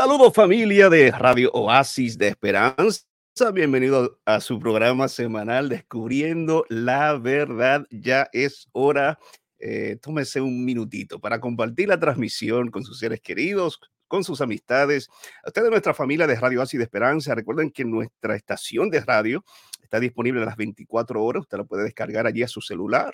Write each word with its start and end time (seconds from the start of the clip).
Saludos 0.00 0.32
familia 0.32 0.88
de 0.88 1.10
Radio 1.10 1.50
Oasis 1.52 2.16
de 2.16 2.28
Esperanza. 2.28 3.02
Bienvenido 3.52 4.18
a 4.24 4.40
su 4.40 4.58
programa 4.58 5.08
semanal 5.08 5.68
Descubriendo 5.68 6.64
la 6.70 7.18
Verdad. 7.18 7.86
Ya 7.90 8.26
es 8.32 8.66
hora. 8.72 9.18
Eh, 9.58 9.98
tómese 10.00 10.40
un 10.40 10.64
minutito 10.64 11.20
para 11.20 11.38
compartir 11.38 11.88
la 11.88 12.00
transmisión 12.00 12.70
con 12.70 12.82
sus 12.82 12.98
seres 12.98 13.20
queridos, 13.20 13.78
con 14.08 14.24
sus 14.24 14.40
amistades. 14.40 15.10
A 15.44 15.48
ustedes, 15.48 15.68
nuestra 15.68 15.92
familia 15.92 16.26
de 16.26 16.36
Radio 16.36 16.60
Oasis 16.60 16.78
de 16.78 16.84
Esperanza, 16.84 17.34
recuerden 17.34 17.70
que 17.70 17.84
nuestra 17.84 18.34
estación 18.36 18.88
de 18.88 19.02
radio 19.02 19.44
está 19.82 20.00
disponible 20.00 20.40
a 20.40 20.46
las 20.46 20.56
24 20.56 21.22
horas. 21.22 21.42
Usted 21.42 21.58
la 21.58 21.64
puede 21.64 21.84
descargar 21.84 22.26
allí 22.26 22.42
a 22.42 22.48
su 22.48 22.62
celular 22.62 23.12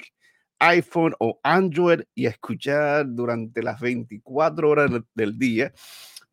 iPhone 0.58 1.14
o 1.18 1.38
Android 1.42 2.02
y 2.14 2.26
escuchar 2.26 3.06
durante 3.08 3.62
las 3.62 3.80
24 3.80 4.70
horas 4.70 4.90
del 5.14 5.38
día 5.38 5.72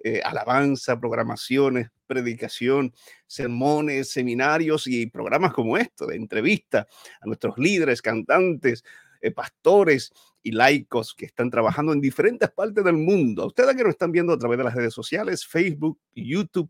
eh, 0.05 0.21
alabanza, 0.21 0.99
programaciones, 0.99 1.89
predicación, 2.07 2.93
sermones, 3.25 4.11
seminarios 4.11 4.85
y 4.85 5.05
programas 5.07 5.53
como 5.53 5.77
esto, 5.77 6.07
de 6.07 6.17
entrevista 6.17 6.85
a 7.21 7.25
nuestros 7.25 7.57
líderes, 7.57 8.01
cantantes, 8.01 8.83
eh, 9.21 9.31
pastores 9.31 10.11
y 10.41 10.51
laicos 10.51 11.15
que 11.15 11.25
están 11.25 11.49
trabajando 11.49 11.93
en 11.93 12.01
diferentes 12.01 12.51
partes 12.51 12.83
del 12.83 12.97
mundo. 12.97 13.47
Ustedes 13.47 13.77
que 13.77 13.83
nos 13.83 13.91
están 13.91 14.11
viendo 14.11 14.33
a 14.33 14.37
través 14.37 14.57
de 14.57 14.65
las 14.65 14.75
redes 14.75 14.93
sociales, 14.93 15.45
Facebook, 15.45 15.97
YouTube, 16.13 16.69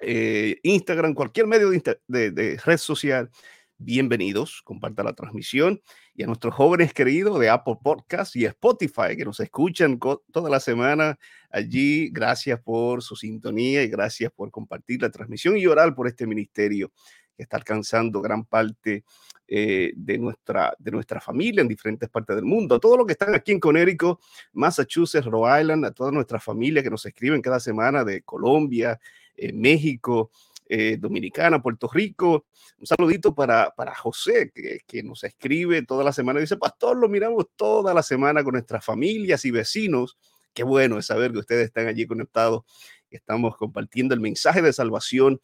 eh, 0.00 0.58
Instagram, 0.64 1.14
cualquier 1.14 1.46
medio 1.46 1.70
de 1.70 2.60
red 2.62 2.76
social, 2.76 3.30
bienvenidos, 3.78 4.60
comparta 4.62 5.02
la 5.02 5.14
transmisión 5.14 5.80
y 6.14 6.22
a 6.22 6.26
nuestros 6.26 6.54
jóvenes 6.54 6.92
queridos 6.92 7.40
de 7.40 7.50
Apple 7.50 7.76
Podcast 7.82 8.36
y 8.36 8.44
Spotify 8.44 9.16
que 9.16 9.24
nos 9.24 9.40
escuchan 9.40 9.98
toda 9.98 10.48
la 10.48 10.60
semana 10.60 11.18
allí. 11.50 12.08
Gracias 12.10 12.60
por 12.60 13.02
su 13.02 13.16
sintonía 13.16 13.82
y 13.82 13.88
gracias 13.88 14.30
por 14.30 14.50
compartir 14.50 15.02
la 15.02 15.10
transmisión 15.10 15.56
y 15.56 15.66
orar 15.66 15.94
por 15.94 16.06
este 16.06 16.26
ministerio 16.26 16.92
que 17.36 17.42
está 17.42 17.56
alcanzando 17.56 18.20
gran 18.20 18.44
parte 18.44 19.04
eh, 19.48 19.92
de, 19.96 20.18
nuestra, 20.18 20.74
de 20.78 20.90
nuestra 20.92 21.20
familia 21.20 21.62
en 21.62 21.68
diferentes 21.68 22.08
partes 22.08 22.36
del 22.36 22.44
mundo. 22.44 22.76
A 22.76 22.80
todos 22.80 22.96
los 22.96 23.06
que 23.06 23.12
están 23.12 23.34
aquí 23.34 23.50
en 23.50 23.58
Connecticut, 23.58 24.20
Massachusetts, 24.52 25.26
Rhode 25.26 25.62
Island, 25.62 25.84
a 25.84 25.90
toda 25.90 26.12
nuestra 26.12 26.38
familia 26.38 26.82
que 26.82 26.90
nos 26.90 27.04
escriben 27.04 27.42
cada 27.42 27.58
semana 27.58 28.04
de 28.04 28.22
Colombia, 28.22 29.00
eh, 29.36 29.52
México, 29.52 30.30
eh, 30.66 30.96
Dominicana, 30.98 31.62
Puerto 31.62 31.88
Rico. 31.92 32.46
Un 32.78 32.86
saludito 32.86 33.34
para, 33.34 33.70
para 33.70 33.94
José, 33.94 34.50
que, 34.54 34.80
que, 34.86 35.02
nos 35.02 35.24
escribe 35.24 35.82
toda 35.82 36.04
la 36.04 36.12
semana. 36.12 36.40
Dice, 36.40 36.56
pastor, 36.56 36.96
lo 36.96 37.08
miramos 37.08 37.46
toda 37.56 37.92
la 37.94 38.02
semana 38.02 38.42
con 38.42 38.52
nuestras 38.52 38.84
familias 38.84 39.44
y 39.44 39.50
vecinos. 39.50 40.18
Qué 40.52 40.62
bueno 40.62 40.98
es 40.98 41.06
saber 41.06 41.32
que 41.32 41.38
ustedes 41.38 41.66
están 41.66 41.86
allí 41.86 42.06
conectados. 42.06 42.62
Estamos 43.10 43.56
compartiendo 43.56 44.14
el 44.14 44.20
mensaje 44.20 44.62
de 44.62 44.72
salvación 44.72 45.40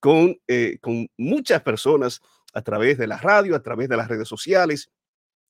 con, 0.00 0.40
eh, 0.46 0.78
con 0.80 1.08
muchas 1.16 1.62
personas 1.62 2.20
a 2.54 2.62
través 2.62 2.98
de 2.98 3.06
la 3.06 3.18
radio, 3.18 3.54
a 3.54 3.62
través 3.62 3.88
de 3.88 3.96
las 3.96 4.08
redes 4.08 4.28
sociales 4.28 4.90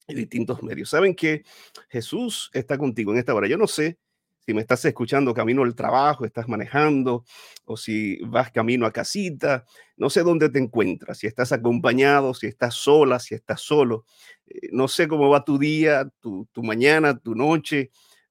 y 0.07 0.15
distintos 0.15 0.63
medios. 0.63 0.91
Saben 0.91 1.15
que 1.15 1.45
Jesús 1.89 2.51
está 2.53 2.79
contigo 2.79 3.13
en 3.13 3.19
esta 3.19 3.35
hora. 3.35 3.47
Yo 3.47 3.57
no 3.57 3.67
sé 3.67 3.99
si 4.49 4.55
me 4.55 4.63
estás 4.63 4.83
escuchando 4.87 5.35
camino 5.35 5.63
al 5.63 5.75
trabajo, 5.75 6.25
estás 6.25 6.49
manejando, 6.49 7.23
o 7.67 7.77
si 7.77 8.17
vas 8.23 8.51
camino 8.51 8.87
a 8.87 8.93
casita, 8.95 9.67
no 9.99 10.09
sé 10.09 10.23
dónde 10.23 10.49
te 10.49 10.59
encuentras, 10.59 11.19
si 11.19 11.27
estás 11.27 11.53
acompañado, 11.53 12.33
si 12.33 12.47
estás 12.47 12.75
sola, 12.75 13.19
si 13.19 13.35
estás 13.35 13.61
solo, 13.61 14.07
eh, 14.47 14.71
no 14.73 14.89
sé 14.89 15.07
cómo 15.07 15.29
va 15.29 15.45
tu 15.45 15.59
día, 15.59 16.11
tu, 16.23 16.49
mañana, 16.63 17.19
tu 17.19 17.35
noche, 17.35 17.91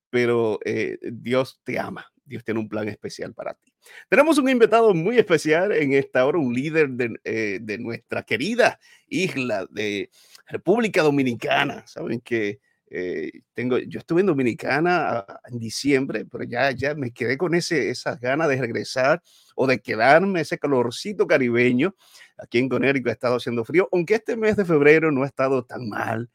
pero 0.09 0.57
eh, 0.65 0.97
Dios 1.03 1.61
te 1.63 1.77
ama, 1.77 2.07
Dios 2.25 2.43
tiene 2.43 2.61
un 2.61 2.67
plan 2.67 2.87
especial 2.87 3.35
para 3.35 3.53
ti. 3.53 3.71
Tenemos 4.09 4.39
un 4.39 4.49
invitado 4.49 4.95
muy 4.95 5.19
especial 5.19 5.71
en 5.71 5.93
esta 5.93 6.25
hora, 6.25 6.39
un 6.39 6.51
líder 6.51 6.89
de, 6.89 7.15
eh, 7.25 7.59
de 7.61 7.77
nuestra 7.77 8.23
querida 8.23 8.79
isla 9.05 9.67
de 9.69 10.09
República 10.47 11.03
Dominicana. 11.03 11.85
Saben 11.85 12.21
que 12.21 12.59
eh, 12.89 13.31
tengo, 13.53 13.77
yo 13.77 13.99
estuve 13.99 14.21
en 14.21 14.27
Dominicana 14.27 15.19
ah, 15.19 15.41
en 15.49 15.59
diciembre, 15.59 16.25
pero 16.25 16.43
ya, 16.45 16.71
ya 16.71 16.95
me 16.95 17.11
quedé 17.11 17.37
con 17.37 17.53
ese, 17.53 17.89
esas 17.89 18.19
ganas 18.19 18.47
de 18.47 18.57
regresar 18.57 19.21
o 19.55 19.67
de 19.67 19.79
quedarme, 19.79 20.41
ese 20.41 20.57
calorcito 20.57 21.27
caribeño. 21.27 21.95
Aquí 22.37 22.59
en 22.59 22.69
Connecticut 22.69 23.09
ha 23.09 23.11
estado 23.11 23.35
haciendo 23.37 23.65
frío, 23.65 23.89
aunque 23.91 24.15
este 24.15 24.37
mes 24.37 24.55
de 24.55 24.65
febrero 24.65 25.11
no 25.11 25.23
ha 25.23 25.27
estado 25.27 25.65
tan 25.65 25.89
mal. 25.89 26.29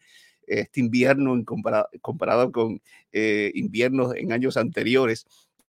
Este 0.47 0.81
invierno 0.81 1.35
en 1.35 1.45
comparado, 1.45 1.89
comparado 2.03 2.53
con 2.53 2.83
eh, 3.13 3.53
inviernos 3.55 4.15
en 4.17 4.33
años 4.33 4.57
anteriores, 4.57 5.27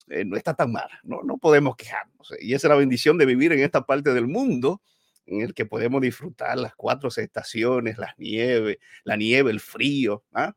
eh, 0.08 0.26
no 0.26 0.38
está 0.38 0.54
tan 0.54 0.72
mal, 0.72 0.90
no, 1.04 1.22
no 1.24 1.38
podemos 1.38 1.76
quejarnos. 1.76 2.34
Y 2.40 2.54
esa 2.54 2.68
es 2.68 2.70
la 2.70 2.78
bendición 2.78 3.18
de 3.18 3.26
vivir 3.26 3.52
en 3.52 3.60
esta 3.60 3.86
parte 3.86 4.14
del 4.14 4.28
mundo 4.28 4.82
en 5.26 5.42
el 5.42 5.54
que 5.54 5.66
podemos 5.66 6.02
disfrutar 6.02 6.58
las 6.58 6.76
cuatro 6.76 7.10
estaciones, 7.10 7.98
las 7.98 8.18
nieves, 8.18 8.78
la 9.04 9.16
nieve, 9.16 9.52
el 9.52 9.60
frío. 9.60 10.24
¿ah? 10.34 10.56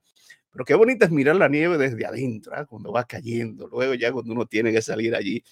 Pero 0.50 0.64
qué 0.64 0.74
bonito 0.74 1.04
es 1.04 1.10
mirar 1.10 1.36
la 1.36 1.48
nieve 1.48 1.78
desde 1.78 2.04
adentro, 2.06 2.52
¿ah? 2.54 2.64
cuando 2.64 2.92
va 2.92 3.04
cayendo. 3.04 3.68
Luego 3.68 3.94
ya 3.94 4.12
cuando 4.12 4.32
uno 4.32 4.46
tiene 4.46 4.72
que 4.72 4.82
salir 4.82 5.14
allí 5.14 5.42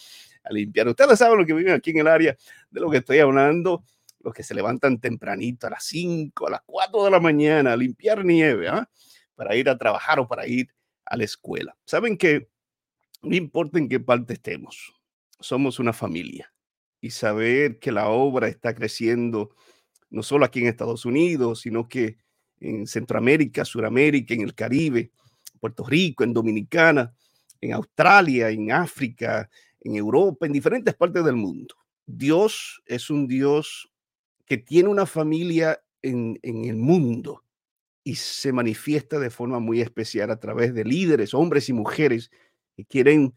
a 0.43 0.53
limpiar. 0.53 0.89
Ustedes 0.89 1.19
saben 1.19 1.39
lo 1.39 1.47
que 1.47 1.55
viven 1.55 1.75
aquí 1.75 1.91
en 1.91 1.99
el 1.99 2.09
área 2.09 2.37
de 2.71 2.81
lo 2.81 2.91
que 2.91 2.99
estoy 2.99 3.19
hablando. 3.19 3.85
Los 4.21 4.33
que 4.33 4.43
se 4.43 4.55
levantan 4.55 5.01
tempranito 5.01 5.67
a 5.67 5.71
las 5.71 5.85
5, 5.85 6.47
a 6.47 6.51
las 6.51 6.61
4 6.65 7.05
de 7.05 7.11
la 7.11 7.21
mañana 7.21 7.75
a 7.75 7.77
limpiar 7.77 8.25
nieve, 8.25 8.69
¿ah? 8.69 8.89
para 9.35 9.55
ir 9.55 9.69
a 9.69 9.77
trabajar 9.77 10.19
o 10.19 10.27
para 10.27 10.47
ir 10.47 10.69
a 11.05 11.17
la 11.19 11.25
escuela. 11.25 11.77
Saben 11.85 12.17
que 12.17 12.49
no 13.23 13.37
importa 13.37 13.79
en 13.79 13.89
qué 13.89 14.01
parte 14.01 14.33
estemos, 14.33 14.95
somos 15.41 15.79
una 15.79 15.93
familia 15.93 16.54
y 17.05 17.11
saber 17.11 17.79
que 17.79 17.93
la 17.93 18.09
obra 18.09 18.49
está 18.49 18.75
creciendo 18.75 19.51
no 20.09 20.23
solo 20.23 20.47
aquí 20.47 20.61
en 20.61 20.69
Estados 20.69 21.05
Unidos, 21.05 21.61
sino 21.61 21.87
que 21.87 22.17
en 22.61 22.87
Centroamérica, 22.87 23.67
Suramérica, 23.67 24.33
en 24.33 24.41
el 24.41 24.55
Caribe, 24.55 25.11
Puerto 25.61 25.85
Rico, 25.85 26.25
en 26.25 26.33
Dominicana, 26.33 27.15
en 27.61 27.75
Australia, 27.75 28.49
en 28.49 28.73
África, 28.73 29.51
en 29.83 29.97
Europa, 29.97 30.47
en 30.47 30.53
diferentes 30.53 30.95
partes 30.95 31.23
del 31.27 31.37
mundo. 31.37 31.75
Dios 32.07 32.83
es 32.87 33.11
un 33.11 33.27
Dios 33.27 33.93
que 34.47 34.57
tiene 34.57 34.89
una 34.89 35.05
familia 35.05 35.79
en, 36.01 36.41
el 36.43 36.77
mundo 36.77 37.45
y 38.03 38.15
se 38.15 38.51
manifiesta 38.51 39.19
de 39.19 39.29
forma 39.29 39.59
muy 39.59 39.83
especial 39.83 40.31
a 40.31 40.41
través 40.41 40.73
de 40.73 40.87
líderes, 40.87 41.35
hombres 41.35 41.69
y 41.69 41.75
mujeres 41.75 42.31
que 42.75 42.87
quieren, 42.87 43.35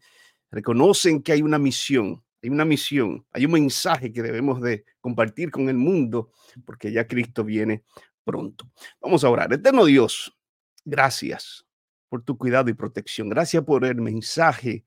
reconocen 0.50 1.22
que 1.22 1.32
hay 1.32 1.42
una 1.42 1.58
misión 1.58 2.24
hay 2.42 2.50
una 2.50 2.64
misión, 2.64 3.26
hay 3.32 3.46
un 3.46 3.52
mensaje 3.52 4.12
que 4.12 4.22
debemos 4.22 4.60
de 4.60 4.84
compartir 5.00 5.50
con 5.50 5.68
el 5.68 5.76
mundo 5.76 6.30
porque 6.64 6.92
ya 6.92 7.06
Cristo 7.06 7.44
viene 7.44 7.84
pronto. 8.24 8.70
Vamos 9.00 9.24
a 9.24 9.30
orar. 9.30 9.52
Eterno 9.52 9.84
Dios, 9.84 10.36
gracias 10.84 11.66
por 12.08 12.22
tu 12.22 12.38
cuidado 12.38 12.70
y 12.70 12.74
protección. 12.74 13.28
Gracias 13.28 13.64
por 13.64 13.84
el 13.84 14.00
mensaje 14.00 14.84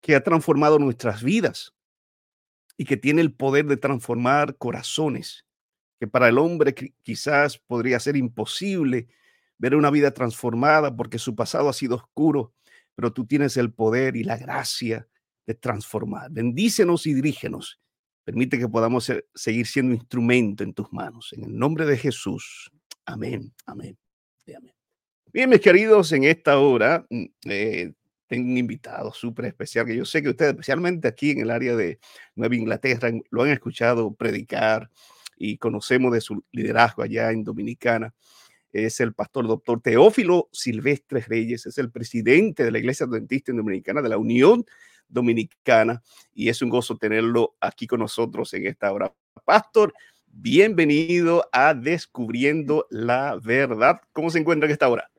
que 0.00 0.14
ha 0.14 0.22
transformado 0.22 0.78
nuestras 0.78 1.22
vidas 1.22 1.74
y 2.76 2.84
que 2.84 2.96
tiene 2.96 3.20
el 3.20 3.34
poder 3.34 3.66
de 3.66 3.76
transformar 3.76 4.56
corazones, 4.56 5.44
que 5.98 6.06
para 6.06 6.28
el 6.28 6.38
hombre 6.38 6.74
quizás 7.02 7.58
podría 7.58 8.00
ser 8.00 8.16
imposible 8.16 9.08
ver 9.58 9.74
una 9.74 9.90
vida 9.90 10.12
transformada 10.12 10.96
porque 10.96 11.18
su 11.18 11.36
pasado 11.36 11.68
ha 11.68 11.74
sido 11.74 11.96
oscuro, 11.96 12.54
pero 12.94 13.12
tú 13.12 13.26
tienes 13.26 13.58
el 13.58 13.72
poder 13.72 14.16
y 14.16 14.24
la 14.24 14.38
gracia 14.38 15.09
transformar. 15.54 16.30
Bendícenos 16.30 17.06
y 17.06 17.14
dirígenos. 17.14 17.80
Permite 18.24 18.58
que 18.58 18.68
podamos 18.68 19.12
seguir 19.34 19.66
siendo 19.66 19.94
instrumento 19.94 20.62
en 20.62 20.74
tus 20.74 20.92
manos. 20.92 21.32
En 21.32 21.44
el 21.44 21.58
nombre 21.58 21.86
de 21.86 21.96
Jesús. 21.96 22.70
Amén, 23.04 23.52
amén 23.66 23.96
amén. 24.54 24.72
Bien, 25.32 25.48
mis 25.48 25.60
queridos, 25.60 26.12
en 26.12 26.24
esta 26.24 26.58
hora 26.58 27.06
mm, 27.08 27.24
eh, 27.44 27.92
tengo 28.26 28.48
un 28.48 28.58
invitado 28.58 29.12
súper 29.12 29.46
especial 29.46 29.86
que 29.86 29.96
yo 29.96 30.04
sé 30.04 30.22
que 30.22 30.30
ustedes, 30.30 30.52
especialmente 30.52 31.08
aquí 31.08 31.30
en 31.30 31.40
el 31.40 31.50
área 31.50 31.74
de 31.76 31.98
Nueva 32.34 32.54
Inglaterra, 32.54 33.10
lo 33.30 33.42
han 33.42 33.50
escuchado 33.50 34.14
predicar 34.14 34.90
y 35.36 35.56
conocemos 35.58 36.12
de 36.12 36.20
su 36.20 36.44
liderazgo 36.52 37.02
allá 37.02 37.30
en 37.30 37.44
Dominicana. 37.44 38.14
Es 38.72 39.00
el 39.00 39.14
pastor 39.14 39.48
doctor 39.48 39.80
Teófilo 39.80 40.48
Silvestre 40.52 41.24
Reyes, 41.26 41.66
es 41.66 41.78
el 41.78 41.90
presidente 41.90 42.62
de 42.62 42.70
la 42.70 42.78
Iglesia 42.78 43.06
Adventista 43.06 43.52
Dominicana 43.52 44.00
de 44.00 44.08
la 44.08 44.18
Unión 44.18 44.64
Dominicana 45.10 46.02
y 46.32 46.48
es 46.48 46.62
un 46.62 46.70
gozo 46.70 46.96
tenerlo 46.96 47.56
aquí 47.60 47.86
con 47.86 48.00
nosotros 48.00 48.52
en 48.54 48.66
esta 48.66 48.92
hora. 48.92 49.12
Pastor, 49.44 49.92
bienvenido 50.26 51.48
a 51.52 51.74
Descubriendo 51.74 52.86
la 52.90 53.38
Verdad. 53.42 54.00
¿Cómo 54.12 54.30
se 54.30 54.38
encuentra 54.38 54.66
en 54.66 54.72
esta 54.72 54.88
hora? 54.88 55.10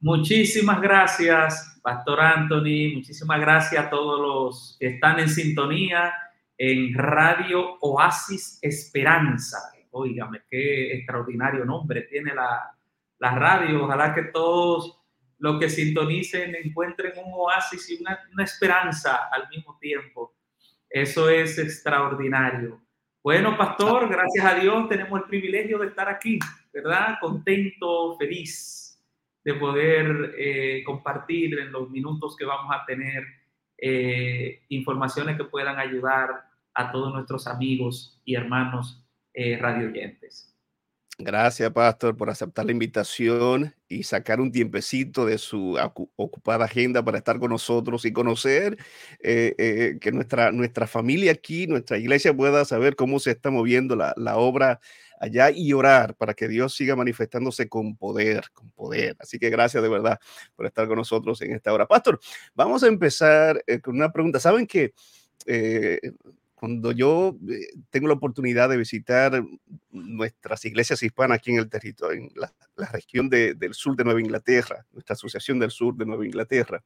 Muchísimas 0.00 0.80
gracias, 0.80 1.78
Pastor 1.82 2.20
Anthony. 2.20 2.94
Muchísimas 2.94 3.38
gracias 3.38 3.84
a 3.84 3.90
todos 3.90 4.20
los 4.20 4.76
que 4.80 4.94
están 4.94 5.20
en 5.20 5.28
sintonía 5.28 6.12
en 6.56 6.94
Radio 6.94 7.76
Oasis 7.80 8.58
Esperanza. 8.62 9.58
Óigame, 9.90 10.42
qué 10.48 10.94
extraordinario 10.94 11.64
nombre 11.64 12.02
tiene 12.02 12.34
la, 12.34 12.70
la 13.18 13.34
radio. 13.34 13.84
Ojalá 13.84 14.14
que 14.14 14.22
todos 14.24 14.99
los 15.40 15.58
que 15.58 15.68
sintonicen 15.68 16.54
encuentren 16.54 17.12
un 17.24 17.32
oasis 17.34 17.90
y 17.90 18.00
una, 18.00 18.44
esperanza 18.44 19.28
al 19.32 19.48
mismo 19.48 19.78
tiempo. 19.80 20.34
Eso 20.88 21.28
es 21.28 21.58
extraordinario. 21.58 22.80
Bueno, 23.22 23.56
pastor, 23.56 24.08
gracias 24.08 24.44
a 24.44 24.54
Dios 24.54 24.88
tenemos 24.88 25.20
el 25.20 25.26
privilegio 25.26 25.78
de 25.78 25.88
estar 25.88 26.08
aquí, 26.08 26.38
¿verdad? 26.72 27.16
Contento, 27.20 28.16
feliz 28.18 28.98
de 29.42 29.54
poder 29.54 30.34
eh, 30.38 30.82
compartir 30.84 31.58
en 31.58 31.72
los 31.72 31.88
minutos 31.90 32.36
que 32.36 32.44
vamos 32.44 32.74
a 32.74 32.84
tener 32.84 33.24
eh, 33.78 34.62
informaciones 34.68 35.38
que 35.38 35.44
puedan 35.44 35.78
ayudar 35.78 36.28
a 36.74 36.92
todos 36.92 37.12
nuestros 37.14 37.46
amigos 37.46 38.20
y 38.24 38.34
hermanos 38.34 39.02
eh, 39.32 39.56
radioyentes. 39.58 40.49
Gracias, 41.22 41.70
Pastor, 41.72 42.16
por 42.16 42.30
aceptar 42.30 42.64
la 42.64 42.72
invitación 42.72 43.74
y 43.88 44.04
sacar 44.04 44.40
un 44.40 44.50
tiempecito 44.50 45.26
de 45.26 45.36
su 45.36 45.78
ocupada 46.16 46.64
agenda 46.64 47.04
para 47.04 47.18
estar 47.18 47.38
con 47.38 47.50
nosotros 47.50 48.06
y 48.06 48.12
conocer 48.12 48.78
eh, 49.20 49.54
eh, 49.58 49.98
que 50.00 50.12
nuestra, 50.12 50.50
nuestra 50.50 50.86
familia 50.86 51.32
aquí, 51.32 51.66
nuestra 51.66 51.98
iglesia 51.98 52.34
pueda 52.34 52.64
saber 52.64 52.96
cómo 52.96 53.18
se 53.18 53.32
está 53.32 53.50
moviendo 53.50 53.96
la, 53.96 54.14
la, 54.16 54.38
obra 54.38 54.80
allá 55.20 55.50
y 55.50 55.74
orar 55.74 56.14
para 56.16 56.32
que 56.32 56.48
Dios 56.48 56.74
siga 56.74 56.96
manifestándose 56.96 57.68
con 57.68 57.96
poder, 57.96 58.46
con 58.54 58.70
poder. 58.70 59.14
Así 59.18 59.38
que 59.38 59.50
gracias 59.50 59.82
de 59.82 59.90
verdad 59.90 60.18
por 60.56 60.64
estar 60.64 60.88
con 60.88 60.96
nosotros 60.96 61.42
en 61.42 61.52
esta 61.52 61.72
hora. 61.72 61.86
Pastor, 61.86 62.18
vamos 62.54 62.82
a 62.82 62.86
empezar 62.86 63.62
eh, 63.66 63.80
con 63.80 63.94
una 63.94 64.10
pregunta. 64.10 64.40
¿Saben 64.40 64.66
que 64.66 64.94
cuando 66.60 66.92
yo 66.92 67.38
eh, 67.48 67.68
tengo 67.88 68.06
la 68.06 68.12
oportunidad 68.12 68.68
de 68.68 68.76
visitar 68.76 69.42
nuestras 69.90 70.62
iglesias 70.66 71.02
hispanas 71.02 71.38
aquí 71.38 71.52
en 71.52 71.58
el 71.58 71.70
territorio, 71.70 72.20
en 72.20 72.30
la, 72.36 72.52
región 72.92 73.30
del 73.30 73.72
sur 73.72 73.96
de 73.96 74.04
Nueva 74.04 74.20
Inglaterra, 74.20 74.84
nuestra 74.92 75.14
asociación 75.14 75.58
del 75.58 75.70
sur 75.70 75.96
de 75.96 76.04
Nueva 76.04 76.26
Inglaterra, 76.26 76.82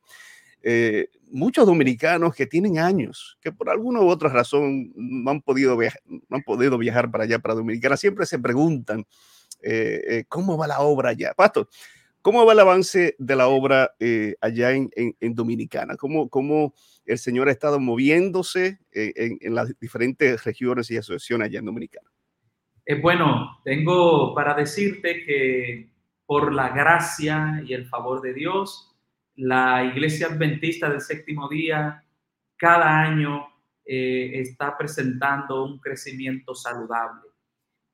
eh, 0.62 1.08
muchos 1.32 1.66
dominicanos 1.66 2.36
que 2.36 2.46
tienen 2.46 2.78
años, 2.78 3.36
que 3.40 3.50
por 3.50 3.68
alguna 3.68 4.00
u 4.00 4.08
otra 4.08 4.28
razón 4.28 4.92
no 4.94 5.32
han 5.32 5.42
podido, 5.42 5.76
viajar, 5.76 6.00
no 6.06 6.36
han 6.36 6.42
podido 6.42 6.78
viajar 6.78 7.10
para 7.10 7.24
allá, 7.24 7.40
para 7.40 7.54
Dominicana, 7.54 7.96
siempre 7.96 8.26
se 8.26 8.38
preguntan 8.38 9.04
eh, 9.60 10.24
cómo 10.28 10.56
va 10.56 10.68
la 10.68 10.80
obra 10.80 11.10
allá. 11.10 11.34
Pastor, 11.34 11.68
¿cómo 12.24 12.44
va 12.44 12.54
el 12.54 12.60
avance 12.60 13.14
de 13.20 13.36
la 13.36 13.46
obra 13.46 13.94
allá 14.40 14.72
en, 14.72 14.90
en, 14.96 15.34
Dominicana? 15.34 15.96
¿Cómo, 15.96 16.28
cómo 16.28 16.74
el 17.04 17.18
Señor 17.18 17.48
ha 17.48 17.52
estado 17.52 17.78
moviéndose 17.78 18.80
en, 18.90 19.38
en 19.40 19.54
las 19.54 19.78
diferentes 19.78 20.42
regiones 20.42 20.90
y 20.90 20.96
asociaciones 20.96 21.46
allá 21.46 21.58
en 21.58 21.66
Dominicana. 21.66 22.10
Eh, 22.86 23.00
bueno, 23.00 23.60
tengo 23.64 24.34
para 24.34 24.54
decirte 24.54 25.22
que 25.24 25.90
por 26.26 26.52
la 26.52 26.70
gracia 26.70 27.62
y 27.66 27.72
el 27.72 27.86
favor 27.86 28.20
de 28.20 28.34
Dios, 28.34 28.94
la 29.36 29.84
Iglesia 29.84 30.28
Adventista 30.28 30.88
del 30.88 31.00
Séptimo 31.00 31.48
Día 31.48 32.04
cada 32.56 33.00
año 33.00 33.46
eh, 33.84 34.40
está 34.40 34.76
presentando 34.76 35.64
un 35.64 35.78
crecimiento 35.78 36.54
saludable. 36.54 37.28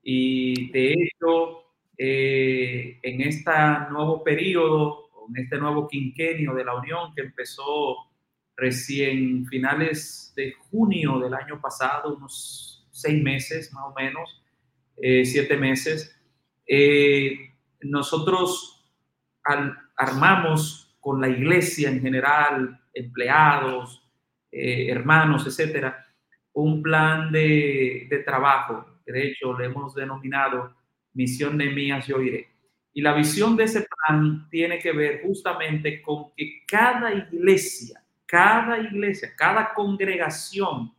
Y 0.03 0.71
de 0.71 0.93
hecho, 0.93 1.70
eh, 2.03 2.99
en 3.03 3.21
este 3.21 3.53
nuevo 3.91 4.25
periodo, 4.25 5.11
en 5.29 5.43
este 5.45 5.59
nuevo 5.59 5.87
quinquenio 5.87 6.55
de 6.55 6.65
la 6.65 6.75
Unión 6.75 7.13
que 7.15 7.21
empezó 7.21 7.95
recién 8.57 9.45
finales 9.45 10.33
de 10.35 10.55
junio 10.71 11.19
del 11.19 11.35
año 11.35 11.61
pasado, 11.61 12.17
unos 12.17 12.89
seis 12.91 13.23
meses 13.23 13.71
más 13.75 13.85
o 13.85 13.95
menos, 13.95 14.43
eh, 14.97 15.27
siete 15.27 15.59
meses, 15.59 16.19
eh, 16.67 17.53
nosotros 17.83 18.91
armamos 19.95 20.97
con 21.01 21.21
la 21.21 21.29
iglesia 21.29 21.91
en 21.91 22.01
general, 22.01 22.81
empleados, 22.95 24.03
eh, 24.51 24.89
hermanos, 24.89 25.47
etcétera, 25.47 26.07
un 26.55 26.83
plan 26.83 27.31
de, 27.31 28.07
de, 28.09 28.19
trabajo, 28.21 28.87
que 29.05 29.13
de 29.13 29.29
hecho 29.29 29.53
le 29.59 29.67
hemos 29.67 29.95
denominado 29.95 30.80
Misión 31.15 31.57
Nemías 31.57 32.07
Yo 32.07 32.21
Iré. 32.21 32.49
Y 32.93 33.03
la 33.03 33.15
visión 33.15 33.57
de 33.57 33.65
ese 33.65 33.87
plan 33.87 34.49
tiene 34.51 34.79
que 34.79 34.93
ver 34.93 35.23
justamente 35.23 36.03
con 36.03 36.33
que 36.37 36.65
cada 36.67 37.15
iglesia 37.15 38.01
cada 38.31 38.79
iglesia, 38.79 39.35
cada 39.37 39.75
congregación 39.75 40.95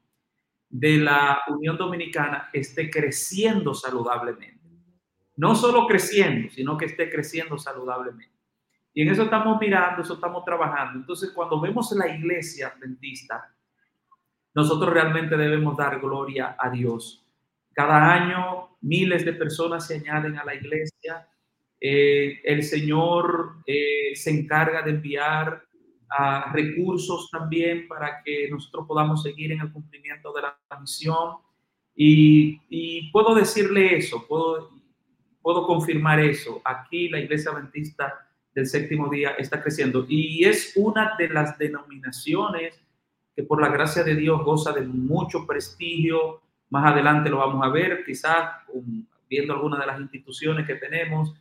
de 0.68 0.98
la 0.98 1.40
Unión 1.48 1.78
Dominicana 1.78 2.50
esté 2.52 2.90
creciendo 2.90 3.74
saludablemente. 3.74 4.60
No 5.38 5.56
solo 5.56 5.88
creciendo, 5.88 6.50
sino 6.50 6.78
que 6.78 6.86
esté 6.86 7.10
creciendo 7.10 7.58
saludablemente. 7.58 8.36
Y 8.94 9.04
en 9.04 9.12
eso 9.14 9.24
estamos 9.24 9.58
mirando, 9.62 10.02
eso 10.02 10.16
estamos 10.16 10.44
trabajando. 10.44 11.00
Entonces, 11.00 11.32
cuando 11.32 11.62
vemos 11.62 11.90
la 11.94 12.10
iglesia 12.10 12.74
adventista, 12.76 13.50
nosotros 14.54 14.94
realmente 14.94 15.38
debemos 15.38 15.78
dar 15.78 16.02
gloria 16.02 16.58
a 16.60 16.70
Dios. 16.70 17.21
Cada 17.82 18.14
año 18.14 18.78
miles 18.82 19.26
de 19.26 19.34
personas 19.34 19.88
se 19.88 19.96
añaden 19.96 20.38
a 20.38 20.46
la 20.46 20.54
iglesia. 20.54 21.28
Eh, 21.80 22.40
el 22.44 22.62
Señor 22.62 23.56
eh, 23.66 24.12
se 24.14 24.30
encarga 24.30 24.84
de 24.84 24.92
enviar 24.92 25.64
recursos 26.54 27.28
también 27.32 27.88
para 27.88 28.22
que 28.22 28.48
nosotros 28.52 28.86
podamos 28.88 29.24
seguir 29.24 29.52
en 29.52 29.62
el 29.62 29.72
cumplimiento 29.72 30.32
de 30.32 30.44
la 30.44 30.80
misión. 30.80 31.38
Y, 31.96 33.10
puedo 33.12 33.34
decirle 33.34 33.98
eso, 33.98 34.28
puedo, 34.28 34.70
puedo 35.42 35.66
confirmar 35.66 36.20
eso. 36.20 36.62
Aquí 36.64 37.10
la 37.10 37.20
Iglesia 37.20 37.50
Adventista 37.50 38.30
del 38.54 38.68
séptimo 38.68 39.10
día 39.10 39.32
está 39.40 39.60
creciendo 39.64 40.06
y 40.08 40.44
es 40.44 40.74
una 40.76 41.16
de 41.18 41.30
las 41.30 41.58
denominaciones 41.58 42.80
que 43.36 43.42
por 43.42 43.60
la 43.60 43.70
gracia 43.70 44.04
de 44.04 44.16
Dios 44.16 44.44
goza 44.44 44.72
de 44.72 44.82
mucho 44.82 45.48
prestigio. 45.48 46.41
Más 46.72 46.92
adelante 46.92 47.30
lo 47.30 47.38
vamos 47.38 47.64
a 47.66 47.70
ver, 47.70 48.04
quizás 48.06 48.50
viendo 49.30 49.54
algunas 49.54 49.80
de 49.80 49.86
las 49.86 50.00
instituciones 50.00 50.66
que 50.66 50.76
tenemos, 50.76 51.34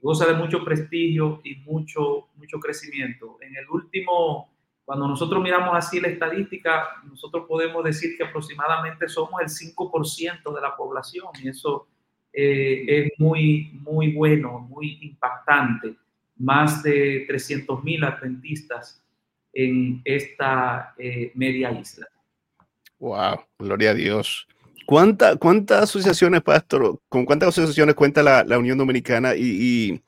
goza 0.00 0.26
de 0.26 0.34
mucho 0.34 0.62
prestigio 0.62 1.40
y 1.44 1.56
mucho, 1.56 2.28
mucho 2.36 2.60
crecimiento. 2.60 3.38
En 3.40 3.56
el 3.56 3.68
último, 3.68 4.50
cuando 4.84 5.08
nosotros 5.08 5.42
miramos 5.42 5.74
así 5.74 5.98
la 5.98 6.08
estadística, 6.08 6.88
nosotros 7.08 7.46
podemos 7.48 7.82
decir 7.84 8.16
que 8.16 8.24
aproximadamente 8.24 9.08
somos 9.08 9.40
el 9.40 9.48
5% 9.48 10.54
de 10.54 10.60
la 10.60 10.76
población 10.76 11.28
y 11.42 11.48
eso 11.48 11.88
eh, 12.32 12.84
es 12.86 13.12
muy, 13.18 13.70
muy 13.82 14.12
bueno, 14.12 14.58
muy 14.60 14.98
impactante. 15.00 15.94
Más 16.36 16.82
de 16.82 17.24
300 17.26 17.82
mil 17.82 18.04
adventistas 18.04 19.02
en 19.54 20.02
esta 20.04 20.94
eh, 20.98 21.32
media 21.34 21.72
isla. 21.72 22.06
Wow, 22.98 23.40
gloria 23.58 23.90
a 23.90 23.94
Dios. 23.94 24.46
¿Cuántas 24.86 25.82
asociaciones, 25.82 26.42
Pastor, 26.42 27.00
con 27.08 27.24
cuántas 27.24 27.48
asociaciones 27.48 27.96
cuenta 27.96 28.22
la, 28.22 28.58
Unión 28.58 28.78
Dominicana? 28.78 29.34
Y, 29.34 30.00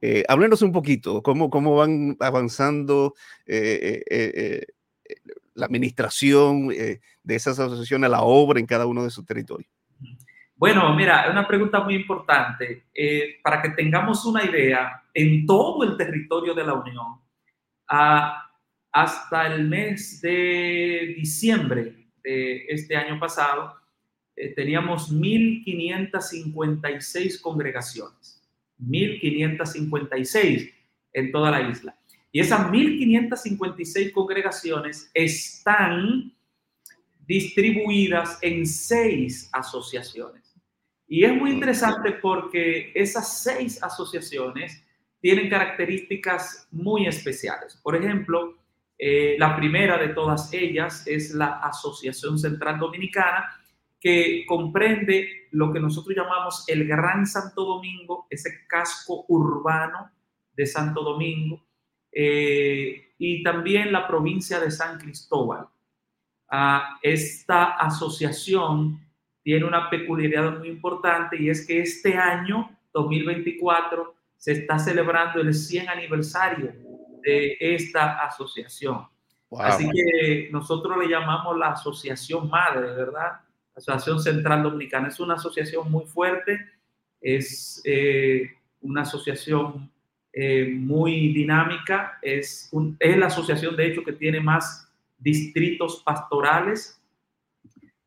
eh, 0.00 0.22
háblenos 0.28 0.62
un 0.62 0.70
poquito, 0.70 1.20
¿cómo, 1.20 1.50
cómo 1.50 1.76
van 1.76 2.16
avanzando 2.20 3.14
eh, 3.44 4.02
eh, 4.08 4.66
la 5.54 5.66
administración 5.66 6.68
de 6.68 7.00
esas 7.24 7.58
asociaciones, 7.58 8.08
la 8.08 8.22
obra 8.22 8.60
en 8.60 8.66
cada 8.66 8.86
uno 8.86 9.02
de 9.02 9.10
sus 9.10 9.26
territorios? 9.26 9.70
Bueno, 10.54 10.94
mira, 10.94 11.28
una 11.30 11.46
pregunta 11.48 11.80
muy 11.80 11.96
importante. 11.96 12.84
para 13.42 13.60
que 13.60 13.70
tengamos 13.70 14.24
una 14.26 14.44
idea, 14.44 15.02
en 15.12 15.44
todo 15.44 15.82
el 15.82 15.96
territorio 15.96 16.54
de 16.54 16.64
la 16.64 16.74
Unión, 16.74 17.20
hasta 18.92 19.46
el 19.48 19.66
mes 19.68 20.20
de 20.20 21.14
diciembre 21.16 22.06
de 22.22 22.66
este 22.68 22.96
año 22.96 23.18
pasado, 23.18 23.83
eh, 24.36 24.54
teníamos 24.54 25.12
1.556 25.12 27.40
congregaciones, 27.40 28.40
1.556 28.80 30.72
en 31.12 31.32
toda 31.32 31.50
la 31.50 31.68
isla. 31.68 31.98
Y 32.32 32.40
esas 32.40 32.68
1.556 32.68 34.12
congregaciones 34.12 35.10
están 35.14 36.32
distribuidas 37.26 38.38
en 38.42 38.66
seis 38.66 39.48
asociaciones. 39.52 40.54
Y 41.06 41.24
es 41.24 41.32
muy 41.32 41.52
interesante 41.52 42.12
porque 42.12 42.92
esas 42.94 43.42
seis 43.42 43.82
asociaciones 43.82 44.84
tienen 45.20 45.48
características 45.48 46.68
muy 46.70 47.06
especiales. 47.06 47.78
Por 47.82 47.96
ejemplo, 47.96 48.58
eh, 48.98 49.36
la 49.38 49.56
primera 49.56 49.96
de 49.96 50.08
todas 50.08 50.52
ellas 50.52 51.06
es 51.06 51.32
la 51.34 51.60
Asociación 51.60 52.38
Central 52.38 52.78
Dominicana, 52.78 53.46
que 54.04 54.44
comprende 54.46 55.48
lo 55.52 55.72
que 55.72 55.80
nosotros 55.80 56.14
llamamos 56.14 56.68
el 56.68 56.86
Gran 56.86 57.26
Santo 57.26 57.64
Domingo, 57.64 58.26
ese 58.28 58.66
casco 58.68 59.24
urbano 59.28 60.10
de 60.52 60.66
Santo 60.66 61.02
Domingo, 61.02 61.64
eh, 62.12 63.14
y 63.16 63.42
también 63.42 63.92
la 63.92 64.06
provincia 64.06 64.60
de 64.60 64.70
San 64.70 64.98
Cristóbal. 64.98 65.68
Ah, 66.50 66.98
esta 67.00 67.78
asociación 67.78 69.00
tiene 69.42 69.64
una 69.64 69.88
peculiaridad 69.88 70.58
muy 70.58 70.68
importante 70.68 71.40
y 71.40 71.48
es 71.48 71.66
que 71.66 71.80
este 71.80 72.14
año, 72.18 72.76
2024, 72.92 74.14
se 74.36 74.52
está 74.52 74.78
celebrando 74.78 75.40
el 75.40 75.54
100 75.54 75.88
aniversario 75.88 76.74
de 77.22 77.56
esta 77.58 78.22
asociación. 78.22 79.08
Así 79.58 79.88
que 79.90 80.50
nosotros 80.52 80.98
le 80.98 81.08
llamamos 81.08 81.56
la 81.56 81.68
asociación 81.70 82.50
madre, 82.50 82.92
¿verdad? 82.92 83.40
Asociación 83.74 84.20
Central 84.20 84.62
Dominicana. 84.62 85.08
Es 85.08 85.20
una 85.20 85.34
asociación 85.34 85.90
muy 85.90 86.04
fuerte, 86.06 86.58
es 87.20 87.80
eh, 87.84 88.50
una 88.80 89.02
asociación 89.02 89.90
eh, 90.32 90.66
muy 90.68 91.32
dinámica, 91.32 92.18
es, 92.22 92.70
es 92.98 93.16
la 93.16 93.26
asociación 93.26 93.76
de 93.76 93.86
hecho 93.86 94.04
que 94.04 94.12
tiene 94.12 94.40
más 94.40 94.88
distritos 95.18 96.02
pastorales, 96.04 97.00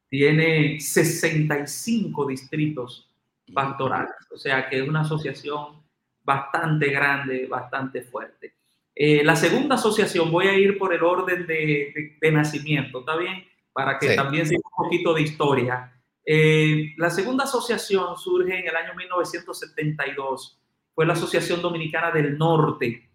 tiene 0.09 0.79
65 0.79 2.27
distritos 2.27 3.09
pastorales, 3.53 4.15
o 4.31 4.37
sea 4.37 4.69
que 4.69 4.79
es 4.79 4.87
una 4.87 5.01
asociación 5.01 5.81
bastante 6.23 6.89
grande, 6.89 7.47
bastante 7.47 8.01
fuerte. 8.01 8.53
Eh, 8.93 9.23
la 9.23 9.35
segunda 9.35 9.75
asociación, 9.75 10.31
voy 10.31 10.47
a 10.47 10.57
ir 10.57 10.77
por 10.77 10.93
el 10.93 11.03
orden 11.03 11.45
de, 11.45 12.17
nacimiento, 12.31 13.01
¿está 13.01 13.15
bien? 13.15 13.45
Para 13.77 13.99
que 13.99 14.15
también 14.15 14.47
sea 14.47 14.57
un 14.57 14.85
poquito 14.85 15.13
de 15.13 15.21
historia. 15.21 15.93
Eh, 16.25 16.95
la 16.97 17.11
segunda 17.11 17.43
asociación 17.43 18.17
surge 18.17 18.59
en 18.59 18.67
el 18.67 18.75
año 18.75 18.95
1972, 18.95 20.59
fue 20.95 21.05
la 21.05 21.13
Asociación 21.13 21.61
Dominicana 21.61 22.09
del 22.09 22.39
Norte, 22.39 23.07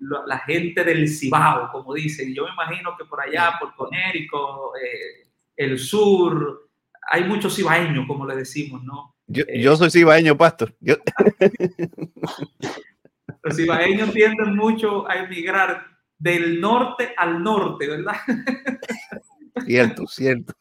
la 0.00 0.38
gente 0.46 0.82
del 0.82 1.06
Cibao, 1.10 1.70
como 1.70 1.92
dicen. 1.92 2.34
Yo 2.34 2.46
me 2.46 2.52
imagino 2.52 2.96
que 2.96 3.04
por 3.04 3.20
allá, 3.20 3.56
por 3.60 3.74
Conérico, 3.74 4.72
eh, 4.76 5.28
el 5.56 5.78
sur, 5.78 6.70
hay 7.10 7.24
muchos 7.24 7.54
cibaeños, 7.54 8.06
como 8.06 8.26
le 8.26 8.36
decimos, 8.36 8.82
¿no? 8.82 9.14
Yo, 9.26 9.44
yo 9.54 9.76
soy 9.76 9.90
cibaeño, 9.90 10.38
pastor. 10.38 10.74
Yo... 10.80 10.94
Los 13.42 13.58
ibaeños 13.58 14.10
tienden 14.10 14.56
mucho 14.56 15.06
a 15.06 15.16
emigrar 15.16 15.84
del 16.16 16.62
norte 16.62 17.12
al 17.14 17.42
norte, 17.42 17.88
¿verdad? 17.88 18.16
Cierto, 19.62 20.06
cierto. 20.06 20.52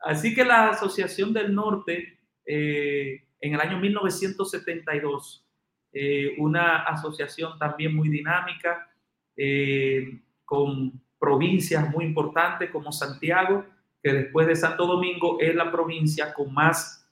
Así 0.00 0.34
que 0.34 0.44
la 0.44 0.70
Asociación 0.70 1.32
del 1.32 1.54
Norte, 1.54 2.18
eh, 2.46 3.24
en 3.40 3.54
el 3.54 3.60
año 3.60 3.78
1972, 3.78 5.44
eh, 5.92 6.34
una 6.38 6.84
asociación 6.84 7.58
también 7.58 7.94
muy 7.94 8.08
dinámica, 8.08 8.88
eh, 9.36 10.20
con 10.44 11.00
provincias 11.18 11.90
muy 11.90 12.04
importantes 12.04 12.70
como 12.70 12.92
Santiago, 12.92 13.66
que 14.02 14.12
después 14.12 14.46
de 14.46 14.56
Santo 14.56 14.86
Domingo 14.86 15.38
es 15.40 15.54
la 15.54 15.70
provincia 15.70 16.32
con 16.32 16.54
más 16.54 17.06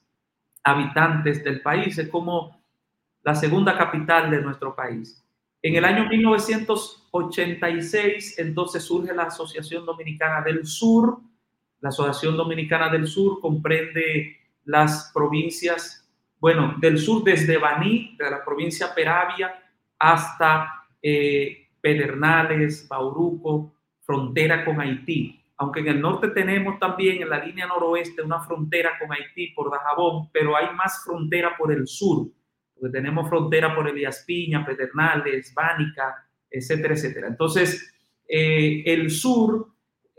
habitantes 0.63 1.43
del 1.43 1.61
país. 1.61 1.97
Es 1.97 2.07
como 2.09 2.63
la 3.23 3.35
segunda 3.35 3.77
capital 3.77 4.31
de 4.31 4.41
nuestro 4.41 4.75
país. 4.75 5.23
En 5.63 5.75
el 5.75 5.85
año 5.85 6.07
1986, 6.07 8.37
entonces 8.37 8.83
surge 8.83 9.11
la 9.13 9.23
Asociación 9.23 9.83
Dominicana 9.85 10.41
del 10.41 10.67
Sur. 10.67 11.19
La 11.79 11.89
Asociación 11.89 12.37
Dominicana 12.37 12.89
del 12.89 13.07
Sur 13.07 13.39
comprende 13.39 14.37
las 14.65 15.09
provincias, 15.13 16.07
bueno, 16.39 16.75
del 16.79 16.99
sur 16.99 17.23
desde 17.23 17.57
Baní, 17.57 18.15
de 18.19 18.29
la 18.29 18.45
provincia 18.45 18.93
Peravia, 18.93 19.51
hasta 19.97 20.85
eh, 21.01 21.69
Pedernales, 21.81 22.87
Bauruco, 22.87 23.73
frontera 24.01 24.63
con 24.63 24.79
Haití. 24.79 25.43
Aunque 25.57 25.79
en 25.79 25.87
el 25.87 25.99
norte 25.99 26.27
tenemos 26.27 26.77
también 26.77 27.23
en 27.23 27.29
la 27.29 27.43
línea 27.43 27.65
noroeste 27.65 28.21
una 28.21 28.41
frontera 28.41 28.91
con 28.99 29.11
Haití 29.11 29.47
por 29.55 29.71
Dajabón, 29.71 30.29
pero 30.31 30.55
hay 30.55 30.67
más 30.75 31.03
frontera 31.03 31.57
por 31.57 31.71
el 31.71 31.87
sur 31.87 32.27
porque 32.79 32.97
tenemos 32.97 33.27
frontera 33.29 33.75
por 33.75 33.87
Elías 33.87 34.23
Piña, 34.25 34.65
Pedernales, 34.65 35.53
Bánica, 35.53 36.27
etcétera, 36.49 36.93
etcétera. 36.93 37.27
Entonces, 37.27 37.93
eh, 38.27 38.83
el 38.85 39.09
sur 39.09 39.67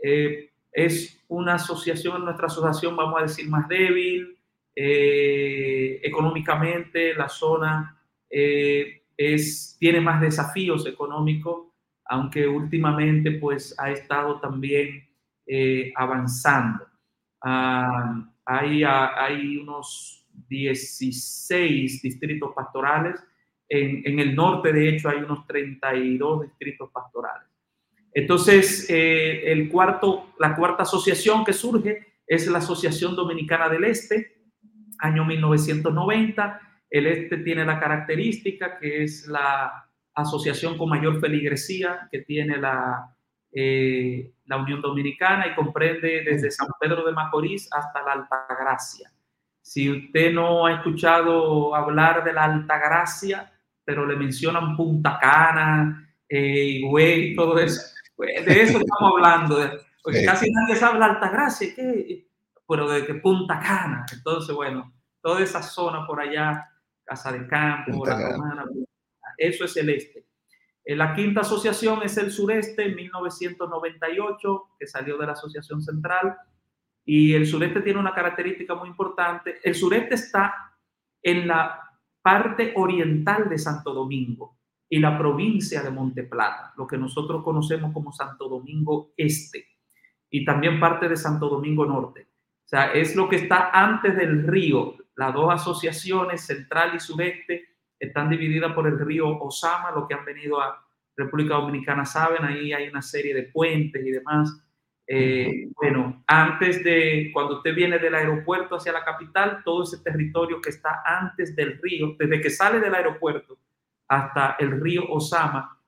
eh, 0.01 0.51
es 0.71 1.23
una 1.27 1.55
asociación, 1.55 2.23
nuestra 2.25 2.47
asociación, 2.47 2.95
vamos 2.95 3.19
a 3.19 3.23
decir, 3.23 3.47
más 3.49 3.67
débil, 3.67 4.37
eh, 4.75 5.99
económicamente 6.03 7.13
la 7.13 7.27
zona 7.27 7.95
es, 8.29 9.75
tiene 9.79 9.99
más 10.01 10.21
desafíos 10.21 10.85
económicos, 10.85 11.67
aunque 12.05 12.47
últimamente 12.47 13.31
pues 13.31 13.75
ha 13.77 13.91
estado 13.91 14.39
también 14.39 15.07
avanzando. 15.95 16.87
Ah, 17.41 18.31
hay, 18.45 18.83
hay 18.83 19.57
unos 19.57 20.18
16 20.49 22.01
distritos 22.01 22.51
pastorales. 22.53 23.23
En, 23.67 24.19
el 24.19 24.35
norte, 24.35 24.73
de 24.73 24.89
hecho, 24.89 25.09
hay 25.09 25.17
unos 25.17 25.45
32 25.45 26.41
distritos 26.41 26.89
pastorales. 26.91 27.47
Entonces, 28.11 28.89
eh, 28.89 29.51
el 29.51 29.69
cuarto, 29.69 30.33
la 30.39 30.55
cuarta 30.55 30.83
asociación 30.83 31.45
que 31.45 31.53
surge 31.53 32.07
es 32.25 32.47
la 32.47 32.57
Asociación 32.57 33.15
Dominicana 33.15 33.69
del 33.69 33.83
Este, 33.83 34.41
año 34.99 35.23
1990. 35.23 36.61
El 36.89 37.05
Este 37.05 37.37
tiene 37.37 37.63
la 37.63 37.79
característica 37.79 38.79
que 38.79 39.03
es 39.03 39.27
la 39.27 39.87
asociación 40.15 40.77
con 40.77 40.89
mayor 40.89 41.19
feligresía 41.19 42.07
que 42.11 42.19
tiene 42.19 42.57
la, 42.57 43.15
eh, 43.51 44.31
la 44.45 44.57
Unión 44.57 44.81
Dominicana 44.81 45.47
y 45.47 45.55
comprende 45.55 46.23
desde 46.23 46.51
San 46.51 46.67
Pedro 46.79 47.05
de 47.05 47.13
Macorís 47.13 47.67
hasta 47.71 48.01
la 48.03 48.13
Altagracia. 48.13 49.11
Si 49.69 49.87
usted 49.87 50.33
no 50.33 50.65
ha 50.65 50.73
escuchado 50.73 51.75
hablar 51.75 52.23
de 52.23 52.33
la 52.33 52.45
Alta 52.45 52.79
Gracia, 52.79 53.53
pero 53.85 54.03
le 54.03 54.15
mencionan 54.15 54.75
Punta 54.75 55.19
Cana, 55.21 56.11
eh, 56.27 56.81
todo 57.35 57.59
eso, 57.59 57.79
pues 58.15 58.43
de 58.47 58.63
eso 58.63 58.79
estamos 58.79 59.13
hablando. 59.13 59.59
Porque 60.01 60.25
casi 60.25 60.49
nadie 60.49 60.75
sabe 60.75 60.97
la 60.97 61.05
Alta 61.05 61.29
Gracia, 61.29 61.67
pero 62.67 62.89
de 62.89 63.05
que 63.05 63.13
Punta 63.13 63.59
Cana. 63.59 64.07
Entonces, 64.11 64.55
bueno, 64.55 64.91
toda 65.21 65.43
esa 65.43 65.61
zona 65.61 66.03
por 66.07 66.19
allá, 66.19 66.67
Casa 67.05 67.31
de 67.31 67.45
Campo, 67.45 68.03
la 68.07 68.31
Romana, 68.31 68.65
eso 69.37 69.65
es 69.65 69.77
el 69.77 69.91
este. 69.91 70.25
Eh, 70.83 70.95
la 70.95 71.13
quinta 71.13 71.41
asociación 71.41 72.01
es 72.01 72.17
el 72.17 72.31
sureste, 72.31 72.85
en 72.85 72.95
1998, 72.95 74.69
que 74.79 74.87
salió 74.87 75.15
de 75.19 75.27
la 75.27 75.33
Asociación 75.33 75.79
Central 75.79 76.35
y 77.05 77.33
el 77.33 77.45
sureste 77.45 77.81
tiene 77.81 77.99
una 77.99 78.13
característica 78.13 78.75
muy 78.75 78.89
importante. 78.89 79.59
El 79.63 79.75
sureste 79.75 80.15
está 80.15 80.75
en 81.21 81.47
la 81.47 81.79
parte 82.21 82.73
oriental 82.75 83.49
de 83.49 83.57
Santo 83.57 83.93
Domingo 83.93 84.59
y 84.87 84.99
la 84.99 85.17
provincia 85.17 85.81
de 85.81 85.91
Monteplata, 85.91 86.73
lo 86.77 86.87
que 86.87 86.97
nosotros 86.97 87.43
conocemos 87.43 87.93
como 87.93 88.11
Santo 88.11 88.47
Domingo 88.47 89.13
Este, 89.15 89.65
y 90.29 90.43
también 90.43 90.79
parte 90.79 91.07
de 91.07 91.15
Santo 91.15 91.47
Domingo 91.47 91.85
Norte. 91.85 92.27
O 92.65 92.67
sea, 92.69 92.91
es 92.91 93.15
lo 93.15 93.27
que 93.29 93.37
está 93.37 93.71
antes 93.71 94.15
del 94.15 94.45
río. 94.47 94.95
Las 95.15 95.33
dos 95.33 95.51
asociaciones, 95.51 96.45
central 96.45 96.95
y 96.95 96.99
sureste, 96.99 97.65
están 97.99 98.29
divididas 98.29 98.73
por 98.73 98.87
el 98.87 98.99
río 98.99 99.39
Osama, 99.39 99.91
lo 99.91 100.07
que 100.07 100.13
han 100.13 100.25
venido 100.25 100.61
a 100.61 100.85
República 101.17 101.55
Dominicana 101.55 102.05
saben, 102.05 102.45
ahí 102.45 102.71
hay 102.71 102.87
una 102.87 103.01
serie 103.01 103.33
de 103.33 103.43
puentes 103.43 104.05
y 104.05 104.11
demás 104.11 104.63
eh, 105.11 105.67
bueno, 105.75 106.23
antes 106.27 106.83
de, 106.83 107.31
cuando 107.33 107.55
usted 107.55 107.73
viene 107.73 107.97
del 107.97 108.13
aeropuerto 108.13 108.75
hacia 108.75 108.91
la 108.91 109.03
capital, 109.03 109.63
todo 109.65 109.81
ese 109.81 109.97
territorio 110.03 110.61
que 110.61 110.69
está 110.69 111.01
antes 111.03 111.55
del 111.55 111.79
río, 111.81 112.15
desde 112.19 112.39
que 112.39 112.51
sale 112.51 112.79
del 112.79 112.93
aeropuerto 112.93 113.57
hasta 114.07 114.55
el 114.59 114.79
río 114.79 115.09
Osama, 115.09 115.81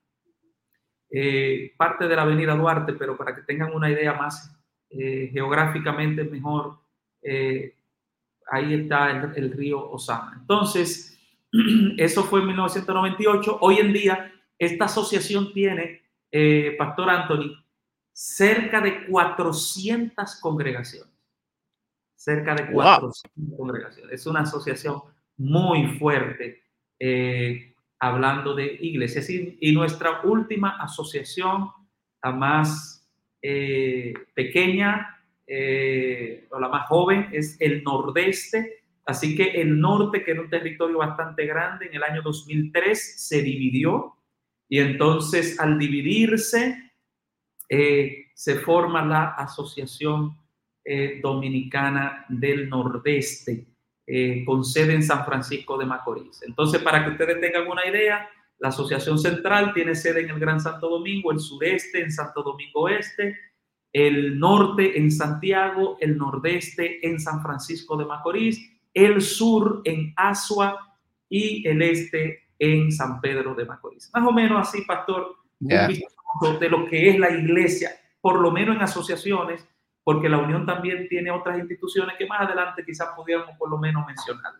eh, 1.08 1.72
parte 1.76 2.08
de 2.08 2.16
la 2.16 2.22
avenida 2.22 2.56
Duarte, 2.56 2.94
pero 2.94 3.16
para 3.16 3.32
que 3.32 3.42
tengan 3.42 3.72
una 3.72 3.88
idea 3.88 4.12
más 4.14 4.58
eh, 4.90 5.30
geográficamente 5.32 6.24
mejor, 6.24 6.80
ahí 8.50 8.74
está 8.74 9.08
el, 9.12 9.32
el, 9.36 9.52
río 9.52 9.88
Osama. 9.88 10.36
Entonces, 10.40 11.16
eso 11.96 12.24
fue 12.24 12.40
en 12.40 12.48
1998. 12.48 13.58
Hoy 13.60 13.76
en 13.76 13.92
día, 13.92 14.32
esta 14.58 14.86
asociación 14.86 15.52
tiene, 15.52 16.02
Pastor 16.76 17.08
Anthony, 17.08 17.61
cerca 18.12 18.80
de 18.80 19.06
400 19.06 20.40
congregaciones. 20.40 21.12
Cerca 22.14 22.54
de 22.54 22.70
400 22.70 23.56
congregaciones. 23.56 24.12
Es 24.12 24.26
una 24.26 24.40
asociación 24.40 25.02
muy 25.36 25.98
fuerte 25.98 26.62
eh, 26.98 27.74
hablando 27.98 28.54
de 28.54 28.78
iglesias. 28.80 29.28
Y, 29.30 29.72
nuestra 29.72 30.20
última 30.22 30.76
asociación, 30.82 31.68
la 32.22 32.30
más 32.32 33.08
eh, 33.40 34.14
pequeña 34.34 35.20
eh, 35.46 36.46
o 36.50 36.60
la 36.60 36.68
más 36.68 36.88
joven, 36.88 37.28
es 37.32 37.56
el 37.60 37.82
Nordeste. 37.82 38.84
Así 39.04 39.34
que 39.34 39.60
el 39.60 39.80
norte, 39.80 40.22
que 40.22 40.30
era 40.30 40.42
un 40.42 40.50
territorio 40.50 40.98
bastante 40.98 41.44
grande, 41.46 41.86
en 41.86 41.94
el 41.94 42.02
año 42.04 42.22
2003 42.22 43.26
se 43.26 43.42
dividió. 43.42 44.16
Y 44.68 44.78
entonces 44.78 45.58
al 45.58 45.78
dividirse, 45.78 46.91
eh, 47.74 48.26
se 48.34 48.56
forma 48.56 49.02
la 49.02 49.28
Asociación 49.28 50.36
eh, 50.84 51.20
Dominicana 51.22 52.26
del 52.28 52.68
Nordeste, 52.68 53.66
eh, 54.06 54.44
con 54.44 54.62
sede 54.62 54.92
en 54.92 55.02
San 55.02 55.24
Francisco 55.24 55.78
de 55.78 55.86
Macorís. 55.86 56.42
Entonces, 56.42 56.82
para 56.82 57.02
que 57.02 57.12
ustedes 57.12 57.40
tengan 57.40 57.66
una 57.66 57.86
idea, 57.86 58.28
La 58.58 58.68
Asociación 58.68 59.18
Central 59.18 59.72
tiene 59.72 59.94
sede 59.94 60.20
en 60.20 60.28
el 60.28 60.38
Gran 60.38 60.60
Santo 60.60 60.90
Domingo, 60.90 61.32
el 61.32 61.40
sureste 61.40 62.02
en 62.02 62.12
Santo 62.12 62.42
Domingo 62.42 62.90
Este, 62.90 63.38
el 63.90 64.38
norte 64.38 64.98
en 64.98 65.10
Santiago, 65.10 65.96
el 65.98 66.18
nordeste 66.18 67.06
en 67.08 67.18
San 67.18 67.40
Francisco 67.40 67.96
de 67.96 68.04
Macorís, 68.04 68.70
el 68.92 69.22
sur 69.22 69.80
en 69.86 70.12
Asua 70.16 70.98
y 71.30 71.66
el 71.66 71.80
este 71.80 72.50
en 72.58 72.92
San 72.92 73.18
Pedro 73.22 73.54
de 73.54 73.64
Macorís. 73.64 74.10
Más 74.12 74.28
o 74.28 74.32
menos 74.32 74.68
así, 74.68 74.82
pastor, 74.82 75.36
de 76.58 76.68
lo 76.68 76.86
que 76.86 77.10
es 77.10 77.18
la 77.18 77.30
iglesia, 77.30 77.90
por 78.20 78.40
lo 78.40 78.50
menos 78.50 78.76
en 78.76 78.82
asociaciones, 78.82 79.66
porque 80.04 80.28
la 80.28 80.38
Unión 80.38 80.66
también 80.66 81.08
tiene 81.08 81.30
otras 81.30 81.58
instituciones 81.58 82.16
que 82.18 82.26
más 82.26 82.40
adelante 82.40 82.84
quizás 82.84 83.08
pudiéramos 83.16 83.56
por 83.56 83.70
lo 83.70 83.78
menos 83.78 84.04
mencionar. 84.06 84.52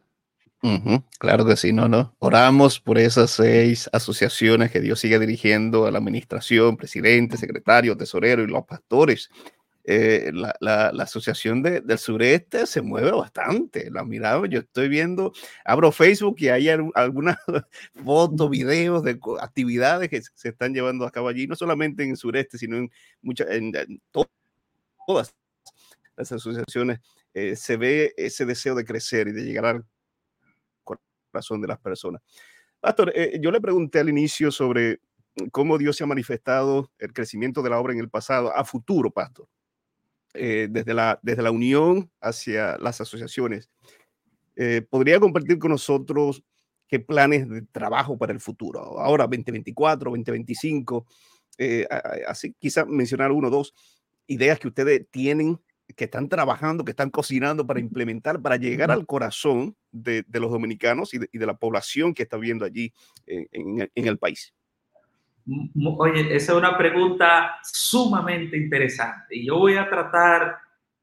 claro 1.18 1.44
que 1.44 1.56
sí, 1.56 1.72
no, 1.72 1.88
no. 1.88 2.14
Oramos 2.20 2.78
por 2.78 2.98
esas 2.98 3.30
seis 3.30 3.90
asociaciones 3.92 4.70
que 4.70 4.80
Dios 4.80 5.00
sigue 5.00 5.18
dirigiendo 5.18 5.86
a 5.86 5.90
la 5.90 5.98
administración, 5.98 6.76
presidente, 6.76 7.36
secretario, 7.36 7.96
tesorero 7.96 8.42
y 8.42 8.46
los 8.46 8.64
pastores. 8.64 9.30
Eh, 9.84 10.30
la, 10.32 10.54
la, 10.60 11.02
asociación 11.02 11.60
del 11.60 11.98
sureste 11.98 12.66
se 12.66 12.82
mueve 12.82 13.10
bastante. 13.10 13.90
La 13.90 14.04
miraba, 14.04 14.46
yo 14.46 14.60
estoy 14.60 14.88
viendo, 14.88 15.32
abro 15.64 15.90
Facebook 15.90 16.36
y 16.38 16.48
hay 16.48 16.68
algunas 16.68 17.36
fotos, 18.04 18.48
videos 18.50 19.02
de 19.02 19.18
actividades 19.40 20.08
que 20.08 20.22
se 20.22 20.50
están 20.50 20.72
llevando 20.72 21.04
a 21.04 21.10
cabo 21.10 21.28
allí, 21.28 21.46
no 21.46 21.56
solamente 21.56 22.04
en 22.04 22.10
el 22.10 22.16
sureste, 22.16 22.58
sino 22.58 22.76
en, 22.76 22.90
muchas, 23.22 23.50
en, 23.50 23.72
todas 24.12 25.34
las 26.16 26.32
asociaciones. 26.32 27.00
Eh, 27.34 27.56
se 27.56 27.76
ve 27.76 28.14
ese 28.16 28.44
deseo 28.44 28.74
de 28.74 28.84
crecer 28.84 29.28
y 29.28 29.32
de 29.32 29.42
llegar 29.42 29.64
al 29.66 29.84
corazón 30.84 31.60
de 31.60 31.68
las 31.68 31.78
personas. 31.80 32.22
Pastor, 32.80 33.12
eh, 33.14 33.38
yo 33.40 33.50
le 33.50 33.60
pregunté 33.60 34.00
al 34.00 34.08
inicio 34.08 34.52
sobre 34.52 35.00
cómo 35.50 35.78
Dios 35.78 35.96
se 35.96 36.04
ha 36.04 36.06
manifestado 36.06 36.90
el 36.98 37.12
crecimiento 37.12 37.62
de 37.62 37.70
la 37.70 37.78
obra 37.78 37.94
en 37.94 38.00
el 38.00 38.10
pasado, 38.10 38.54
a 38.54 38.64
futuro, 38.64 39.10
Pastor. 39.10 39.48
Eh, 40.34 40.68
desde, 40.70 40.94
la, 40.94 41.20
desde 41.22 41.42
la 41.42 41.50
unión 41.50 42.10
hacia 42.22 42.78
las 42.78 43.02
asociaciones. 43.02 43.68
Eh, 44.56 44.80
¿Podría 44.88 45.20
compartir 45.20 45.58
con 45.58 45.72
nosotros 45.72 46.42
qué 46.88 47.00
planes 47.00 47.46
de 47.50 47.62
trabajo 47.70 48.16
para 48.16 48.32
el 48.32 48.40
futuro? 48.40 48.98
Ahora, 48.98 49.24
2024, 49.24 50.10
2025, 50.10 51.06
eh, 51.58 51.86
así 52.26 52.54
quizá 52.58 52.86
mencionar 52.86 53.30
uno 53.30 53.48
o 53.48 53.50
dos 53.50 53.74
ideas 54.26 54.58
que 54.58 54.68
ustedes 54.68 55.06
tienen, 55.10 55.60
que 55.94 56.04
están 56.04 56.30
trabajando, 56.30 56.82
que 56.82 56.92
están 56.92 57.10
cocinando 57.10 57.66
para 57.66 57.80
implementar, 57.80 58.40
para 58.40 58.56
llegar 58.56 58.90
al 58.90 59.04
corazón 59.04 59.76
de, 59.90 60.24
los 60.32 60.50
dominicanos 60.50 61.12
y 61.12 61.18
de, 61.18 61.46
la 61.46 61.58
población 61.58 62.14
que 62.14 62.22
está 62.22 62.38
viendo 62.38 62.64
allí 62.64 62.94
en 63.26 64.06
el 64.06 64.16
país. 64.16 64.54
Oye, 65.98 66.34
esa 66.34 66.52
es 66.52 66.58
una 66.58 66.76
pregunta 66.78 67.58
sumamente 67.62 68.56
interesante 68.56 69.36
y 69.36 69.46
yo 69.46 69.58
voy 69.58 69.74
a 69.76 69.88
tratar 69.88 70.58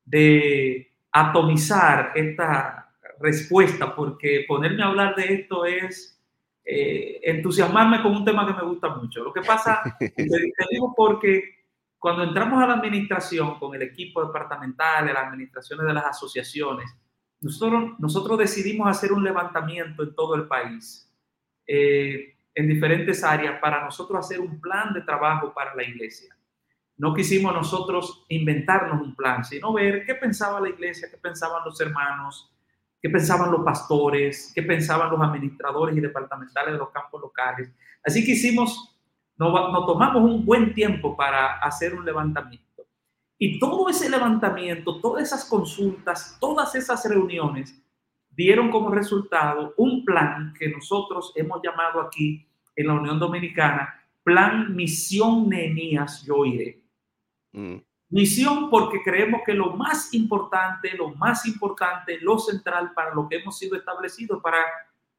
de 0.06 0.92
atomizar 1.12 2.14
esta 2.16 2.90
respuesta 3.20 3.96
porque 3.96 4.46
ponerme 4.48 4.84
a 4.84 4.88
hablar 4.88 5.16
de 5.16 5.34
esto 5.34 5.66
es 5.66 6.20
eh, 6.64 7.20
entusiasmarme 7.24 8.02
con 8.02 8.16
un 8.16 8.24
tema 8.24 8.46
que 8.46 8.54
me 8.54 8.68
gusta 8.68 8.96
mucho. 8.96 9.24
Lo 9.24 9.34
que 9.34 9.42
pasa, 9.42 9.82
te, 10.00 10.16
digo 10.72 10.94
porque 10.96 11.66
cuando 11.98 12.24
entramos 12.24 12.62
a 12.64 12.68
la 12.68 12.76
administración 12.76 13.60
con 13.60 13.76
el 13.76 13.82
equipo 13.82 14.26
departamental, 14.26 15.08
las 15.08 15.26
administraciones 15.26 15.86
de 15.86 15.94
las 15.94 16.06
asociaciones, 16.06 16.96
nosotros, 17.42 17.94
nosotros 18.00 18.38
decidimos 18.38 18.88
hacer 18.88 19.12
un 19.12 19.24
levantamiento 19.24 20.04
en 20.04 20.16
todo 20.16 20.36
el 20.36 20.48
país. 20.48 21.12
Eh, 21.66 22.36
en 22.56 22.68
diferentes 22.68 23.24
áreas 23.24 23.60
para 23.60 23.84
nosotros 23.84 24.26
hacer 24.26 24.40
un 24.40 24.60
plan 24.60 24.94
de 24.94 25.02
trabajo 25.02 25.54
para 25.54 25.76
la 25.76 25.84
iglesia. 25.84 26.36
No 26.98 27.14
quisimos 27.14 27.54
nosotros 27.54 28.26
inventarnos 28.28 29.02
un 29.02 29.16
plan, 29.16 29.46
sino 29.46 29.72
ver 29.72 30.06
qué 30.06 30.16
pensaba 30.16 30.60
la 30.60 30.70
iglesia, 30.70 31.08
qué 31.10 31.18
pensaban 31.18 31.64
los 31.64 31.80
hermanos, 31.80 32.54
qué 33.02 33.10
pensaban 33.10 33.52
los 33.52 33.64
pastores, 33.64 34.52
qué 34.54 34.64
pensaban 34.64 35.10
los 35.10 35.22
administradores 35.22 35.96
y 35.96 36.02
departamentales 36.02 36.74
de 36.74 36.80
los 36.80 36.90
campos 36.90 37.22
locales. 37.22 37.72
Así 38.04 38.26
que 38.26 38.34
hicimos, 38.34 38.98
nos, 39.38 39.54
tomamos 39.86 40.24
un 40.24 40.46
buen 40.46 40.74
tiempo 40.74 41.16
para 41.16 41.60
hacer 41.60 41.96
un 41.96 42.04
levantamiento. 42.04 42.86
Y 43.38 43.58
todo 43.58 43.88
ese 43.88 44.10
levantamiento, 44.10 45.00
todas 45.00 45.24
esas 45.24 45.46
consultas, 45.46 46.38
todas 46.42 46.76
esas 46.76 47.06
reuniones 47.06 47.82
dieron 48.40 48.72
como 48.72 48.90
resultado 48.90 49.74
un 49.76 50.06
plan 50.06 50.54
que 50.58 50.70
nosotros 50.70 51.34
hemos 51.36 51.60
llamado 51.62 52.00
aquí 52.00 52.48
en 52.74 52.88
la 52.88 52.94
Unión 52.94 53.20
Dominicana, 53.20 54.02
plan 54.24 54.74
Misión 54.74 55.50
Nehemías 55.50 56.24
Yo 56.26 56.46
Iré. 56.46 56.82
Mm. 57.52 57.76
Misión 58.12 58.70
porque 58.70 59.04
creemos 59.04 59.42
que 59.46 59.54
lo 59.54 59.76
más 59.76 60.14
importante, 60.14 60.96
lo 60.96 61.10
más 61.16 61.46
importante, 61.46 62.18
lo 62.22 62.40
central 62.40 62.94
para 62.94 63.14
lo 63.14 63.28
que 63.28 63.36
hemos 63.36 63.58
sido 63.58 63.76
establecidos 63.76 64.42
para 64.42 64.60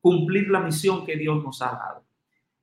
cumplir 0.00 0.48
la 0.48 0.60
misión 0.60 1.04
que 1.04 1.14
Dios 1.14 1.44
nos 1.44 1.60
ha 1.60 1.72
dado. 1.72 2.02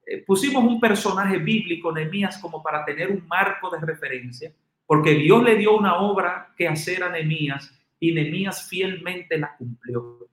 Eh, 0.07 0.23
pusimos 0.25 0.63
un 0.63 0.79
personaje 0.79 1.37
bíblico, 1.37 1.91
Nehemías, 1.91 2.39
como 2.39 2.63
para 2.63 2.83
tener 2.83 3.11
un 3.11 3.27
marco 3.27 3.69
de 3.69 3.79
referencia, 3.79 4.51
porque 4.87 5.13
Dios 5.13 5.43
le 5.43 5.55
dio 5.55 5.77
una 5.77 5.97
obra 5.97 6.51
que 6.57 6.67
hacer 6.67 7.03
a 7.03 7.09
Nehemías 7.09 7.71
y 7.99 8.11
Nehemías 8.11 8.67
fielmente 8.67 9.37
la 9.37 9.55
cumplió. 9.55 10.27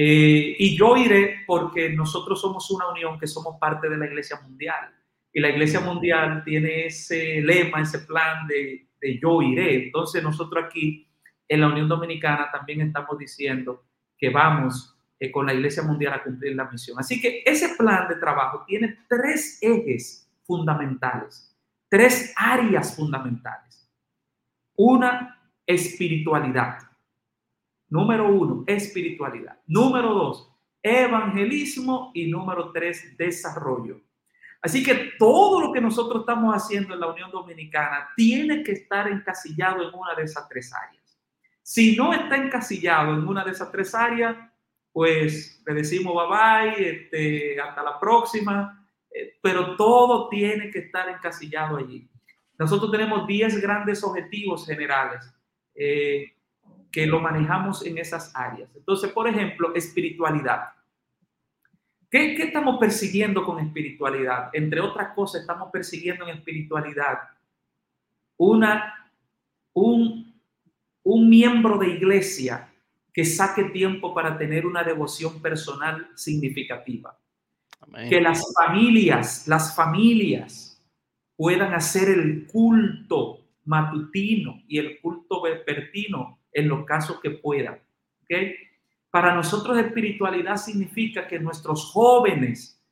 Eh, 0.00 0.54
y 0.56 0.76
yo 0.76 0.96
iré 0.96 1.40
porque 1.44 1.90
nosotros 1.90 2.40
somos 2.40 2.70
una 2.70 2.88
unión 2.88 3.18
que 3.18 3.26
somos 3.26 3.56
parte 3.58 3.88
de 3.88 3.96
la 3.96 4.06
Iglesia 4.06 4.38
Mundial. 4.40 4.94
Y 5.32 5.40
la 5.40 5.48
Iglesia 5.48 5.80
Mundial 5.80 6.44
tiene 6.44 6.86
ese 6.86 7.40
lema, 7.40 7.80
ese 7.80 8.00
plan 8.00 8.46
de, 8.46 8.90
de 9.00 9.18
yo 9.18 9.42
iré. 9.42 9.86
Entonces 9.86 10.22
nosotros 10.22 10.66
aquí 10.66 11.08
en 11.48 11.60
la 11.60 11.68
Unión 11.68 11.88
Dominicana 11.88 12.48
también 12.52 12.80
estamos 12.82 13.18
diciendo 13.18 13.86
que 14.16 14.30
vamos 14.30 14.96
eh, 15.18 15.32
con 15.32 15.46
la 15.46 15.54
Iglesia 15.54 15.82
Mundial 15.82 16.12
a 16.12 16.22
cumplir 16.22 16.54
la 16.54 16.70
misión. 16.70 16.96
Así 17.00 17.20
que 17.20 17.42
ese 17.44 17.74
plan 17.76 18.06
de 18.06 18.16
trabajo 18.16 18.62
tiene 18.68 19.00
tres 19.08 19.58
ejes 19.60 20.30
fundamentales, 20.44 21.56
tres 21.88 22.32
áreas 22.36 22.94
fundamentales. 22.94 23.90
Una, 24.76 25.34
espiritualidad. 25.66 26.78
Número 27.88 28.28
uno, 28.28 28.64
espiritualidad. 28.66 29.58
Número 29.66 30.12
dos, 30.14 30.52
evangelismo. 30.82 32.10
Y 32.14 32.26
número 32.30 32.72
tres, 32.72 33.16
desarrollo. 33.16 34.00
Así 34.60 34.82
que 34.82 35.12
todo 35.18 35.60
lo 35.60 35.72
que 35.72 35.80
nosotros 35.80 36.20
estamos 36.20 36.54
haciendo 36.54 36.94
en 36.94 37.00
la 37.00 37.06
Unión 37.08 37.30
Dominicana 37.30 38.08
tiene 38.16 38.62
que 38.62 38.72
estar 38.72 39.08
encasillado 39.08 39.88
en 39.88 39.94
una 39.94 40.14
de 40.14 40.24
esas 40.24 40.48
tres 40.48 40.72
áreas. 40.74 41.18
Si 41.62 41.94
no 41.96 42.12
está 42.12 42.36
encasillado 42.36 43.14
en 43.14 43.26
una 43.26 43.44
de 43.44 43.52
esas 43.52 43.70
tres 43.70 43.94
áreas, 43.94 44.36
pues 44.92 45.62
le 45.64 45.74
decimos 45.74 46.14
bye 46.14 46.74
bye, 46.74 46.90
este, 46.90 47.60
hasta 47.60 47.82
la 47.82 48.00
próxima, 48.00 48.88
eh, 49.10 49.38
pero 49.40 49.76
todo 49.76 50.28
tiene 50.28 50.70
que 50.70 50.80
estar 50.80 51.08
encasillado 51.08 51.76
allí. 51.76 52.10
Nosotros 52.58 52.90
tenemos 52.90 53.26
10 53.26 53.60
grandes 53.60 54.02
objetivos 54.02 54.66
generales. 54.66 55.32
Eh, 55.74 56.37
que 56.90 57.06
lo 57.06 57.20
manejamos 57.20 57.84
en 57.84 57.98
esas 57.98 58.34
áreas. 58.34 58.70
Entonces, 58.74 59.12
por 59.12 59.28
ejemplo, 59.28 59.74
espiritualidad. 59.74 60.70
¿Qué, 62.10 62.34
¿Qué, 62.34 62.44
estamos 62.44 62.78
persiguiendo 62.78 63.44
con 63.44 63.58
espiritualidad? 63.58 64.50
Entre 64.52 64.80
otras 64.80 65.14
cosas, 65.14 65.42
estamos 65.42 65.70
persiguiendo 65.70 66.26
en 66.26 66.36
espiritualidad 66.36 67.18
una, 68.38 69.12
un, 69.74 70.40
un 71.02 71.28
miembro 71.28 71.76
de 71.76 71.88
iglesia 71.88 72.72
que 73.12 73.24
saque 73.24 73.64
tiempo 73.64 74.14
para 74.14 74.38
tener 74.38 74.64
una 74.64 74.82
devoción 74.82 75.42
personal 75.42 76.08
significativa. 76.14 77.18
Que 78.08 78.20
las 78.20 78.42
familias, 78.54 79.46
las 79.48 79.74
familias 79.74 80.80
puedan 81.36 81.74
hacer 81.74 82.10
el 82.10 82.46
culto 82.46 83.40
matutino 83.64 84.62
y 84.66 84.78
el 84.78 85.00
culto 85.00 85.42
vespertino 85.42 86.37
en 86.52 86.68
los 86.68 86.84
casos 86.84 87.20
que 87.20 87.30
puedan. 87.30 87.80
¿okay? 88.24 88.54
Para 89.10 89.34
nosotros 89.34 89.78
espiritualidad 89.78 90.56
significa 90.56 91.26
que 91.26 91.38
nuestros 91.38 91.90
jóvenes 91.92 92.82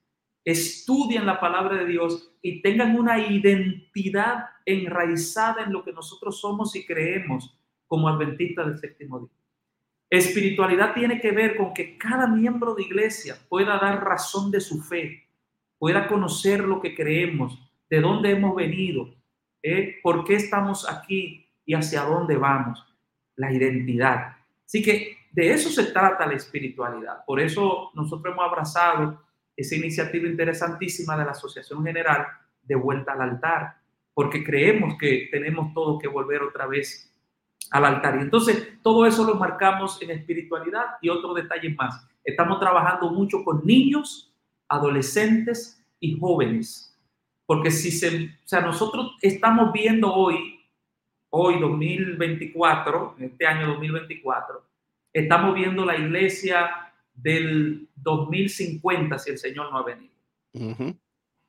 estudien 0.44 1.26
la 1.26 1.40
palabra 1.40 1.76
de 1.76 1.86
Dios 1.86 2.32
y 2.40 2.62
tengan 2.62 2.96
una 2.96 3.18
identidad 3.18 4.46
enraizada 4.64 5.64
en 5.64 5.72
lo 5.72 5.84
que 5.84 5.92
nosotros 5.92 6.40
somos 6.40 6.74
y 6.76 6.86
creemos 6.86 7.58
como 7.86 8.08
adventistas 8.08 8.66
del 8.66 8.78
séptimo 8.78 9.20
día. 9.20 9.30
Espiritualidad 10.08 10.94
tiene 10.94 11.20
que 11.20 11.32
ver 11.32 11.56
con 11.56 11.74
que 11.74 11.98
cada 11.98 12.28
miembro 12.28 12.74
de 12.74 12.84
iglesia 12.84 13.36
pueda 13.48 13.76
dar 13.78 14.04
razón 14.04 14.52
de 14.52 14.60
su 14.60 14.80
fe, 14.80 15.28
pueda 15.78 16.06
conocer 16.06 16.60
lo 16.60 16.80
que 16.80 16.94
creemos, 16.94 17.58
de 17.90 18.00
dónde 18.00 18.30
hemos 18.30 18.54
venido, 18.54 19.14
¿eh? 19.62 19.96
por 20.02 20.24
qué 20.24 20.36
estamos 20.36 20.88
aquí 20.88 21.48
y 21.64 21.74
hacia 21.74 22.02
dónde 22.02 22.36
vamos 22.36 22.84
la 23.36 23.52
identidad. 23.52 24.36
Así 24.64 24.82
que 24.82 25.16
de 25.32 25.52
eso 25.52 25.70
se 25.70 25.92
trata 25.92 26.26
la 26.26 26.34
espiritualidad. 26.34 27.24
Por 27.24 27.40
eso 27.40 27.90
nosotros 27.94 28.32
hemos 28.32 28.46
abrazado 28.46 29.22
esa 29.56 29.76
iniciativa 29.76 30.28
interesantísima 30.28 31.16
de 31.16 31.24
la 31.24 31.30
Asociación 31.30 31.84
General 31.84 32.26
de 32.62 32.74
Vuelta 32.74 33.12
al 33.12 33.22
Altar, 33.22 33.76
porque 34.12 34.42
creemos 34.42 34.96
que 34.98 35.28
tenemos 35.30 35.72
todo 35.72 35.98
que 35.98 36.08
volver 36.08 36.42
otra 36.42 36.66
vez 36.66 37.12
al 37.70 37.84
altar. 37.84 38.16
Y 38.18 38.22
entonces 38.22 38.80
todo 38.82 39.06
eso 39.06 39.24
lo 39.24 39.34
marcamos 39.34 40.00
en 40.02 40.10
espiritualidad 40.10 40.84
y 41.00 41.08
otro 41.08 41.34
detalle 41.34 41.70
más. 41.74 42.06
Estamos 42.24 42.60
trabajando 42.60 43.10
mucho 43.10 43.44
con 43.44 43.64
niños, 43.64 44.32
adolescentes 44.68 45.84
y 46.00 46.18
jóvenes. 46.18 46.96
Porque 47.46 47.70
si 47.70 47.90
se, 47.90 48.24
o 48.24 48.48
sea, 48.48 48.60
nosotros 48.60 49.16
estamos 49.22 49.72
viendo 49.72 50.12
hoy, 50.12 50.55
hoy 51.36 51.60
2024, 51.60 53.16
este 53.20 53.46
año 53.46 53.68
2024, 53.68 54.64
estamos 55.12 55.54
viendo 55.54 55.84
la 55.84 55.96
iglesia 55.96 56.92
del 57.12 57.88
2050 57.94 59.18
si 59.18 59.30
el 59.30 59.38
Señor 59.38 59.70
no 59.70 59.78
ha 59.78 59.82
venido. 59.82 60.14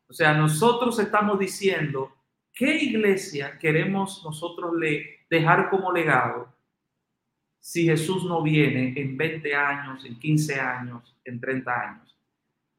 O 0.10 0.14
sea, 0.14 0.34
nosotros 0.34 1.00
estamos 1.00 1.40
diciendo 1.40 2.14
qué 2.54 2.76
iglesia 2.76 3.58
queremos 3.58 4.24
nosotros 4.24 4.76
le 4.76 5.26
dejar 5.30 5.70
como 5.70 5.92
legado 5.92 6.54
si 7.60 7.86
Jesús 7.86 8.26
no 8.26 8.42
viene 8.42 8.94
en 8.96 9.18
20 9.18 9.56
años, 9.56 10.06
en 10.06 10.20
15 10.20 10.60
años, 10.60 11.16
en 11.24 11.40
30 11.40 11.82
años. 11.82 12.18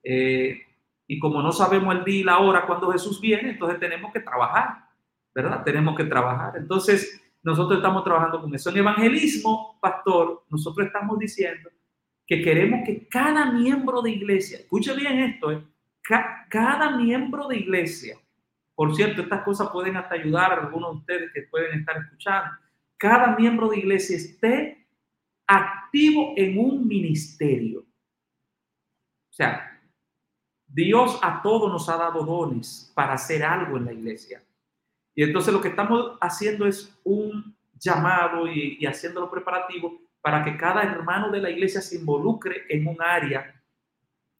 Eh, 0.02 0.62
y 1.06 1.18
como 1.18 1.42
no 1.42 1.52
sabemos 1.52 1.94
el 1.94 2.04
día 2.04 2.20
y 2.20 2.24
la 2.24 2.38
hora 2.38 2.66
cuando 2.66 2.90
Jesús 2.92 3.20
viene, 3.20 3.50
entonces 3.50 3.80
tenemos 3.80 4.12
que 4.12 4.20
trabajar, 4.20 4.87
¿verdad? 5.34 5.62
Tenemos 5.64 5.96
que 5.96 6.04
trabajar. 6.04 6.56
Entonces, 6.56 7.20
nosotros 7.42 7.78
estamos 7.78 8.04
trabajando 8.04 8.40
con 8.40 8.54
eso. 8.54 8.70
En 8.70 8.78
evangelismo, 8.78 9.78
pastor, 9.80 10.44
nosotros 10.50 10.86
estamos 10.86 11.18
diciendo 11.18 11.70
que 12.26 12.42
queremos 12.42 12.80
que 12.84 13.08
cada 13.08 13.50
miembro 13.52 14.02
de 14.02 14.10
iglesia, 14.10 14.58
escuche 14.58 14.94
bien 14.94 15.18
esto, 15.20 15.52
¿eh? 15.52 15.62
cada 16.50 16.96
miembro 16.96 17.48
de 17.48 17.56
iglesia, 17.56 18.18
por 18.74 18.94
cierto, 18.94 19.22
estas 19.22 19.42
cosas 19.42 19.70
pueden 19.70 19.96
hasta 19.96 20.14
ayudar 20.14 20.52
a 20.52 20.62
algunos 20.62 20.92
de 20.92 20.98
ustedes 20.98 21.32
que 21.32 21.42
pueden 21.42 21.80
estar 21.80 21.96
escuchando, 21.96 22.50
cada 22.96 23.36
miembro 23.36 23.68
de 23.68 23.78
iglesia 23.78 24.16
esté 24.16 24.86
activo 25.46 26.34
en 26.36 26.58
un 26.58 26.86
ministerio. 26.86 27.80
O 27.80 29.32
sea, 29.32 29.80
Dios 30.66 31.18
a 31.22 31.40
todos 31.42 31.72
nos 31.72 31.88
ha 31.88 31.96
dado 31.96 32.24
dones 32.24 32.92
para 32.94 33.14
hacer 33.14 33.42
algo 33.42 33.78
en 33.78 33.86
la 33.86 33.92
iglesia. 33.92 34.44
Y 35.18 35.24
entonces 35.24 35.52
lo 35.52 35.60
que 35.60 35.66
estamos 35.66 36.16
haciendo 36.20 36.64
es 36.64 36.96
un 37.02 37.52
llamado 37.76 38.46
y, 38.46 38.76
y 38.78 38.86
haciendo 38.86 39.20
los 39.20 39.28
preparativos 39.28 39.94
para 40.20 40.44
que 40.44 40.56
cada 40.56 40.84
hermano 40.84 41.28
de 41.28 41.40
la 41.40 41.50
iglesia 41.50 41.80
se 41.80 41.96
involucre 41.96 42.66
en 42.68 42.86
un 42.86 43.02
área 43.02 43.60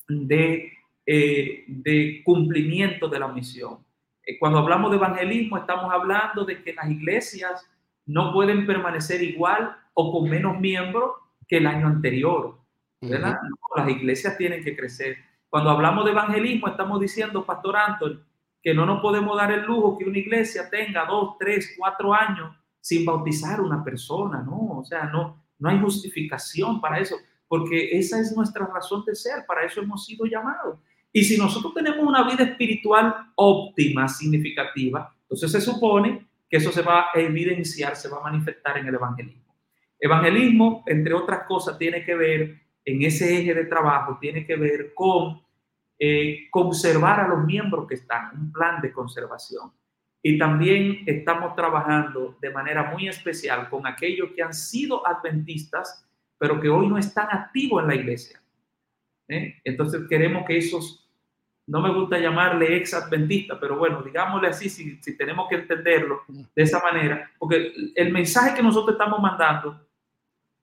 de, 0.09 0.73
eh, 1.05 1.65
de 1.67 2.23
cumplimiento 2.25 3.09
de 3.09 3.19
la 3.19 3.27
misión. 3.27 3.85
Eh, 4.25 4.39
cuando 4.39 4.61
hablamos 4.61 4.93
de 4.93 4.99
evangelismo, 4.99 5.59
estamos 5.59 5.93
hablando 5.93 6.45
de 6.45 6.63
que 6.63 6.73
las 6.73 6.89
iglesias 6.89 7.69
no 8.07 8.33
pueden 8.33 8.65
permanecer 8.65 9.21
igual 9.21 9.77
o 9.95 10.13
con 10.13 10.31
menos 10.31 10.61
miembros 10.61 11.11
que 11.49 11.57
el 11.57 11.67
año 11.67 11.89
anterior. 11.89 12.57
¿verdad? 13.01 13.37
las 13.75 13.89
iglesias 13.89 14.39
tienen 14.39 14.63
que 14.63 14.77
crecer. 14.77 15.17
Cuando 15.49 15.71
hablamos 15.71 16.05
de 16.05 16.13
evangelismo, 16.13 16.69
estamos 16.69 17.01
diciendo, 17.01 17.45
Pastor 17.45 17.77
Anthony, 17.79 18.28
que 18.63 18.75
no 18.75 18.85
nos 18.85 19.01
podemos 19.01 19.37
dar 19.37 19.53
el 19.53 19.65
lujo 19.65 19.97
que 19.97 20.05
una 20.05 20.19
iglesia 20.19 20.69
tenga 20.71 21.05
dos, 21.07 21.37
tres, 21.39 21.75
cuatro 21.79 22.13
años 22.13 22.55
sin 22.81 23.05
bautizar 23.05 23.61
una 23.61 23.83
persona, 23.85 24.43
¿no? 24.43 24.79
O 24.79 24.85
sea, 24.85 25.05
no, 25.05 25.45
no 25.59 25.69
hay 25.69 25.79
justificación 25.81 26.81
para 26.81 26.99
eso, 26.99 27.17
porque 27.47 27.97
esa 27.99 28.21
es 28.21 28.35
nuestra 28.37 28.67
razón 28.67 29.05
de 29.05 29.15
ser, 29.15 29.45
para 29.47 29.65
eso 29.65 29.81
hemos 29.81 30.05
sido 30.05 30.27
llamados. 30.27 30.79
Y 31.13 31.25
si 31.25 31.37
nosotros 31.37 31.75
tenemos 31.75 32.07
una 32.07 32.23
vida 32.29 32.45
espiritual 32.45 33.15
óptima, 33.35 34.09
significativa, 34.09 35.15
entonces 35.23 35.51
se 35.53 35.61
supone 35.61 36.27
que 36.49 36.57
eso 36.57 36.73
se 36.73 36.83
va 36.83 37.07
a 37.15 37.21
evidenciar, 37.21 37.97
se 37.97 38.09
va 38.09 38.19
a 38.19 38.31
manifestar 38.31 38.79
en 38.79 38.87
el 38.87 38.95
evangelismo. 38.95 39.55
Evangelismo, 39.99 40.85
entre 40.87 41.15
otras 41.15 41.43
cosas, 41.47 41.77
tiene 41.77 42.05
que 42.05 42.15
ver 42.15 42.63
en 42.85 43.03
ese 43.03 43.39
eje 43.39 43.55
de 43.55 43.65
trabajo, 43.65 44.19
tiene 44.21 44.47
que 44.47 44.57
ver 44.57 44.95
con 44.95 45.43
eh, 45.99 46.47
conservar 46.51 47.21
a 47.21 47.29
los 47.29 47.45
miembros 47.45 47.87
que 47.89 47.95
están, 47.95 48.31
un 48.39 48.53
plan 48.53 48.81
de 48.81 48.93
conservación. 48.93 49.73
Y 50.23 50.39
también 50.39 51.03
estamos 51.07 51.55
trabajando 51.55 52.37
de 52.41 52.51
manera 52.51 52.91
muy 52.91 53.09
especial 53.09 53.69
con 53.69 53.87
aquellos 53.87 54.31
que 54.33 54.43
han 54.43 54.55
sido 54.55 55.07
adventistas, 55.07 56.07
pero 56.39 56.61
que 56.61 56.69
hoy 56.69 56.89
no 56.89 56.99
están 56.99 57.29
activos 57.31 57.83
en 57.83 57.89
la 57.89 57.95
iglesia. 57.97 58.41
¿eh? 59.29 59.57
Entonces 59.65 60.03
queremos 60.09 60.45
que 60.47 60.59
esos, 60.59 61.09
no 61.67 61.81
me 61.81 61.93
gusta 61.93 62.19
llamarle 62.19 62.77
ex 62.77 62.95
adventista, 62.95 63.59
pero 63.59 63.77
bueno, 63.77 64.03
digámosle 64.03 64.49
así, 64.49 64.69
si, 64.69 64.97
si 65.03 65.17
tenemos 65.17 65.49
que 65.49 65.57
entenderlo 65.57 66.23
de 66.29 66.63
esa 66.63 66.81
manera, 66.81 67.31
porque 67.39 67.73
el 67.95 68.13
mensaje 68.13 68.55
que 68.55 68.63
nosotros 68.63 68.95
estamos 68.95 69.21
mandando 69.21 69.85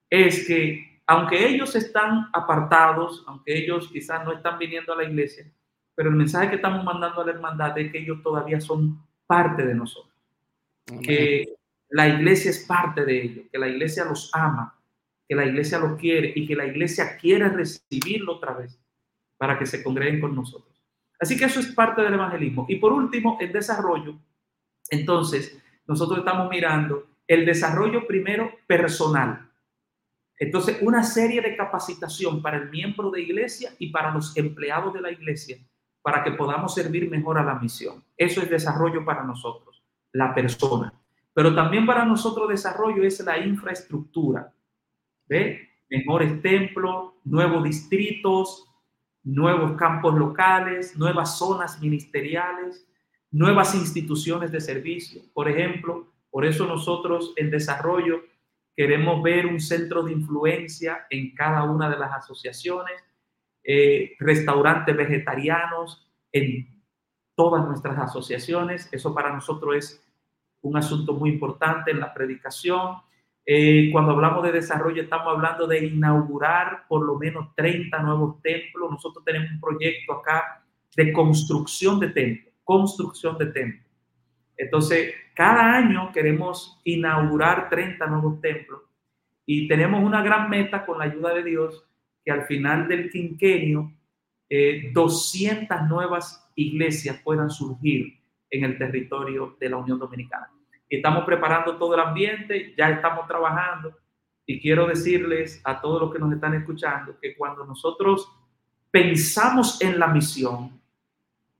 es 0.08 0.46
que 0.46 0.95
aunque 1.06 1.48
ellos 1.48 1.74
están 1.76 2.28
apartados, 2.32 3.24
aunque 3.26 3.56
ellos 3.56 3.88
quizás 3.92 4.24
no 4.24 4.32
están 4.32 4.58
viniendo 4.58 4.92
a 4.92 4.96
la 4.96 5.04
iglesia, 5.04 5.50
pero 5.94 6.10
el 6.10 6.16
mensaje 6.16 6.50
que 6.50 6.56
estamos 6.56 6.84
mandando 6.84 7.20
a 7.20 7.24
la 7.24 7.32
hermandad 7.32 7.78
es 7.78 7.92
que 7.92 7.98
ellos 7.98 8.22
todavía 8.22 8.60
son 8.60 9.02
parte 9.26 9.64
de 9.64 9.74
nosotros, 9.74 10.14
que 11.02 11.44
la 11.88 12.08
iglesia 12.08 12.50
es 12.50 12.64
parte 12.66 13.04
de 13.04 13.22
ellos, 13.22 13.44
que 13.50 13.58
la 13.58 13.68
iglesia 13.68 14.04
los 14.04 14.30
ama, 14.34 14.78
que 15.28 15.34
la 15.34 15.46
iglesia 15.46 15.78
los 15.78 15.98
quiere 15.98 16.32
y 16.34 16.46
que 16.46 16.56
la 16.56 16.66
iglesia 16.66 17.16
quiere 17.16 17.48
recibirlo 17.48 18.34
otra 18.34 18.54
vez 18.54 18.78
para 19.36 19.58
que 19.58 19.66
se 19.66 19.82
congreguen 19.82 20.20
con 20.20 20.34
nosotros. 20.34 20.76
Así 21.18 21.36
que 21.36 21.46
eso 21.46 21.60
es 21.60 21.68
parte 21.68 22.02
del 22.02 22.14
evangelismo. 22.14 22.66
Y 22.68 22.76
por 22.76 22.92
último, 22.92 23.38
el 23.40 23.52
desarrollo. 23.52 24.16
Entonces, 24.90 25.58
nosotros 25.86 26.18
estamos 26.18 26.50
mirando 26.50 27.06
el 27.26 27.44
desarrollo 27.44 28.06
primero 28.06 28.52
personal. 28.66 29.45
Entonces, 30.38 30.78
una 30.82 31.02
serie 31.02 31.40
de 31.40 31.56
capacitación 31.56 32.42
para 32.42 32.58
el 32.58 32.70
miembro 32.70 33.10
de 33.10 33.22
iglesia 33.22 33.70
y 33.78 33.90
para 33.90 34.12
los 34.12 34.36
empleados 34.36 34.92
de 34.92 35.00
la 35.00 35.10
iglesia 35.10 35.58
para 36.06 36.22
que 36.22 36.30
podamos 36.30 36.72
servir 36.72 37.10
mejor 37.10 37.36
a 37.36 37.42
la 37.42 37.56
misión. 37.56 38.04
Eso 38.16 38.40
es 38.40 38.48
desarrollo 38.48 39.04
para 39.04 39.24
nosotros, 39.24 39.82
la 40.12 40.32
persona. 40.32 40.92
Pero 41.34 41.52
también 41.52 41.84
para 41.84 42.04
nosotros 42.04 42.48
desarrollo 42.48 43.02
es 43.02 43.18
la 43.24 43.38
infraestructura. 43.38 44.54
¿Ve? 45.26 45.68
Mejores 45.90 46.40
templos, 46.42 47.14
nuevos 47.24 47.64
distritos, 47.64 48.66
nuevos 49.24 49.72
campos 49.72 50.14
locales, 50.14 50.96
nuevas 50.96 51.36
zonas 51.38 51.80
ministeriales, 51.80 52.86
nuevas 53.32 53.74
instituciones 53.74 54.52
de 54.52 54.60
servicio. 54.60 55.22
Por 55.34 55.48
ejemplo, 55.48 56.12
por 56.30 56.46
eso 56.46 56.66
nosotros 56.66 57.32
en 57.34 57.50
desarrollo 57.50 58.22
queremos 58.76 59.22
ver 59.22 59.46
un 59.46 59.58
centro 59.58 60.02
de 60.02 60.12
influencia 60.12 61.06
en 61.10 61.34
cada 61.34 61.64
una 61.64 61.88
de 61.88 61.98
las 61.98 62.12
asociaciones 62.12 63.02
eh, 63.68 64.14
restaurantes 64.20 64.96
vegetarianos 64.96 66.08
en 66.30 66.82
todas 67.34 67.66
nuestras 67.66 67.98
asociaciones. 67.98 68.88
Eso 68.92 69.12
para 69.12 69.32
nosotros 69.32 69.74
es 69.76 70.06
un 70.60 70.76
asunto 70.76 71.14
muy 71.14 71.30
importante 71.30 71.90
en 71.90 71.98
la 71.98 72.14
predicación. 72.14 72.98
Eh, 73.44 73.90
cuando 73.90 74.12
hablamos 74.12 74.44
de 74.44 74.52
desarrollo, 74.52 75.02
estamos 75.02 75.28
hablando 75.28 75.66
de 75.66 75.84
inaugurar 75.84 76.84
por 76.88 77.04
lo 77.04 77.16
menos 77.16 77.54
30 77.56 77.98
nuevos 78.02 78.40
templos. 78.42 78.90
Nosotros 78.90 79.24
tenemos 79.24 79.50
un 79.50 79.60
proyecto 79.60 80.12
acá 80.12 80.64
de 80.94 81.12
construcción 81.12 81.98
de 81.98 82.08
templos, 82.10 82.54
construcción 82.62 83.36
de 83.38 83.46
templos. 83.46 83.85
Entonces, 84.56 85.14
cada 85.34 85.76
año 85.76 86.10
queremos 86.12 86.80
inaugurar 86.84 87.68
30 87.68 88.06
nuevos 88.06 88.40
templos 88.40 88.82
y 89.44 89.68
tenemos 89.68 90.02
una 90.02 90.22
gran 90.22 90.48
meta 90.48 90.84
con 90.84 90.98
la 90.98 91.04
ayuda 91.04 91.34
de 91.34 91.44
Dios 91.44 91.84
que 92.24 92.32
al 92.32 92.46
final 92.46 92.88
del 92.88 93.10
quinquenio 93.10 93.92
200 94.92 95.78
eh, 95.78 95.82
nuevas 95.88 96.50
iglesias 96.54 97.20
puedan 97.22 97.50
surgir 97.50 98.18
en 98.50 98.64
el 98.64 98.78
territorio 98.78 99.56
de 99.60 99.68
la 99.68 99.76
Unión 99.76 99.98
Dominicana. 99.98 100.50
Estamos 100.88 101.24
preparando 101.24 101.76
todo 101.76 101.94
el 101.94 102.00
ambiente, 102.00 102.74
ya 102.76 102.90
estamos 102.90 103.26
trabajando 103.26 103.96
y 104.46 104.60
quiero 104.60 104.86
decirles 104.86 105.60
a 105.64 105.80
todos 105.80 106.00
los 106.00 106.12
que 106.12 106.20
nos 106.20 106.32
están 106.32 106.54
escuchando 106.54 107.18
que 107.20 107.36
cuando 107.36 107.64
nosotros 107.64 108.32
pensamos 108.90 109.80
en 109.82 109.98
la 109.98 110.06
misión 110.06 110.80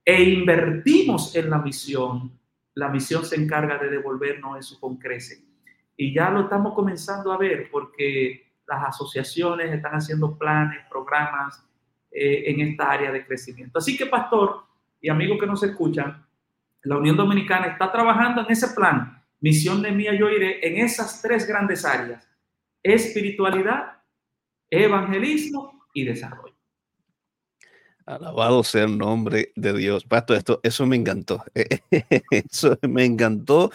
e 0.03 0.23
invertimos 0.23 1.35
en 1.35 1.49
la 1.49 1.57
misión, 1.57 2.31
la 2.77 2.89
misión 2.89 3.25
se 3.25 3.35
encarga 3.35 3.79
de 3.79 3.89
devolvernos 3.89 4.59
eso 4.59 4.79
con 4.79 4.97
crece. 4.97 5.43
Y 5.95 6.13
ya 6.13 6.29
lo 6.29 6.41
estamos 6.41 6.75
comenzando 6.75 7.31
a 7.31 7.37
ver 7.37 7.69
porque 7.71 8.53
las 8.67 8.89
asociaciones 8.89 9.73
están 9.73 9.93
haciendo 9.93 10.37
planes, 10.37 10.85
programas 10.87 11.67
eh, 12.11 12.43
en 12.45 12.61
esta 12.61 12.91
área 12.91 13.11
de 13.11 13.25
crecimiento. 13.25 13.79
Así 13.79 13.97
que, 13.97 14.05
pastor 14.05 14.63
y 15.01 15.09
amigos 15.09 15.39
que 15.39 15.47
nos 15.47 15.63
escuchan, 15.63 16.23
la 16.83 16.97
Unión 16.97 17.17
Dominicana 17.17 17.65
está 17.65 17.91
trabajando 17.91 18.41
en 18.41 18.51
ese 18.51 18.67
plan. 18.75 19.23
Misión 19.39 19.81
de 19.81 19.91
mía, 19.91 20.13
yo 20.13 20.29
iré 20.29 20.67
en 20.67 20.77
esas 20.85 21.19
tres 21.19 21.47
grandes 21.47 21.83
áreas. 21.83 22.29
Espiritualidad, 22.83 24.03
evangelismo 24.69 25.87
y 25.95 26.05
desarrollo. 26.05 26.56
Alabado 28.07 28.63
sea 28.63 28.85
el 28.85 28.97
nombre 28.97 29.51
de 29.57 29.73
Dios. 29.73 30.05
Pastor, 30.05 30.37
esto, 30.37 30.61
eso 30.63 30.85
me 30.85 30.95
encantó. 30.95 31.43
Eso 32.31 32.79
me 32.87 33.03
encantó. 33.03 33.69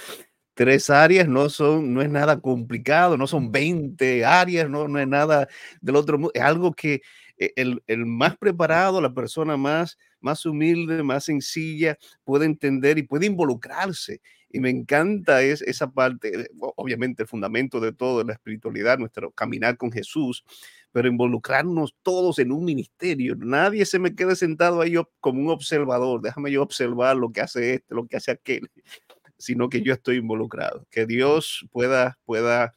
Tres 0.55 0.89
áreas 0.89 1.29
no 1.29 1.51
son, 1.51 1.93
no 1.93 2.01
es 2.01 2.09
nada 2.09 2.41
complicado, 2.41 3.19
no 3.19 3.27
son 3.27 3.53
20 3.53 4.25
áreas, 4.25 4.71
no, 4.71 4.89
no 4.89 4.99
es 4.99 5.07
nada 5.07 5.49
del 5.83 5.97
otro 5.97 6.19
mundo. 6.19 6.33
Es 6.35 6.43
algo 6.43 6.73
que 6.73 7.03
eh, 7.37 7.53
el, 7.57 7.83
el 7.87 8.07
más 8.07 8.39
preparado, 8.39 9.03
la 9.03 9.13
persona 9.13 9.59
más, 9.59 9.99
más 10.21 10.47
humilde, 10.47 11.03
más 11.03 11.25
sencilla, 11.25 11.99
puede 12.25 12.47
entender 12.47 12.97
y 12.97 13.03
puede 13.03 13.27
involucrarse. 13.27 14.23
Y 14.51 14.61
me 14.61 14.71
encanta 14.71 15.43
es, 15.43 15.61
esa 15.63 15.91
parte, 15.91 16.49
obviamente 16.77 17.23
el 17.23 17.29
fundamento 17.29 17.81
de 17.81 17.93
todo, 17.93 18.25
la 18.25 18.35
espiritualidad, 18.35 18.99
nuestro 18.99 19.31
caminar 19.31 19.77
con 19.77 19.93
Jesús, 19.93 20.45
pero 20.93 21.09
involucrarnos 21.09 21.97
todos 22.03 22.39
en 22.39 22.53
un 22.53 22.65
ministerio. 22.65 23.35
Nadie 23.37 23.87
se 23.87 23.99
me 23.99 24.15
quede 24.15 24.37
sentado 24.37 24.81
ahí 24.81 24.95
como 25.21 25.41
un 25.41 25.49
observador, 25.49 26.21
déjame 26.21 26.53
yo 26.53 26.63
observar 26.63 27.17
lo 27.17 27.33
que 27.33 27.41
hace 27.41 27.75
este, 27.75 27.95
lo 27.95 28.07
que 28.07 28.17
hace 28.17 28.31
aquel, 28.31 28.71
sino 29.39 29.69
que 29.69 29.81
yo 29.81 29.95
estoy 29.95 30.17
involucrado. 30.17 30.87
Que 30.91 31.07
Dios 31.07 31.67
pueda, 31.73 32.19
pueda 32.25 32.75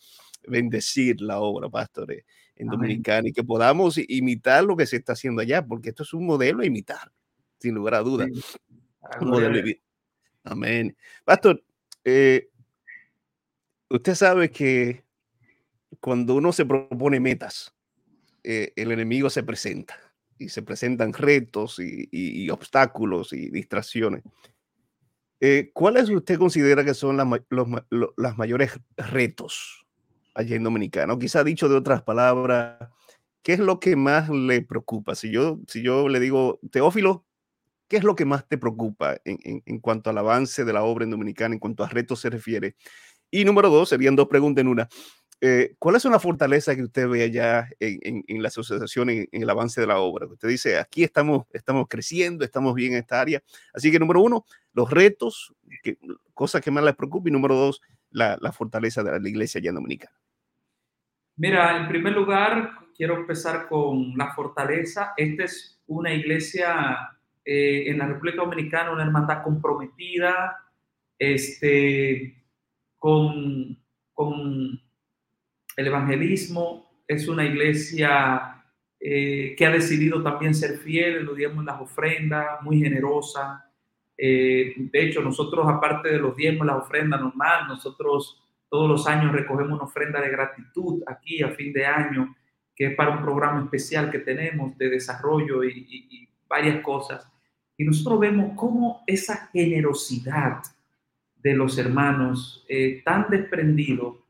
bendecir 0.48 1.22
la 1.22 1.40
obra, 1.40 1.70
pastores, 1.70 2.24
en 2.56 2.68
Dominicana 2.68 3.28
y 3.28 3.34
que 3.34 3.44
podamos 3.44 3.98
imitar 4.08 4.64
lo 4.64 4.78
que 4.78 4.86
se 4.86 4.96
está 4.96 5.14
haciendo 5.14 5.42
allá, 5.42 5.66
porque 5.66 5.90
esto 5.90 6.04
es 6.04 6.14
un 6.14 6.26
modelo 6.26 6.62
a 6.62 6.66
imitar, 6.66 7.12
sin 7.60 7.76
lugar 7.76 7.96
a 7.96 8.00
dudas. 8.00 8.30
Un 9.20 9.30
modelo 9.30 9.62
Amén. 10.46 10.96
Pastor, 11.26 11.62
eh, 12.06 12.48
usted 13.90 14.16
sabe 14.16 14.50
que 14.50 15.04
cuando 16.00 16.36
uno 16.36 16.54
se 16.54 16.66
propone 16.66 17.20
metas, 17.20 17.75
eh, 18.48 18.74
el 18.76 18.92
enemigo 18.92 19.30
se 19.32 19.42
presenta 19.42 19.98
y 20.38 20.50
se 20.50 20.62
presentan 20.62 21.14
retos 21.14 21.80
y, 21.80 22.50
obstáculos 22.50 23.34
y 23.34 23.50
distracciones. 23.50 24.22
Eh, 25.40 25.72
¿Cuáles 25.74 26.10
usted 26.10 26.38
considera 26.38 26.86
que 26.86 26.94
son 26.94 27.18
las, 27.18 27.28
los, 27.50 28.38
mayores 28.38 28.80
retos 28.98 29.88
allá 30.36 30.56
en 30.56 30.64
Dominicana? 30.64 31.18
quizá 31.18 31.44
dicho 31.44 31.68
de 31.68 31.76
otras 31.76 32.04
palabras, 32.04 32.78
¿qué 33.42 33.54
es 33.54 33.60
lo 33.60 33.80
que 33.80 33.96
más 33.96 34.30
le 34.30 34.62
preocupa? 34.62 35.16
Si 35.16 35.32
yo, 35.32 35.60
si 35.68 35.82
yo 35.82 36.08
le 36.08 36.20
digo, 36.20 36.60
Teófilo, 36.72 37.26
¿qué 37.88 37.98
es 37.98 38.04
lo 38.04 38.16
que 38.16 38.26
más 38.26 38.48
te 38.48 38.60
preocupa 38.60 39.18
en, 39.26 39.64
en 39.66 39.80
cuanto 39.80 40.12
al 40.12 40.18
avance 40.20 40.66
de 40.66 40.74
la 40.74 40.84
obra 40.84 41.06
en 41.06 41.12
Dominicana, 41.12 41.56
en 41.56 41.60
cuanto 41.60 41.84
a 41.84 41.90
retos 41.90 42.20
se 42.20 42.30
refiere? 42.30 42.76
Y 43.32 43.44
número 43.44 43.70
dos, 43.70 43.90
serían 43.90 44.16
dos 44.16 44.28
preguntas 44.28 44.62
en 44.62 44.68
una. 44.68 44.88
Eh, 45.42 45.76
¿cuál 45.80 45.96
es 45.96 46.06
una 46.06 46.20
fortaleza 46.20 46.76
que 46.76 46.84
usted 46.84 47.08
ve 47.08 47.24
allá 47.24 47.68
en, 47.80 48.24
la 48.42 48.48
asociación, 48.48 49.10
en, 49.10 49.28
el 49.32 49.50
avance 49.50 49.82
de 49.82 49.88
la 49.88 50.00
obra? 50.00 50.28
Usted 50.28 50.48
dice, 50.48 50.80
aquí 50.80 51.04
estamos, 51.04 51.46
estamos 51.52 51.88
creciendo, 51.90 52.46
estamos 52.46 52.74
bien 52.74 52.94
en 52.94 53.00
esta 53.00 53.20
área. 53.20 53.44
Así 53.74 53.92
que, 53.92 54.00
número 54.00 54.22
uno, 54.22 54.46
los 54.74 54.90
retos, 54.90 55.54
que, 55.84 55.98
cosas 56.34 56.62
que 56.62 56.72
más 56.72 56.84
les 56.84 56.96
preocupan. 56.96 57.30
Y 57.30 57.32
número 57.32 57.56
dos, 57.56 57.82
la, 58.12 58.38
fortaleza 58.52 59.04
de 59.04 59.20
la 59.20 59.30
iglesia 59.30 59.60
allá 59.60 59.70
en 59.70 59.76
Dominicana. 59.76 60.16
Mira, 61.38 61.78
en 61.78 61.90
primer 61.90 62.14
lugar, 62.14 62.72
quiero 62.96 63.18
empezar 63.18 63.68
con 63.68 64.18
la 64.18 64.34
fortaleza. 64.34 65.14
Esta 65.18 65.44
es 65.44 65.82
una 65.88 66.14
iglesia 66.14 66.98
eh, 67.44 67.90
en 67.90 67.98
la 67.98 68.08
República 68.08 68.38
Dominicana, 68.38 68.92
una 68.92 69.04
hermandad 69.04 69.44
comprometida, 69.44 70.58
este, 71.20 72.42
con, 72.98 73.78
con 74.14 74.85
el 75.76 75.88
evangelismo 75.88 77.04
es 77.08 77.28
una 77.28 77.46
iglesia 77.46 78.64
eh, 79.00 79.56
que 79.58 79.66
ha 79.66 79.72
decidido 79.72 80.24
también 80.24 80.56
ser 80.56 80.78
fiel 80.78 81.18
en 81.18 81.26
los 81.26 81.36
diezmos 81.36 81.66
las 81.66 81.80
ofrendas, 81.80 82.62
muy 82.62 82.80
generosa. 82.80 83.70
Eh, 84.18 84.74
de 84.78 85.04
hecho, 85.04 85.22
nosotros, 85.22 85.68
aparte 85.68 86.10
de 86.10 86.20
los 86.20 86.36
diezmos, 86.36 86.66
las 86.66 86.78
ofrendas 86.78 87.22
normal, 87.22 87.68
nosotros 87.68 88.42
todos 88.70 88.90
los 88.90 89.08
años 89.08 89.32
recogemos 89.32 89.74
una 89.74 89.84
ofrenda 89.84 90.22
de 90.22 90.30
gratitud 90.30 91.04
aquí 91.08 91.44
a 91.44 91.50
fin 91.50 91.72
de 91.72 91.86
año, 91.86 92.36
que 92.76 92.88
es 92.88 92.96
para 92.96 93.12
un 93.12 93.22
programa 93.22 93.64
especial 93.64 94.10
que 94.10 94.20
tenemos 94.20 94.78
de 94.78 94.90
desarrollo 94.90 95.64
y, 95.64 96.28
varias 96.48 96.82
cosas. 96.82 97.28
Y 97.78 97.84
nosotros 97.84 98.20
vemos 98.20 98.54
cómo 98.56 99.04
esa 99.08 99.50
generosidad 99.52 100.62
de 101.36 101.54
los 101.54 101.78
hermanos 101.78 102.66
eh, 102.70 103.02
tan 103.04 103.30
desprendido 103.30 104.25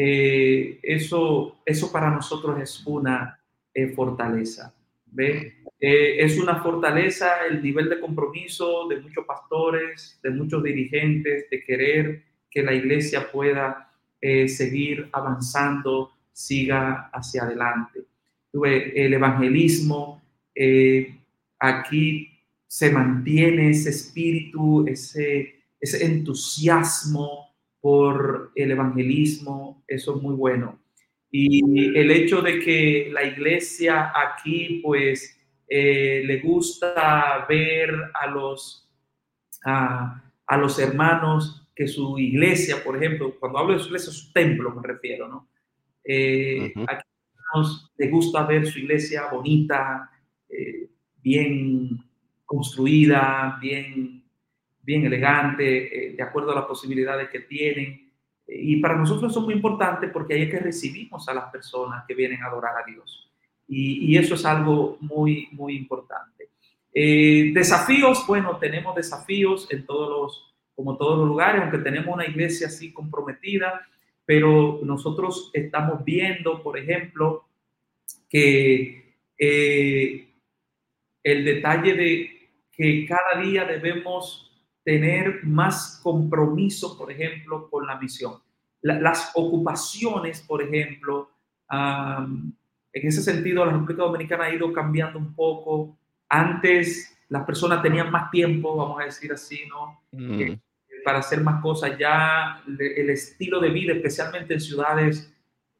eh, 0.00 0.78
eso, 0.80 1.60
eso 1.66 1.90
para 1.90 2.08
nosotros 2.08 2.60
es 2.60 2.86
una 2.86 3.36
eh, 3.74 3.88
fortaleza. 3.88 4.72
¿ve? 5.06 5.54
Eh, 5.80 6.22
es 6.24 6.38
una 6.38 6.62
fortaleza 6.62 7.44
el 7.50 7.60
nivel 7.60 7.88
de 7.88 7.98
compromiso 7.98 8.86
de 8.86 9.00
muchos 9.00 9.26
pastores, 9.26 10.20
de 10.22 10.30
muchos 10.30 10.62
dirigentes, 10.62 11.50
de 11.50 11.64
querer 11.64 12.22
que 12.48 12.62
la 12.62 12.74
iglesia 12.74 13.28
pueda 13.32 13.90
seguir 14.20 15.08
avanzando, 15.12 16.12
siga 16.32 17.10
hacia 17.12 17.42
adelante. 17.42 18.00
El 18.52 19.14
evangelismo, 19.14 20.22
aquí 21.58 22.30
se 22.66 22.90
mantiene 22.90 23.70
ese 23.70 23.90
espíritu, 23.90 24.84
ese, 24.88 25.54
ese 25.80 26.04
entusiasmo, 26.04 27.47
por 27.80 28.52
el 28.54 28.70
evangelismo, 28.70 29.84
eso 29.86 30.16
es 30.16 30.22
muy 30.22 30.34
bueno. 30.34 30.78
Y 31.30 31.96
el 31.96 32.10
hecho 32.10 32.40
de 32.40 32.58
que 32.58 33.10
la 33.12 33.24
iglesia 33.24 34.12
aquí, 34.14 34.80
pues, 34.82 35.38
eh, 35.68 36.22
le 36.24 36.40
gusta 36.40 37.44
ver 37.46 37.92
a 38.14 38.26
los, 38.26 38.88
a, 39.64 40.22
los 40.58 40.78
hermanos 40.78 41.68
que 41.76 41.86
su 41.86 42.18
iglesia, 42.18 42.82
por 42.82 42.96
ejemplo, 42.96 43.38
cuando 43.38 43.58
hablo 43.58 43.74
de 43.74 43.80
su 43.80 43.88
iglesia, 43.88 44.12
su 44.12 44.32
templo 44.32 44.74
me 44.74 44.82
refiero, 44.82 45.28
¿no? 45.28 45.48
Eh, 46.02 46.72
aquí 46.88 47.04
nos 47.54 47.92
le 47.98 48.08
gusta 48.08 48.44
ver 48.46 48.66
su 48.66 48.78
iglesia 48.78 49.26
bonita, 49.30 50.10
eh, 50.48 50.88
bien 51.22 52.02
construida, 52.46 53.58
bien 53.60 54.17
bien 54.88 55.04
elegante, 55.04 55.66
eh, 55.66 56.14
de 56.14 56.22
acuerdo 56.22 56.52
a 56.52 56.54
las 56.54 56.64
posibilidades 56.64 57.28
que 57.28 57.40
tienen. 57.40 58.10
Y 58.46 58.76
para 58.76 58.96
nosotros 58.96 59.30
eso 59.30 59.40
es 59.40 59.44
muy 59.44 59.54
importante 59.54 60.08
porque 60.08 60.32
ahí 60.32 60.42
es 60.44 60.50
que 60.50 60.60
recibimos 60.60 61.28
a 61.28 61.34
las 61.34 61.50
personas 61.52 62.04
que 62.08 62.14
vienen 62.14 62.42
a 62.42 62.46
adorar 62.46 62.74
a 62.78 62.90
Dios. 62.90 63.30
Y, 63.68 64.16
eso 64.16 64.34
es 64.34 64.46
algo 64.46 64.96
muy, 65.02 65.48
muy 65.52 65.76
importante. 65.76 66.48
Eh, 66.94 67.50
desafíos, 67.52 68.24
bueno, 68.26 68.56
tenemos 68.56 68.96
desafíos 68.96 69.68
en 69.70 69.84
todos 69.84 70.08
los, 70.08 70.54
como 70.74 70.96
todos 70.96 71.18
los 71.18 71.28
lugares, 71.28 71.60
aunque 71.60 71.78
tenemos 71.78 72.14
una 72.14 72.24
iglesia 72.26 72.68
así 72.68 72.90
comprometida, 72.90 73.86
pero 74.24 74.80
nosotros 74.82 75.50
estamos 75.52 76.02
viendo, 76.02 76.62
por 76.62 76.78
ejemplo, 76.78 77.44
que 78.30 79.18
eh, 79.36 80.28
el 81.22 81.44
detalle 81.44 81.92
de 81.92 82.50
que 82.72 83.04
cada 83.04 83.42
día 83.42 83.66
debemos 83.66 84.47
tener 84.88 85.44
más 85.44 86.00
compromiso, 86.02 86.96
por 86.96 87.12
ejemplo, 87.12 87.68
con 87.68 87.86
la 87.86 87.98
misión. 87.98 88.40
las 88.80 89.32
ocupaciones, 89.34 90.40
por 90.40 90.62
ejemplo, 90.62 91.28
en 91.70 92.54
ese 92.94 93.20
sentido, 93.20 93.66
la 93.66 93.72
República 93.72 94.04
Dominicana 94.04 94.44
ha 94.44 94.54
ido 94.54 94.72
cambiando 94.72 95.18
un 95.18 95.34
poco. 95.34 95.98
Antes 96.26 97.14
las 97.28 97.44
personas 97.44 97.82
tenían 97.82 98.10
más 98.10 98.30
tiempo, 98.30 98.76
vamos 98.76 98.98
a 99.02 99.04
decir 99.04 99.30
así, 99.30 99.60
¿no? 99.68 100.00
Mm. 100.12 100.40
Eh, 100.40 100.60
para 101.04 101.18
hacer 101.18 101.42
más 101.42 101.60
cosas. 101.60 101.98
Ya 101.98 102.62
el 102.66 103.10
estilo 103.10 103.60
de 103.60 103.68
vida, 103.68 103.92
especialmente 103.92 104.54
en 104.54 104.60
ciudades 104.60 105.30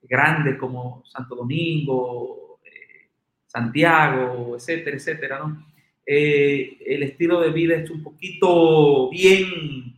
grandes 0.03 0.59
como 0.59 1.03
Santo 1.07 1.35
Domingo, 1.35 2.61
eh, 2.63 3.09
Santiago, 3.47 4.55
etcétera, 4.55 4.97
etcétera, 4.99 5.39
¿no? 5.39 5.68
Eh, 6.11 6.79
el 6.87 7.03
estilo 7.03 7.39
de 7.39 7.51
vida 7.51 7.75
es 7.77 7.91
un 7.91 8.03
poquito 8.03 9.11
bien, 9.11 9.95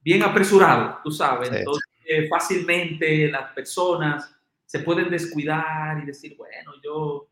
bien 0.00 0.22
apresurado, 0.22 0.98
tú 1.04 1.10
sabes. 1.10 1.52
Entonces, 1.52 1.84
fácilmente 2.30 3.30
las 3.30 3.52
personas 3.52 4.34
se 4.64 4.78
pueden 4.78 5.10
descuidar 5.10 6.02
y 6.02 6.06
decir, 6.06 6.34
bueno, 6.38 6.72
yo 6.82 7.28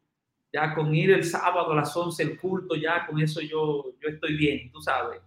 ya 0.53 0.75
con 0.75 0.95
ir 0.95 1.12
el 1.12 1.25
sábado 1.25 1.73
a 1.73 1.77
las 1.77 1.97
11 1.97 2.23
el 2.23 2.38
culto, 2.38 2.75
ya 2.75 3.07
con 3.07 3.23
eso 3.23 3.40
yo, 3.40 3.87
yo 4.03 4.09
estoy 4.11 4.37
bien, 4.37 4.71
tú 4.71 4.83
sabes. 4.83 5.23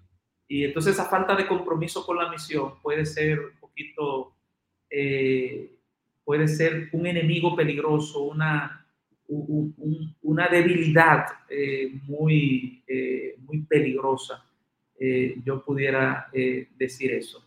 Y 0.47 0.65
entonces 0.65 0.93
esa 0.93 1.05
falta 1.05 1.35
de 1.35 1.47
compromiso 1.47 2.05
con 2.05 2.17
la 2.17 2.29
misión 2.29 2.79
puede 2.83 3.07
ser 3.07 3.39
un 3.39 3.59
poquito, 3.59 4.35
eh, 4.87 5.71
puede 6.23 6.47
ser 6.47 6.89
un 6.91 7.07
enemigo 7.07 7.55
peligroso, 7.55 8.21
una, 8.21 8.78
una 9.29 10.47
debilidad 10.47 11.25
eh, 11.49 11.91
muy, 12.07 12.83
eh, 12.87 13.35
muy 13.39 13.61
peligrosa, 13.61 14.43
eh, 14.99 15.35
yo 15.45 15.63
pudiera 15.63 16.27
decir 16.77 17.11
eso. 17.13 17.45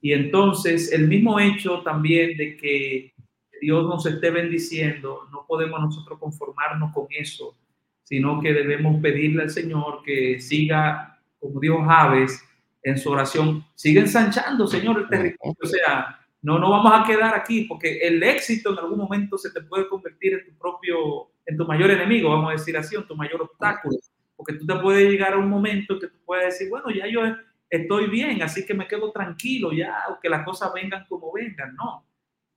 Y 0.00 0.12
entonces 0.12 0.92
el 0.92 1.08
mismo 1.08 1.40
hecho 1.40 1.82
también 1.82 2.36
de 2.36 2.56
que 2.56 3.12
Dios 3.60 3.84
nos 3.86 4.06
esté 4.06 4.30
bendiciendo, 4.30 5.28
no 5.32 5.44
podemos 5.46 5.80
nosotros 5.80 6.18
conformarnos 6.18 6.92
con 6.92 7.06
eso, 7.10 7.56
sino 8.02 8.40
que 8.40 8.52
debemos 8.52 9.00
pedirle 9.00 9.42
al 9.44 9.50
Señor 9.50 10.02
que 10.04 10.40
siga, 10.40 11.18
como 11.38 11.58
dijo 11.58 11.82
Javes 11.82 12.42
en 12.82 12.98
su 12.98 13.10
oración, 13.10 13.64
siga 13.74 14.02
ensanchando, 14.02 14.66
Señor, 14.66 15.00
el 15.00 15.08
territorio. 15.08 15.56
O 15.62 15.66
sea, 15.66 16.23
no 16.44 16.58
nos 16.58 16.68
vamos 16.68 16.92
a 16.94 17.04
quedar 17.04 17.34
aquí 17.34 17.62
porque 17.62 18.00
el 18.06 18.22
éxito 18.22 18.72
en 18.72 18.78
algún 18.78 18.98
momento 18.98 19.38
se 19.38 19.50
te 19.50 19.62
puede 19.62 19.88
convertir 19.88 20.34
en 20.34 20.44
tu 20.44 20.58
propio, 20.58 21.30
en 21.46 21.56
tu 21.56 21.64
mayor 21.64 21.90
enemigo, 21.90 22.28
vamos 22.28 22.50
a 22.50 22.52
decir 22.52 22.76
así, 22.76 22.94
en 22.94 23.06
tu 23.06 23.16
mayor 23.16 23.40
obstáculo. 23.40 23.96
Porque 24.36 24.52
tú 24.52 24.66
te 24.66 24.74
puedes 24.76 25.10
llegar 25.10 25.32
a 25.32 25.38
un 25.38 25.48
momento 25.48 25.98
que 25.98 26.08
tú 26.08 26.18
puedes 26.26 26.52
decir, 26.52 26.68
bueno, 26.68 26.90
ya 26.90 27.06
yo 27.06 27.22
estoy 27.70 28.10
bien, 28.10 28.42
así 28.42 28.66
que 28.66 28.74
me 28.74 28.86
quedo 28.86 29.10
tranquilo 29.10 29.72
ya, 29.72 29.96
que 30.20 30.28
las 30.28 30.44
cosas 30.44 30.70
vengan 30.74 31.06
como 31.08 31.32
vengan. 31.32 31.74
No. 31.76 32.06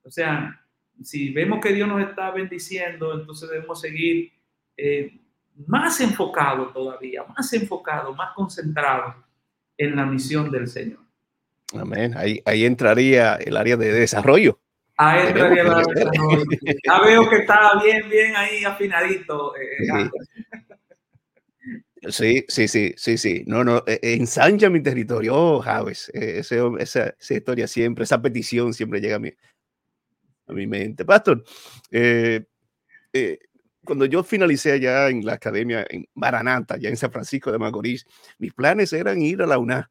O 0.04 0.12
sea, 0.12 0.62
si 1.02 1.32
vemos 1.32 1.62
que 1.62 1.72
Dios 1.72 1.88
nos 1.88 2.02
está 2.02 2.32
bendiciendo, 2.32 3.18
entonces 3.18 3.50
debemos 3.50 3.80
seguir 3.80 4.34
eh, 4.76 5.18
más 5.66 6.02
enfocado 6.02 6.74
todavía, 6.74 7.24
más 7.24 7.54
enfocado, 7.54 8.14
más 8.14 8.34
concentrado 8.34 9.16
en 9.78 9.96
la 9.96 10.06
misión 10.06 10.52
del 10.52 10.68
Señor. 10.68 11.07
Amén. 11.74 12.14
Ahí, 12.16 12.42
ahí 12.46 12.66
entraría 12.66 13.36
el 13.36 13.58
área 13.58 13.78
de 13.78 13.92
desarrollo. 13.92 14.60
Ahí 14.98 15.28
entraría 15.28 15.62
el 15.64 15.70
área 15.70 15.86
de 15.86 16.06
desarrollo. 16.06 16.44
Ya 16.86 17.02
veo 17.02 17.30
que 17.30 17.36
está 17.38 17.82
bien, 17.84 18.10
bien 18.10 18.36
ahí 18.36 18.64
afinadito. 18.64 19.54
Eh, 19.56 20.10
sí, 22.10 22.46
sí, 22.48 22.68
sí, 22.68 22.94
sí, 22.96 23.18
sí. 23.18 23.44
No, 23.48 23.64
no, 23.64 23.84
eh, 23.86 24.00
ensancha 24.02 24.70
mi 24.70 24.82
territorio, 24.82 25.36
oh, 25.36 25.60
Javes. 25.60 26.10
esa, 26.14 26.56
esa, 26.80 27.36
historia 27.36 27.68
siempre, 27.68 28.06
esa 28.06 28.22
petición 28.22 28.74
siempre 28.74 29.02
llega 29.02 29.18
a 29.18 29.20
mi, 29.20 29.32
a 30.48 30.54
mi 30.54 30.68
mente. 30.68 31.06
Pastor, 31.06 31.44
eh, 31.92 32.46
eh, 33.14 33.40
cuando 33.84 34.06
yo 34.06 34.24
finalicé 34.24 34.74
allá 34.74 35.10
en 35.10 35.26
la 35.26 35.34
academia 35.34 35.86
en 35.90 36.06
Maranata, 36.14 36.78
ya 36.78 36.90
en 36.90 36.98
San 36.98 37.12
Francisco 37.12 37.52
de 37.52 37.58
Macorís, 37.58 38.06
mis 38.38 38.54
planes 38.54 38.92
eran 38.94 39.22
ir 39.22 39.42
a 39.42 39.48
la 39.48 39.58
UNA 39.58 39.90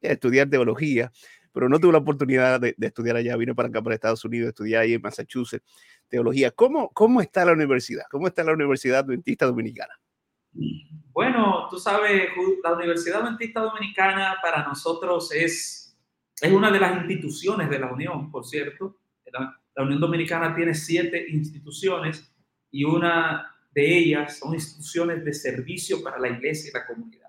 estudiar 0.00 0.48
teología, 0.48 1.10
pero 1.52 1.68
no 1.68 1.80
tuve 1.80 1.92
la 1.92 1.98
oportunidad 1.98 2.60
de, 2.60 2.74
estudiar 2.80 3.16
allá. 3.16 3.36
Vine 3.36 3.54
para 3.54 3.68
acá, 3.68 3.82
para 3.82 3.94
Estados 3.94 4.24
Unidos, 4.24 4.48
estudié 4.48 4.76
ahí 4.76 4.94
en 4.94 5.02
Massachusetts 5.02 5.64
teología. 6.08 6.50
¿Cómo, 6.50 6.90
¿Cómo 6.90 7.20
está 7.20 7.44
la 7.44 7.52
universidad? 7.52 8.04
¿Cómo 8.10 8.26
está 8.26 8.42
la 8.44 8.52
Universidad 8.52 9.00
Adventista 9.00 9.46
Dominicana? 9.46 9.92
Bueno, 11.12 11.66
tú 11.70 11.78
sabes, 11.78 12.30
la 12.62 12.72
Universidad 12.72 13.22
Adventista 13.22 13.60
Dominicana 13.60 14.36
para 14.42 14.66
nosotros 14.66 15.32
es, 15.32 15.98
es 16.40 16.52
una 16.52 16.70
de 16.70 16.80
las 16.80 16.96
instituciones 16.96 17.68
de 17.68 17.78
la 17.78 17.92
Unión, 17.92 18.30
por 18.30 18.44
cierto. 18.44 18.96
La 19.74 19.82
Unión 19.82 20.00
Dominicana 20.00 20.54
tiene 20.54 20.74
siete 20.74 21.26
instituciones 21.28 22.34
y 22.70 22.84
una 22.84 23.54
de 23.72 23.98
ellas 23.98 24.38
son 24.38 24.54
instituciones 24.54 25.24
de 25.24 25.32
servicio 25.34 26.02
para 26.02 26.18
la 26.18 26.28
iglesia 26.28 26.70
y 26.70 26.72
la 26.72 26.86
comunidad. 26.86 27.28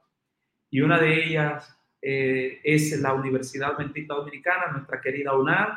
Y 0.72 0.82
una 0.82 1.00
de 1.00 1.26
ellas 1.26 1.79
eh, 2.02 2.62
es 2.64 3.00
la 3.02 3.14
Universidad 3.14 3.74
Adventista 3.74 4.14
Dominicana, 4.14 4.72
nuestra 4.72 5.02
querida 5.02 5.38
UNAD, 5.38 5.68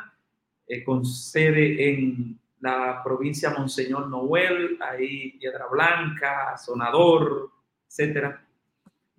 eh, 0.67 0.83
con 0.83 1.05
sede 1.05 1.89
en 1.89 2.39
la 2.61 3.01
provincia 3.03 3.49
Monseñor 3.49 4.09
Noel, 4.09 4.77
ahí 4.79 5.31
Piedra 5.31 5.65
Blanca, 5.69 6.55
Sonador, 6.57 7.51
etc. 7.89 8.35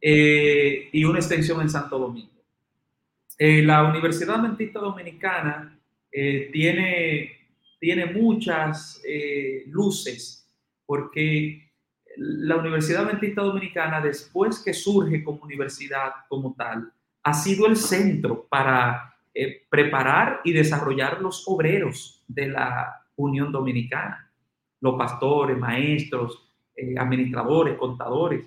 Eh, 0.01 0.89
y 0.93 1.05
una 1.05 1.19
extensión 1.19 1.61
en 1.61 1.69
Santo 1.69 1.99
Domingo. 1.99 2.33
la 3.39 3.85
Universidad 3.85 4.37
Adventista 4.37 4.79
Dominicana 4.81 5.79
tiene 6.11 7.33
tiene 7.81 8.07
muchas 8.07 9.03
luces, 9.67 10.49
porque 10.87 11.64
la 12.17 12.57
Universidad 12.57 13.05
Adventista 13.05 13.43
Dominicana, 13.43 14.01
después 14.01 14.61
que 14.61 14.73
surge 14.73 15.23
como 15.23 15.43
universidad 15.43 16.13
como 16.29 16.55
tal, 16.55 16.93
ha 17.23 17.35
sido 17.35 17.67
el 17.67 17.77
centro 17.77 18.47
para 18.49 19.15
eh, 19.35 19.63
preparar 19.69 20.41
y 20.45 20.53
desarrollar 20.53 21.21
los 21.21 21.45
obreros 21.49 22.23
de 22.29 22.49
la 22.49 23.03
Unión 23.17 23.51
Dominicana, 23.51 24.31
los 24.81 24.97
pastores, 24.97 25.59
maestros, 25.59 26.49
eh, 26.77 26.95
administradores, 26.99 27.77
contadores, 27.79 28.45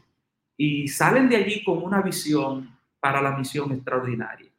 y 0.56 0.88
salen 0.88 1.30
de 1.30 1.38
allí 1.38 1.64
con 1.64 1.84
una 1.84 2.02
visión 2.02 2.78
para 3.00 3.22
la 3.22 3.38
misión 3.38 3.72
extraordinaria. 3.72 4.50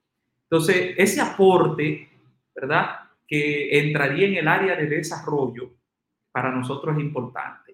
Entonces, 0.45 0.95
ese 0.97 1.21
aporte, 1.21 2.09
¿verdad? 2.55 3.09
que 3.29 3.79
entraría 3.79 4.27
en 4.27 4.37
el 4.37 4.49
área 4.49 4.75
de 4.75 4.87
desarrollo, 4.87 5.71
para 6.33 6.51
nosotros 6.51 6.97
es 6.97 7.03
importante, 7.03 7.68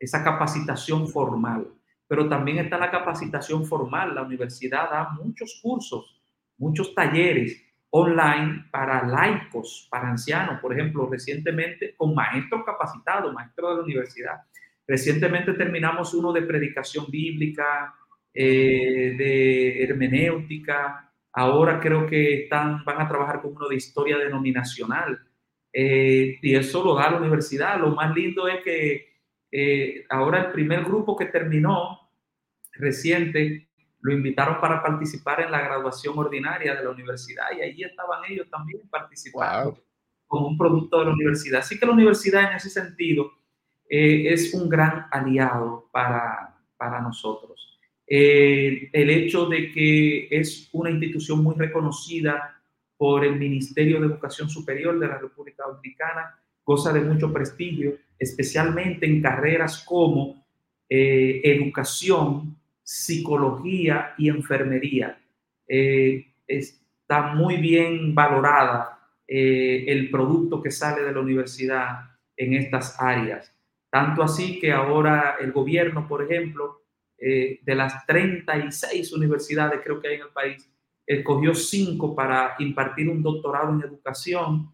esa 0.00 0.24
capacitación 0.24 1.06
formal. 1.06 1.68
Pero 2.08 2.28
también 2.28 2.58
está 2.58 2.78
la 2.78 2.90
capacitación 2.90 3.64
formal. 3.64 4.14
La 4.16 4.22
universidad 4.22 4.90
da 4.90 5.10
muchos 5.10 5.60
cursos, 5.62 6.20
muchos 6.58 6.92
talleres 6.94 7.62
online 7.90 8.64
para 8.72 9.06
laicos, 9.06 9.86
para 9.90 10.10
ancianos, 10.10 10.60
por 10.60 10.72
ejemplo, 10.72 11.08
recientemente 11.08 11.94
con 11.96 12.14
maestros 12.14 12.64
capacitados, 12.64 13.32
maestros 13.32 13.70
de 13.70 13.76
la 13.76 13.82
universidad. 13.82 14.40
Recientemente 14.88 15.52
terminamos 15.52 16.14
uno 16.14 16.32
de 16.32 16.42
predicación 16.42 17.06
bíblica, 17.08 17.94
eh, 18.34 19.14
de 19.16 19.84
hermenéutica, 19.84 21.10
Ahora 21.32 21.78
creo 21.80 22.06
que 22.06 22.42
están, 22.42 22.84
van 22.84 23.00
a 23.00 23.08
trabajar 23.08 23.40
con 23.40 23.54
uno 23.54 23.68
de 23.68 23.76
historia 23.76 24.18
denominacional. 24.18 25.20
Eh, 25.72 26.38
y 26.42 26.54
eso 26.56 26.82
lo 26.84 26.94
da 26.94 27.10
la 27.10 27.18
universidad. 27.18 27.78
Lo 27.78 27.94
más 27.94 28.14
lindo 28.14 28.48
es 28.48 28.62
que 28.64 29.09
eh, 29.52 30.04
ahora 30.08 30.46
el 30.46 30.52
primer 30.52 30.84
grupo 30.84 31.16
que 31.16 31.26
terminó 31.26 32.10
reciente 32.74 33.68
lo 34.00 34.12
invitaron 34.12 34.60
para 34.60 34.82
participar 34.82 35.42
en 35.42 35.50
la 35.50 35.60
graduación 35.60 36.18
ordinaria 36.18 36.74
de 36.74 36.84
la 36.84 36.90
universidad 36.90 37.46
y 37.56 37.60
ahí 37.60 37.82
estaban 37.82 38.22
ellos 38.28 38.48
también 38.48 38.88
participando 38.88 39.78
como 40.26 40.46
un 40.46 40.56
producto 40.56 41.00
de 41.00 41.06
la 41.06 41.12
universidad. 41.12 41.60
Así 41.60 41.78
que 41.78 41.84
la 41.84 41.92
universidad 41.92 42.50
en 42.50 42.56
ese 42.56 42.70
sentido 42.70 43.32
eh, 43.88 44.32
es 44.32 44.54
un 44.54 44.68
gran 44.68 45.06
aliado 45.10 45.88
para, 45.92 46.56
para 46.76 47.00
nosotros. 47.00 47.78
Eh, 48.06 48.88
el 48.92 49.10
hecho 49.10 49.46
de 49.46 49.70
que 49.72 50.28
es 50.30 50.68
una 50.72 50.90
institución 50.90 51.42
muy 51.42 51.56
reconocida 51.56 52.60
por 52.96 53.24
el 53.24 53.36
Ministerio 53.36 54.00
de 54.00 54.06
Educación 54.06 54.48
Superior 54.48 54.98
de 54.98 55.08
la 55.08 55.18
República 55.18 55.64
Dominicana, 55.66 56.38
cosa 56.70 56.92
de 56.92 57.00
mucho 57.00 57.32
prestigio, 57.32 57.96
especialmente 58.16 59.04
en 59.04 59.20
carreras 59.20 59.82
como 59.84 60.46
eh, 60.88 61.40
educación, 61.42 62.56
psicología 62.80 64.14
y 64.16 64.28
enfermería. 64.28 65.18
Eh, 65.66 66.26
está 66.46 67.34
muy 67.34 67.56
bien 67.56 68.14
valorada 68.14 68.98
el 69.26 70.10
producto 70.10 70.60
que 70.62 70.70
sale 70.70 71.02
de 71.02 71.12
la 71.12 71.20
universidad 71.20 72.00
en 72.36 72.54
estas 72.54 73.00
áreas. 73.00 73.52
Tanto 73.90 74.22
así 74.22 74.60
que 74.60 74.70
ahora 74.72 75.36
el 75.40 75.50
gobierno, 75.50 76.06
por 76.06 76.22
ejemplo, 76.22 76.82
eh, 77.18 77.58
de 77.62 77.74
las 77.74 78.06
36 78.06 79.12
universidades 79.12 79.80
creo 79.82 80.00
que 80.00 80.08
hay 80.08 80.14
en 80.14 80.22
el 80.22 80.28
país, 80.28 80.70
escogió 81.04 81.52
cinco 81.52 82.14
para 82.14 82.54
impartir 82.60 83.08
un 83.08 83.22
doctorado 83.22 83.74
en 83.74 83.82
educación 83.82 84.70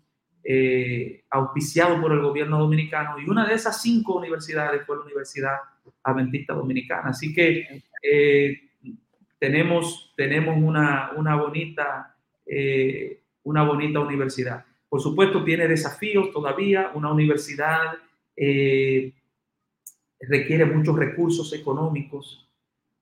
eh, 0.49 1.25
auspiciado 1.31 2.01
por 2.01 2.13
el 2.13 2.21
gobierno 2.21 2.59
dominicano 2.59 3.19
y 3.19 3.29
una 3.29 3.47
de 3.49 3.55
esas 3.55 3.83
cinco 3.83 4.17
universidades 4.17 4.87
fue 4.87 4.97
la 4.97 5.03
Universidad 5.03 5.57
Adventista 6.05 6.55
Dominicana. 6.55 7.09
Así 7.11 7.35
que 7.35 7.83
eh, 8.03 8.61
tenemos, 9.41 10.13
tenemos 10.17 10.57
una, 10.57 11.11
una, 11.17 11.35
bonita, 11.35 12.17
una 13.43 13.63
bonita 13.65 13.99
universidad. 14.01 14.65
Por 14.89 15.01
supuesto, 15.01 15.43
tiene 15.43 15.67
desafíos 15.67 16.31
todavía, 16.31 16.93
una 16.95 17.13
universidad 17.13 17.99
requiere 20.21 20.65
muchos 20.65 20.97
recursos 20.97 21.53
económicos, 21.53 22.49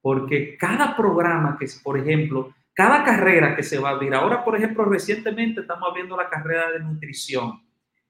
porque 0.01 0.57
cada 0.57 0.97
programa 0.97 1.57
que, 1.59 1.66
por 1.82 1.99
ejemplo, 1.99 2.55
cada 2.75 3.05
carrera 3.05 3.55
que 3.55 3.62
se 3.62 3.79
va 3.79 3.91
a 3.91 3.93
abrir, 3.93 4.14
ahora, 4.14 4.45
por 4.45 4.57
ejemplo, 4.57 4.85
recientemente 4.85 5.61
estamos 5.61 5.95
viendo 5.95 6.16
la 6.16 6.29
carrera 6.29 6.72
de 6.72 6.81
nutrición 6.81 7.62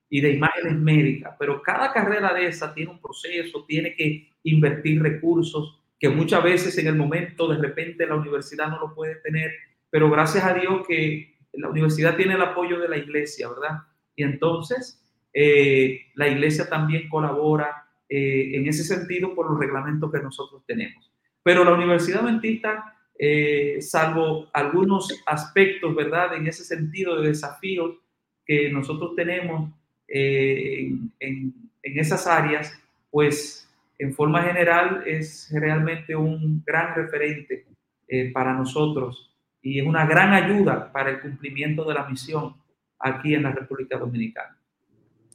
y 0.08 0.20
de 0.20 0.32
imágenes 0.32 0.74
médicas, 0.76 1.34
pero 1.38 1.62
cada 1.62 1.92
carrera 1.92 2.32
de 2.32 2.46
esa 2.46 2.72
tiene 2.72 2.92
un 2.92 3.00
proceso, 3.00 3.64
tiene 3.66 3.94
que 3.94 4.30
invertir 4.44 5.02
recursos 5.02 5.80
que 5.98 6.08
muchas 6.08 6.42
veces 6.42 6.76
en 6.78 6.86
el 6.86 6.96
momento 6.96 7.48
de 7.48 7.58
repente 7.58 8.06
la 8.06 8.16
universidad 8.16 8.68
no 8.68 8.78
lo 8.78 8.94
puede 8.94 9.16
tener, 9.16 9.52
pero 9.90 10.10
gracias 10.10 10.44
a 10.44 10.54
Dios 10.54 10.86
que 10.86 11.36
la 11.52 11.68
universidad 11.68 12.16
tiene 12.16 12.34
el 12.34 12.42
apoyo 12.42 12.78
de 12.78 12.88
la 12.88 12.96
iglesia, 12.96 13.48
¿verdad? 13.48 13.80
Y 14.16 14.22
entonces 14.22 15.02
eh, 15.32 16.06
la 16.14 16.28
iglesia 16.28 16.68
también 16.68 17.08
colabora 17.08 17.88
eh, 18.08 18.52
en 18.54 18.68
ese 18.68 18.84
sentido 18.84 19.34
por 19.34 19.50
los 19.50 19.58
reglamentos 19.58 20.10
que 20.12 20.20
nosotros 20.20 20.62
tenemos. 20.66 21.10
Pero 21.42 21.64
la 21.64 21.74
Universidad 21.74 22.20
Adventista, 22.20 22.93
eh, 23.18 23.78
salvo 23.80 24.48
algunos 24.52 25.22
aspectos, 25.26 25.94
¿verdad? 25.94 26.34
En 26.36 26.46
ese 26.46 26.64
sentido 26.64 27.20
de 27.20 27.28
desafíos 27.28 27.96
que 28.44 28.70
nosotros 28.70 29.14
tenemos 29.14 29.72
eh, 30.08 30.90
en, 31.20 31.54
en, 31.82 31.98
esas 31.98 32.26
áreas, 32.26 32.72
pues 33.10 33.68
en 33.98 34.12
forma 34.12 34.42
general 34.42 35.04
es 35.06 35.48
realmente 35.52 36.16
un 36.16 36.62
gran 36.66 36.94
referente 36.94 37.66
eh, 38.08 38.32
para 38.32 38.52
nosotros 38.52 39.34
y 39.62 39.80
es 39.80 39.86
una 39.86 40.04
gran 40.04 40.32
ayuda 40.34 40.92
para 40.92 41.10
el 41.10 41.20
cumplimiento 41.20 41.84
de 41.84 41.94
la 41.94 42.06
misión 42.06 42.54
aquí 42.98 43.34
en 43.34 43.44
la 43.44 43.52
República 43.52 43.96
Dominicana. 43.96 44.58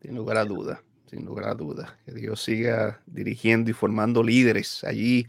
Sin 0.01 0.15
lugar 0.15 0.38
a 0.38 0.45
duda, 0.45 0.82
sin 1.05 1.25
lugar 1.25 1.49
a 1.49 1.55
duda. 1.55 1.97
Que 2.05 2.11
Dios 2.11 2.43
siga 2.43 3.01
dirigiendo 3.07 3.71
y 3.71 3.73
formando 3.73 4.21
líderes 4.21 4.84
allí 4.84 5.25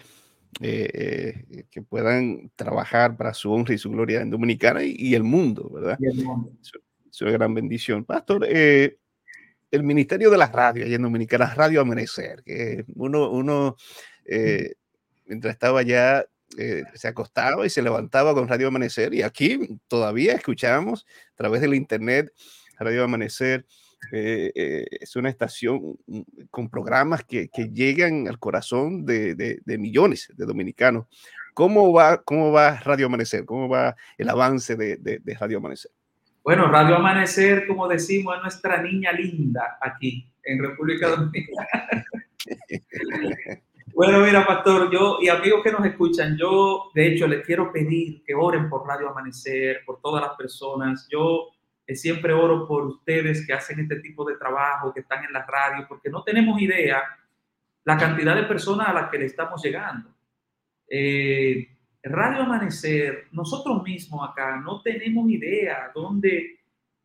eh, 0.61 1.45
eh, 1.51 1.65
que 1.71 1.81
puedan 1.81 2.51
trabajar 2.57 3.17
para 3.17 3.33
su 3.33 3.53
honra 3.53 3.73
y 3.73 3.79
su 3.79 3.91
gloria 3.91 4.21
en 4.21 4.31
Dominicana 4.31 4.83
y, 4.83 5.15
el 5.15 5.23
mundo, 5.23 5.71
¿verdad? 5.71 5.97
Es 7.11 7.23
una 7.23 7.31
gran 7.31 7.55
bendición. 7.55 8.05
Pastor, 8.05 8.45
eh, 8.49 8.99
el 9.71 9.83
Ministerio 9.85 10.31
de 10.31 10.37
la 10.37 10.49
Radio, 10.49 10.85
allá 10.85 10.97
en 10.97 11.03
Dominicana, 11.03 11.55
Radio 11.55 11.81
Amanecer, 11.81 12.43
que 12.45 12.85
uno, 12.97 13.31
uno 13.31 13.77
mientras 15.27 15.55
estaba 15.55 15.81
allá, 15.81 16.27
se 16.95 17.09
acostaba 17.09 17.65
y 17.65 17.71
se 17.71 17.81
levantaba 17.81 18.35
con 18.35 18.49
Radio 18.49 18.69
Amanecer 18.69 19.15
y 19.15 19.23
aquí 19.23 19.79
todavía 19.89 20.35
escuchamos 20.35 21.07
a 21.33 21.37
través 21.37 21.61
del 21.61 21.75
Internet 21.75 22.33
Radio 22.79 23.05
Amanecer. 23.05 23.67
Eh, 24.13 24.51
eh, 24.55 24.87
es 24.91 25.15
una 25.17 25.29
estación 25.29 25.97
mm, 26.07 26.21
con 26.51 26.69
programas 26.69 27.25
que, 27.25 27.49
que 27.49 27.69
llegan 27.69 28.27
al 28.29 28.39
corazón 28.39 29.05
de, 29.05 29.35
de, 29.35 29.79
millones 29.79 30.33
de 30.37 30.47
dominicanos. 30.47 31.07
¿Cómo 31.55 31.93
va, 31.93 32.23
¿Cómo 32.23 32.51
va 32.53 32.81
Radio 32.81 33.07
Amanecer? 33.07 33.45
¿Cómo 33.45 33.69
va 33.69 33.95
el 34.19 34.29
avance 34.29 34.77
de, 34.77 34.97
de, 34.97 35.35
Radio 35.39 35.59
Amanecer? 35.59 35.91
Bueno, 36.43 36.69
Radio 36.69 36.97
Amanecer, 36.97 37.67
como 37.67 37.87
decimos, 37.87 38.37
es 38.37 38.43
nuestra 38.43 38.83
niña 38.83 39.13
linda 39.13 39.79
aquí 39.81 40.27
en 40.43 40.63
República 40.63 41.09
Dominicana. 41.17 41.69
bueno, 43.95 44.21
mira, 44.21 44.47
pastor, 44.47 44.91
yo 44.91 45.19
y 45.21 45.29
amigos 45.29 45.63
que 45.63 45.73
nos 45.73 45.85
escuchan, 45.85 46.37
yo 46.37 46.91
de 46.95 47.09
hecho 47.09 47.27
les 47.29 47.45
quiero 47.45 47.71
pedir 47.73 48.25
que 48.25 48.35
oren 48.35 48.69
por 48.69 48.87
Radio 48.87 49.11
Amanecer, 49.11 49.83
por 49.85 50.01
todas 50.01 50.23
las 50.23 50.37
personas. 50.37 51.07
Yo 51.11 51.51
siempre 51.97 52.33
oro 52.33 52.67
por 52.67 52.85
ustedes 52.87 53.47
que 53.47 53.53
hacen 53.53 53.81
este 53.81 53.97
tipo 53.97 54.25
de 54.25 54.37
trabajo, 54.37 54.93
que 54.93 55.01
están 55.01 55.25
en 55.25 55.33
la 55.33 55.45
radio, 55.45 55.87
porque 55.89 56.11
no 56.11 56.23
tenemos 56.23 56.61
idea 56.61 57.03
la 57.85 57.97
cantidad 57.97 58.37
de 58.37 58.45
personas 58.45 58.89
a 58.89 58.93
las 58.93 59.11
que 59.11 59.19
le 59.19 59.27
estamos 59.27 59.63
llegando. 59.63 60.15
Eh, 60.89 61.69
radio 62.03 62.43
Amanecer, 62.43 63.29
nosotros 63.33 63.83
mismos 63.83 64.29
acá 64.29 64.57
no 64.57 64.83
tenemos 64.83 65.31
idea 65.31 65.91
dónde 65.95 66.59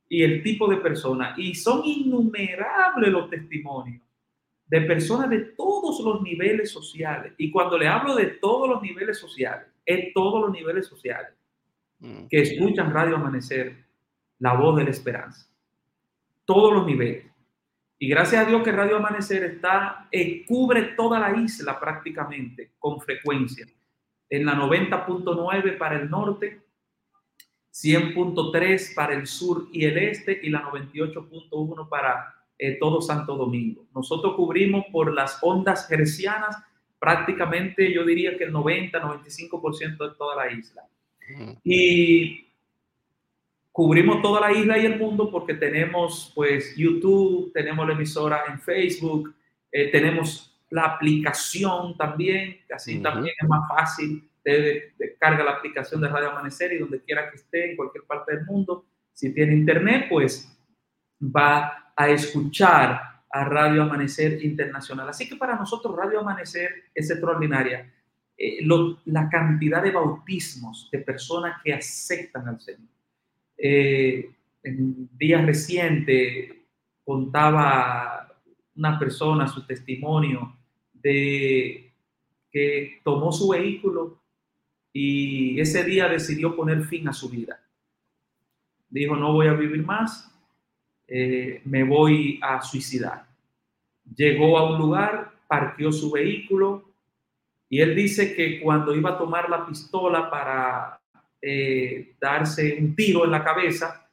y 0.08 0.24
el 0.24 0.44
tipo 0.44 0.68
de 0.68 0.78
personas, 0.78 1.38
y 1.38 1.56
son 1.56 1.82
innumerables 1.84 3.12
los 3.12 3.30
testimonios 3.30 4.04
de 4.68 4.82
personas 4.82 5.30
de 5.30 5.40
todos 5.40 6.04
los 6.04 6.22
niveles 6.22 6.72
sociales. 6.72 7.34
Y 7.38 7.52
cuando 7.52 7.78
le 7.78 7.88
hablo 7.88 8.16
de 8.16 8.28
todos 8.28 8.70
los 8.70 8.82
niveles 8.82 9.18
sociales, 9.18 9.68
es 9.86 10.14
todos 10.14 10.42
los 10.42 10.52
niveles 10.52 10.88
sociales 10.88 11.32
mm. 12.00 12.28
que 12.28 12.42
escuchan 12.42 12.94
Radio 12.94 13.16
Amanecer 13.16 13.85
la 14.46 14.54
voz 14.54 14.76
de 14.78 14.84
la 14.84 14.92
esperanza. 14.92 15.50
Todos 16.46 16.72
los 16.72 16.86
niveles. 16.86 17.26
Y 17.98 18.08
gracias 18.08 18.46
a 18.46 18.48
Dios 18.48 18.62
que 18.62 18.72
Radio 18.72 18.98
Amanecer 18.98 19.44
está, 19.44 20.08
eh, 20.12 20.46
cubre 20.46 20.94
toda 20.96 21.20
la 21.20 21.36
isla 21.36 21.80
prácticamente 21.80 22.74
con 22.78 23.02
frecuencia. 23.02 23.66
En 24.30 24.46
la 24.46 24.54
90.9 24.54 25.80
para 25.80 26.00
el 26.00 26.12
norte, 26.12 26.62
100.3 27.74 28.94
para 28.94 29.16
el 29.16 29.26
sur 29.26 29.68
y 29.74 29.86
el 29.86 29.98
este 29.98 30.40
y 30.44 30.52
la 30.52 30.62
98.1 30.70 31.90
para 31.90 32.36
eh, 32.60 32.78
todo 32.80 33.02
Santo 33.02 33.36
Domingo. 33.36 33.88
Nosotros 33.96 34.36
cubrimos 34.36 34.86
por 34.92 35.12
las 35.12 35.40
ondas 35.42 35.90
hercianas 35.90 36.56
prácticamente, 37.00 37.92
yo 37.92 38.06
diría 38.06 38.38
que 38.38 38.44
el 38.44 38.54
90-95% 38.54 40.08
de 40.08 40.16
toda 40.16 40.36
la 40.36 40.52
isla. 40.52 40.84
Y 41.64 42.45
cubrimos 43.76 44.22
toda 44.22 44.40
la 44.40 44.54
isla 44.54 44.78
y 44.78 44.86
el 44.86 44.98
mundo 44.98 45.30
porque 45.30 45.54
tenemos 45.54 46.32
pues 46.34 46.78
YouTube, 46.78 47.52
tenemos 47.52 47.86
la 47.86 47.92
emisora 47.94 48.44
en 48.48 48.58
Facebook, 48.62 49.36
eh, 49.70 49.92
tenemos 49.92 50.58
la 50.70 50.84
aplicación 50.84 51.98
también, 51.98 52.62
así 52.74 53.02
también 53.02 53.36
es 53.38 53.50
más 53.50 53.68
fácil 53.68 54.30
de, 54.46 54.94
carga 55.20 55.44
la 55.44 55.52
aplicación 55.52 56.00
de 56.00 56.08
Radio 56.08 56.32
Amanecer 56.32 56.72
y 56.72 56.78
donde 56.78 57.02
quiera 57.02 57.30
que 57.30 57.36
esté, 57.36 57.72
en 57.72 57.76
cualquier 57.76 58.06
parte 58.06 58.38
del 58.38 58.46
mundo, 58.46 58.86
si 59.12 59.34
tiene 59.34 59.52
internet, 59.52 60.06
pues 60.10 60.58
va 61.22 61.92
a 61.98 62.08
escuchar 62.08 63.02
a 63.30 63.44
Radio 63.44 63.84
Amanecer 63.84 64.42
Internacional. 64.42 65.10
Así 65.10 65.28
que 65.28 65.36
para 65.36 65.58
nosotros 65.58 65.94
Radio 65.98 66.22
Amanecer 66.22 66.70
es 66.94 67.12
extraordinaria. 67.12 67.94
Eh, 68.38 68.66
la 69.04 69.28
cantidad 69.28 69.84
de 69.84 69.92
bautismos 69.92 70.88
de 70.94 71.00
personas 71.00 71.62
que 71.62 71.74
aceptan 71.74 72.48
al 72.48 72.62
Señor 72.62 72.95
eh, 73.58 74.30
en 74.64 75.10
días 75.18 75.46
recientes 75.46 76.54
contaba 77.04 78.28
una 78.76 79.00
persona 79.00 79.48
su 79.48 79.66
testimonio 79.66 80.58
de 80.94 81.94
que 82.52 83.02
tomó 83.04 83.32
su 83.32 83.50
vehículo 83.50 84.20
y 84.92 85.60
ese 85.60 85.84
día 85.84 86.08
decidió 86.08 86.56
poner 86.56 86.84
fin 86.84 87.08
a 87.08 87.14
su 87.14 87.30
vida. 87.30 87.60
Dijo, 88.90 89.16
no 89.16 89.34
voy 89.34 89.48
a 89.48 89.54
vivir 89.54 89.86
más, 89.86 90.34
eh, 91.08 91.62
me 91.66 91.84
voy 91.84 92.40
a 92.42 92.62
suicidar. 92.62 93.28
Llegó 94.16 94.58
a 94.58 94.72
un 94.72 94.80
lugar, 94.80 95.34
partió 95.48 95.92
su 95.92 96.12
vehículo 96.12 96.90
y 97.70 97.82
él 97.82 97.96
dice 97.96 98.36
que 98.36 98.62
cuando 98.62 98.96
iba 98.96 99.12
a 99.12 99.18
tomar 99.18 99.50
la 99.50 99.66
pistola 99.66 100.30
para 100.30 101.02
eh, 101.48 102.16
darse 102.20 102.76
un 102.80 102.96
tiro 102.96 103.24
en 103.24 103.30
la 103.30 103.44
cabeza. 103.44 104.10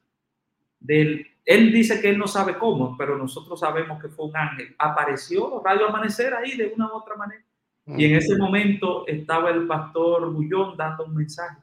Del, 0.79 1.27
él 1.47 1.73
dice 1.73 1.99
que 1.99 2.11
él 2.11 2.19
no 2.19 2.27
sabe 2.27 2.59
cómo, 2.59 2.95
pero 2.99 3.17
nosotros 3.17 3.59
sabemos 3.59 4.03
que 4.03 4.11
fue 4.11 4.27
un 4.27 4.37
ángel. 4.37 4.75
Apareció 4.79 5.63
Radio 5.65 5.89
Amanecer 5.89 6.35
ahí 6.35 6.59
de 6.59 6.75
una 6.77 6.93
u 6.93 6.97
otra 6.97 7.17
manera. 7.17 7.43
Y 7.87 8.05
en 8.05 8.17
ese 8.17 8.37
momento 8.37 9.07
estaba 9.07 9.49
el 9.51 9.67
pastor 9.67 10.31
Bullón 10.31 10.77
dando 10.77 11.07
un 11.07 11.15
mensaje. 11.15 11.57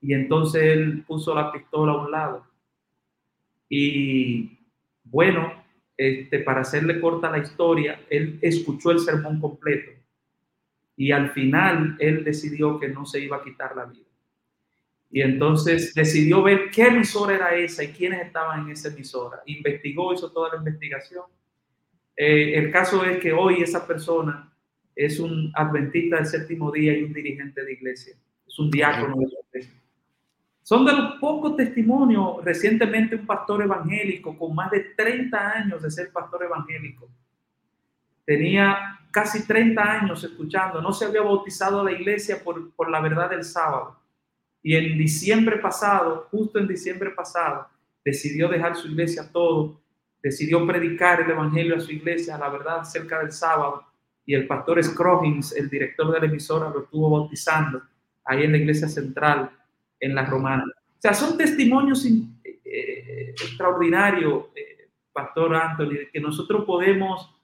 Y 0.00 0.14
entonces 0.14 0.62
él 0.62 1.04
puso 1.06 1.34
la 1.34 1.52
pistola 1.52 1.92
a 1.92 1.96
un 1.98 2.10
lado. 2.10 2.46
Y 3.68 4.58
bueno, 5.04 5.52
este, 5.94 6.38
para 6.38 6.62
hacerle 6.62 7.02
corta 7.02 7.30
la 7.30 7.38
historia, 7.38 8.00
él 8.08 8.38
escuchó 8.40 8.92
el 8.92 9.00
sermón 9.00 9.38
completo. 9.40 9.92
Y 10.96 11.12
al 11.12 11.30
final 11.32 11.96
él 12.00 12.24
decidió 12.24 12.80
que 12.80 12.88
no 12.88 13.04
se 13.04 13.20
iba 13.20 13.36
a 13.36 13.44
quitar 13.44 13.76
la 13.76 13.84
vida. 13.84 14.06
Y 15.14 15.20
entonces 15.20 15.92
decidió 15.92 16.42
ver 16.42 16.70
qué 16.70 16.84
emisora 16.84 17.34
era 17.34 17.54
esa 17.54 17.84
y 17.84 17.88
quiénes 17.88 18.22
estaban 18.22 18.64
en 18.64 18.70
esa 18.70 18.88
emisora. 18.88 19.42
Investigó, 19.44 20.14
hizo 20.14 20.32
toda 20.32 20.54
la 20.54 20.56
investigación. 20.56 21.24
Eh, 22.16 22.54
el 22.54 22.72
caso 22.72 23.04
es 23.04 23.18
que 23.18 23.30
hoy 23.30 23.62
esa 23.62 23.86
persona 23.86 24.50
es 24.96 25.20
un 25.20 25.52
adventista 25.54 26.16
del 26.16 26.26
séptimo 26.26 26.72
día 26.72 26.96
y 26.96 27.02
un 27.02 27.12
dirigente 27.12 27.62
de 27.62 27.74
iglesia. 27.74 28.16
Es 28.48 28.58
un 28.58 28.70
diácono 28.70 29.16
de 29.18 29.26
la 29.26 29.40
iglesia. 29.50 29.82
Son 30.62 30.86
de 30.86 30.92
los 30.94 31.16
pocos 31.16 31.56
testimonios. 31.56 32.42
Recientemente 32.42 33.14
un 33.14 33.26
pastor 33.26 33.62
evangélico 33.62 34.38
con 34.38 34.54
más 34.54 34.70
de 34.70 34.80
30 34.96 35.50
años 35.50 35.82
de 35.82 35.90
ser 35.90 36.10
pastor 36.10 36.44
evangélico. 36.44 37.06
Tenía 38.24 38.98
casi 39.10 39.46
30 39.46 39.82
años 39.82 40.24
escuchando. 40.24 40.80
No 40.80 40.90
se 40.94 41.04
había 41.04 41.20
bautizado 41.20 41.82
a 41.82 41.84
la 41.84 41.92
iglesia 41.92 42.42
por, 42.42 42.72
por 42.72 42.90
la 42.90 43.02
verdad 43.02 43.28
del 43.28 43.44
sábado 43.44 44.00
y 44.62 44.76
en 44.76 44.96
diciembre 44.96 45.58
pasado, 45.58 46.28
justo 46.30 46.58
en 46.58 46.68
diciembre 46.68 47.10
pasado, 47.10 47.66
decidió 48.04 48.48
dejar 48.48 48.76
su 48.76 48.88
iglesia 48.88 49.28
todo, 49.32 49.80
decidió 50.22 50.64
predicar 50.66 51.20
el 51.20 51.30
evangelio 51.30 51.76
a 51.76 51.80
su 51.80 51.90
iglesia, 51.90 52.38
la 52.38 52.48
verdad, 52.48 52.80
acerca 52.80 53.18
del 53.18 53.32
sábado. 53.32 53.84
Y 54.24 54.34
el 54.34 54.46
pastor 54.46 54.82
Scroggins, 54.82 55.52
el 55.56 55.68
director 55.68 56.12
de 56.12 56.20
la 56.20 56.26
emisora, 56.26 56.70
lo 56.70 56.84
estuvo 56.84 57.10
bautizando 57.10 57.82
ahí 58.24 58.44
en 58.44 58.52
la 58.52 58.58
iglesia 58.58 58.88
central, 58.88 59.50
en 59.98 60.14
la 60.14 60.24
romana. 60.24 60.64
O 60.64 61.00
sea, 61.00 61.12
son 61.12 61.36
testimonios 61.36 62.06
eh, 62.06 63.30
extraordinarios, 63.30 64.44
eh, 64.54 64.90
Pastor 65.12 65.56
Anthony, 65.56 66.08
que 66.12 66.20
nosotros 66.20 66.64
podemos 66.64 67.34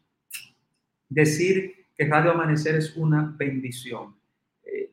decir 1.09 1.87
que 1.97 2.07
Radio 2.07 2.31
Amanecer 2.31 2.77
es 2.77 2.97
una 2.97 3.35
bendición 3.37 4.18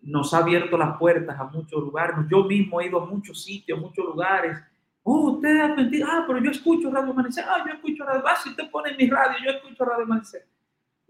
nos 0.05 0.33
ha 0.33 0.37
abierto 0.37 0.77
las 0.77 0.97
puertas 0.97 1.37
a 1.37 1.45
muchos 1.45 1.81
lugares. 1.81 2.15
Yo 2.29 2.43
mismo 2.43 2.79
he 2.79 2.87
ido 2.87 3.01
a 3.01 3.05
muchos 3.05 3.43
sitios, 3.43 3.79
muchos 3.79 4.05
lugares. 4.05 4.57
Oh, 5.03 5.31
usted 5.31 5.59
ha 5.59 5.75
mentido. 5.75 6.07
Ah, 6.09 6.23
pero 6.27 6.41
yo 6.41 6.51
escucho 6.51 6.91
Radio 6.91 7.11
Amanecer. 7.11 7.43
Ah, 7.47 7.63
yo 7.65 7.73
escucho 7.73 8.05
Radio 8.05 8.23
Ah, 8.25 8.35
si 8.41 8.49
usted 8.49 8.69
pone 8.69 8.95
mi 8.95 9.09
radio, 9.09 9.37
yo 9.43 9.51
escucho 9.51 9.83
Radio 9.83 10.03
Amanecer. 10.03 10.45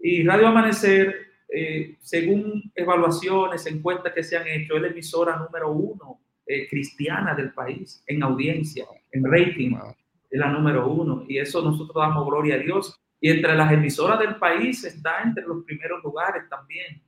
Y 0.00 0.24
Radio 0.24 0.48
Amanecer, 0.48 1.14
eh, 1.48 1.96
según 2.00 2.70
evaluaciones, 2.74 3.66
encuestas 3.66 4.12
que 4.12 4.22
se 4.22 4.36
han 4.36 4.46
hecho, 4.46 4.76
es 4.76 4.82
la 4.82 4.88
emisora 4.88 5.36
número 5.36 5.72
uno 5.72 6.20
eh, 6.46 6.66
cristiana 6.68 7.34
del 7.34 7.52
país 7.52 8.02
en 8.06 8.22
audiencia, 8.22 8.86
en 9.12 9.30
rating. 9.30 9.76
Es 10.30 10.40
la 10.40 10.48
número 10.48 10.88
uno. 10.88 11.24
Y 11.28 11.38
eso 11.38 11.62
nosotros 11.62 11.96
damos 11.96 12.26
gloria 12.26 12.54
a 12.54 12.58
Dios. 12.58 12.98
y 13.20 13.30
entre 13.30 13.54
las 13.54 13.72
emisoras 13.72 14.18
del 14.18 14.36
país 14.36 14.84
está 14.84 15.22
entre 15.22 15.44
los 15.44 15.64
primeros 15.64 16.02
lugares 16.02 16.48
también 16.50 17.02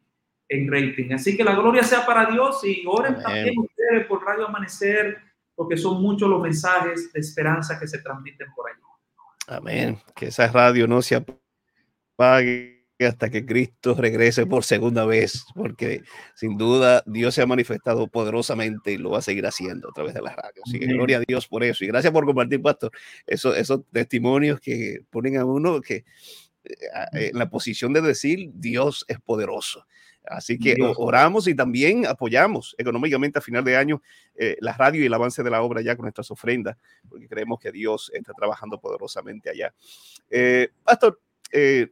en 0.49 0.71
rating. 0.71 1.13
Así 1.13 1.37
que 1.37 1.45
la 1.45 1.55
gloria 1.55 1.83
sea 1.83 2.07
para 2.07 2.31
Dios 2.31 2.65
y 2.65 2.85
oren 2.87 3.21
también 3.23 3.59
ustedes 3.59 4.07
por 4.07 4.25
Radio 4.25 4.47
Amanecer, 4.47 5.19
porque 5.55 5.77
son 5.77 6.01
muchos 6.03 6.29
los 6.29 6.41
mensajes 6.41 7.13
de 7.13 7.21
esperanza 7.21 7.79
que 7.79 7.87
se 7.87 7.99
transmiten 7.99 8.49
por 8.55 8.71
allí. 8.71 8.81
Amén. 9.47 9.99
Que 10.15 10.27
esa 10.27 10.49
radio 10.49 10.87
no 10.87 11.03
se 11.03 11.17
apague 11.17 12.79
hasta 13.07 13.31
que 13.31 13.47
Cristo 13.47 13.95
regrese 13.95 14.45
por 14.47 14.65
segunda 14.65 15.05
vez, 15.05 15.45
porque 15.55 16.03
sin 16.35 16.59
duda 16.59 17.03
Dios 17.07 17.35
se 17.35 17.43
ha 17.43 17.47
manifestado 17.47 18.09
poderosamente 18.09 18.93
y 18.93 18.99
lo 18.99 19.11
va 19.11 19.19
a 19.19 19.23
seguir 19.23 19.47
haciendo 19.47 19.91
a 19.91 19.93
través 19.93 20.15
de 20.15 20.23
la 20.23 20.35
radio. 20.35 20.63
Así 20.65 20.79
que 20.81 20.87
gloria 20.87 21.19
a 21.19 21.23
Dios 21.27 21.47
por 21.47 21.63
eso. 21.63 21.85
Y 21.85 21.89
gracias 21.89 22.13
por 22.13 22.27
compartir, 22.27 22.61
Pastor, 22.61 22.91
eso, 23.27 23.55
esos 23.55 23.83
testimonios 23.93 24.61
que 24.61 25.03
ponen 25.11 25.37
a 25.37 25.45
uno 25.45 25.81
que 25.81 26.05
eh, 26.65 27.31
en 27.33 27.39
la 27.39 27.49
posición 27.49 27.93
de 27.93 28.01
decir 28.01 28.51
Dios 28.55 29.05
es 29.09 29.21
poderoso. 29.21 29.87
Así 30.31 30.59
que 30.59 30.77
oramos 30.97 31.49
y 31.49 31.55
también 31.55 32.07
apoyamos 32.07 32.75
económicamente 32.79 33.39
a 33.39 33.43
final 33.43 33.65
de 33.65 33.77
año 33.77 34.03
eh, 34.35 34.57
la 34.61 34.73
radio 34.75 35.03
y 35.03 35.07
el 35.07 35.15
avance 35.15 35.43
de 35.43 35.51
la 35.51 35.63
obra 35.63 35.81
ya 35.81 35.97
con 35.97 36.05
nuestras 36.05 36.31
ofrendas, 36.31 36.77
porque 37.09 37.29
creemos 37.29 37.59
que 37.59 37.73
Dios 37.73 38.11
está 38.15 38.33
trabajando 38.35 38.81
poderosamente 38.81 39.51
allá. 39.51 39.75
Eh, 40.31 40.69
pastor, 40.85 41.21
eh, 41.51 41.89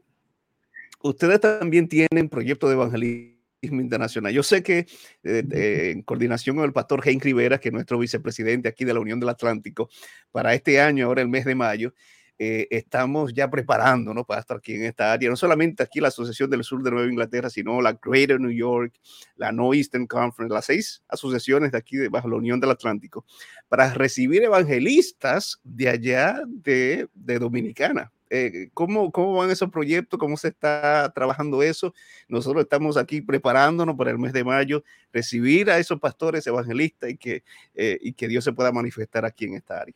ustedes 1.02 1.40
también 1.40 1.88
tienen 1.88 2.28
proyecto 2.28 2.68
de 2.68 2.74
evangelismo 2.74 3.36
internacional. 3.62 4.32
Yo 4.32 4.42
sé 4.42 4.62
que 4.62 4.86
en 5.24 6.02
coordinación 6.02 6.56
con 6.56 6.64
el 6.64 6.72
pastor 6.72 7.00
Henry 7.04 7.32
Rivera, 7.32 7.58
que 7.58 7.70
es 7.70 7.72
nuestro 7.72 7.98
vicepresidente 7.98 8.68
aquí 8.68 8.84
de 8.84 8.94
la 8.94 9.00
Unión 9.00 9.18
del 9.18 9.30
Atlántico, 9.30 9.88
para 10.30 10.54
este 10.54 10.80
año, 10.80 11.06
ahora 11.06 11.22
el 11.22 11.28
mes 11.28 11.44
de 11.44 11.54
mayo, 11.54 11.94
eh, 12.38 12.66
estamos 12.70 13.32
ya 13.32 13.48
preparándonos 13.48 14.26
para 14.26 14.40
estar 14.40 14.58
aquí 14.58 14.74
en 14.74 14.84
esta 14.84 15.12
área, 15.12 15.30
no 15.30 15.36
solamente 15.36 15.82
aquí 15.82 16.00
la 16.00 16.08
Asociación 16.08 16.50
del 16.50 16.64
Sur 16.64 16.82
de 16.82 16.90
Nueva 16.90 17.08
Inglaterra, 17.08 17.48
sino 17.48 17.80
la 17.80 17.92
Greater 17.92 18.40
New 18.40 18.50
York, 18.50 18.94
la 19.36 19.52
Northeastern 19.52 20.06
Conference, 20.06 20.54
las 20.54 20.64
seis 20.66 21.02
asociaciones 21.08 21.72
de 21.72 21.78
aquí 21.78 21.96
de, 21.96 22.08
bajo 22.08 22.28
la 22.28 22.36
Unión 22.36 22.60
del 22.60 22.70
Atlántico, 22.70 23.24
para 23.68 23.92
recibir 23.94 24.42
evangelistas 24.42 25.60
de 25.64 25.88
allá 25.88 26.42
de, 26.46 27.08
de 27.14 27.38
Dominicana. 27.38 28.12
Eh, 28.28 28.70
¿cómo, 28.74 29.12
¿Cómo 29.12 29.34
van 29.34 29.50
esos 29.50 29.70
proyectos? 29.70 30.18
¿Cómo 30.18 30.36
se 30.36 30.48
está 30.48 31.12
trabajando 31.14 31.62
eso? 31.62 31.94
Nosotros 32.28 32.64
estamos 32.64 32.96
aquí 32.96 33.20
preparándonos 33.20 33.96
para 33.96 34.10
el 34.10 34.18
mes 34.18 34.32
de 34.32 34.42
mayo, 34.42 34.82
recibir 35.12 35.70
a 35.70 35.78
esos 35.78 36.00
pastores 36.00 36.46
evangelistas 36.46 37.10
y 37.10 37.16
que, 37.16 37.44
eh, 37.74 37.98
y 38.00 38.12
que 38.12 38.26
Dios 38.26 38.42
se 38.42 38.52
pueda 38.52 38.72
manifestar 38.72 39.24
aquí 39.24 39.44
en 39.44 39.54
esta 39.54 39.80
área. 39.80 39.94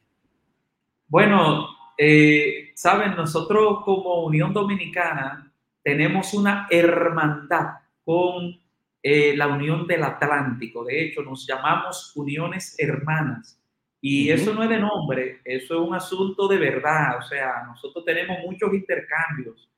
Bueno, 1.09 1.67
eh, 2.03 2.71
Saben, 2.75 3.15
nosotros 3.15 3.85
como 3.85 4.25
Unión 4.25 4.55
Dominicana 4.55 5.53
tenemos 5.83 6.33
una 6.33 6.67
hermandad 6.71 7.75
con 8.03 8.59
eh, 9.03 9.37
la 9.37 9.49
Unión 9.49 9.87
del 9.87 10.05
Atlántico. 10.05 10.83
De 10.83 11.05
hecho, 11.05 11.21
nos 11.21 11.47
llamamos 11.47 12.17
uniones 12.17 12.75
hermanas. 12.79 13.63
Y 14.01 14.31
eso 14.31 14.55
no 14.55 14.63
es 14.63 14.71
de 14.71 14.79
nombre, 14.79 15.41
eso 15.45 15.75
es 15.75 15.89
un 15.89 15.95
asunto 15.95 16.49
de 16.49 16.57
verdad. 16.57 17.19
O 17.19 17.23
sea, 17.23 17.65
nosotros 17.67 18.03
tenemos 18.03 18.39
muchos 18.47 18.73
intercambios 18.73 19.71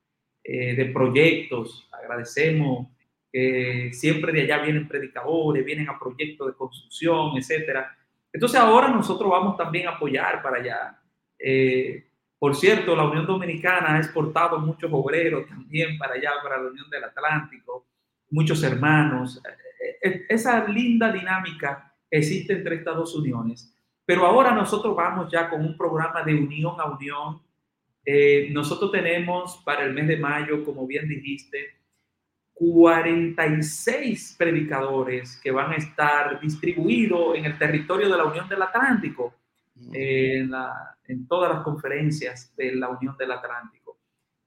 eh, 0.45 0.75
de 0.75 0.85
proyectos. 0.85 1.89
Agradecemos 1.91 2.87
que 3.29 3.89
siempre 3.91 4.31
de 4.31 4.43
allá 4.43 4.59
vienen 4.59 4.87
predicadores, 4.87 5.65
vienen 5.65 5.89
a 5.89 5.99
proyectos 5.99 6.47
de 6.47 6.53
construcción, 6.53 7.35
etcétera. 7.37 7.97
Entonces 8.31 8.57
ahora 8.61 8.87
nosotros 8.87 9.29
vamos 9.29 9.57
también 9.57 9.89
a 9.89 9.91
apoyar 9.91 10.41
para 10.41 10.59
allá. 10.59 10.99
Eh, 11.37 12.05
por 12.43 12.57
cierto, 12.57 12.93
la 12.93 13.05
Unión 13.05 13.25
Dominicana 13.25 13.95
ha 13.95 13.99
exportado 13.99 14.59
muchos 14.59 14.91
obreros 14.91 15.47
también 15.47 15.97
para 15.97 16.15
allá, 16.15 16.31
para 16.43 16.61
la 16.61 16.71
Unión 16.71 16.89
del 16.89 17.05
Atlántico, 17.05 17.87
muchos 18.31 18.61
hermanos. 18.63 19.41
E, 19.79 20.09
e, 20.09 20.25
esa 20.27 20.67
linda 20.67 21.09
dinámica 21.09 21.95
existe 22.11 22.51
entre 22.51 22.75
estas 22.75 22.97
dos 22.97 23.15
uniones. 23.15 23.73
Pero 24.03 24.25
ahora 24.25 24.51
nosotros 24.51 24.93
vamos 24.93 25.31
ya 25.31 25.49
con 25.49 25.61
un 25.61 25.77
programa 25.77 26.21
de 26.21 26.35
unión 26.35 26.75
a 26.81 26.91
unión. 26.91 27.41
Eh, 28.03 28.49
nosotros 28.51 28.91
tenemos 28.91 29.61
para 29.63 29.85
el 29.85 29.93
mes 29.93 30.09
de 30.09 30.17
mayo, 30.17 30.65
como 30.65 30.85
bien 30.85 31.07
dijiste, 31.07 31.77
46 32.55 34.35
predicadores 34.37 35.39
que 35.41 35.49
van 35.49 35.71
a 35.71 35.75
estar 35.75 36.41
distribuidos 36.41 37.37
en 37.37 37.45
el 37.45 37.57
territorio 37.57 38.09
de 38.09 38.17
la 38.17 38.25
Unión 38.25 38.49
del 38.49 38.63
Atlántico 38.63 39.33
en, 39.91 40.51
en 41.05 41.27
todas 41.27 41.53
las 41.53 41.63
conferencias 41.63 42.53
de 42.55 42.75
la 42.75 42.89
Unión 42.89 43.15
del 43.17 43.31
Atlántico. 43.31 43.99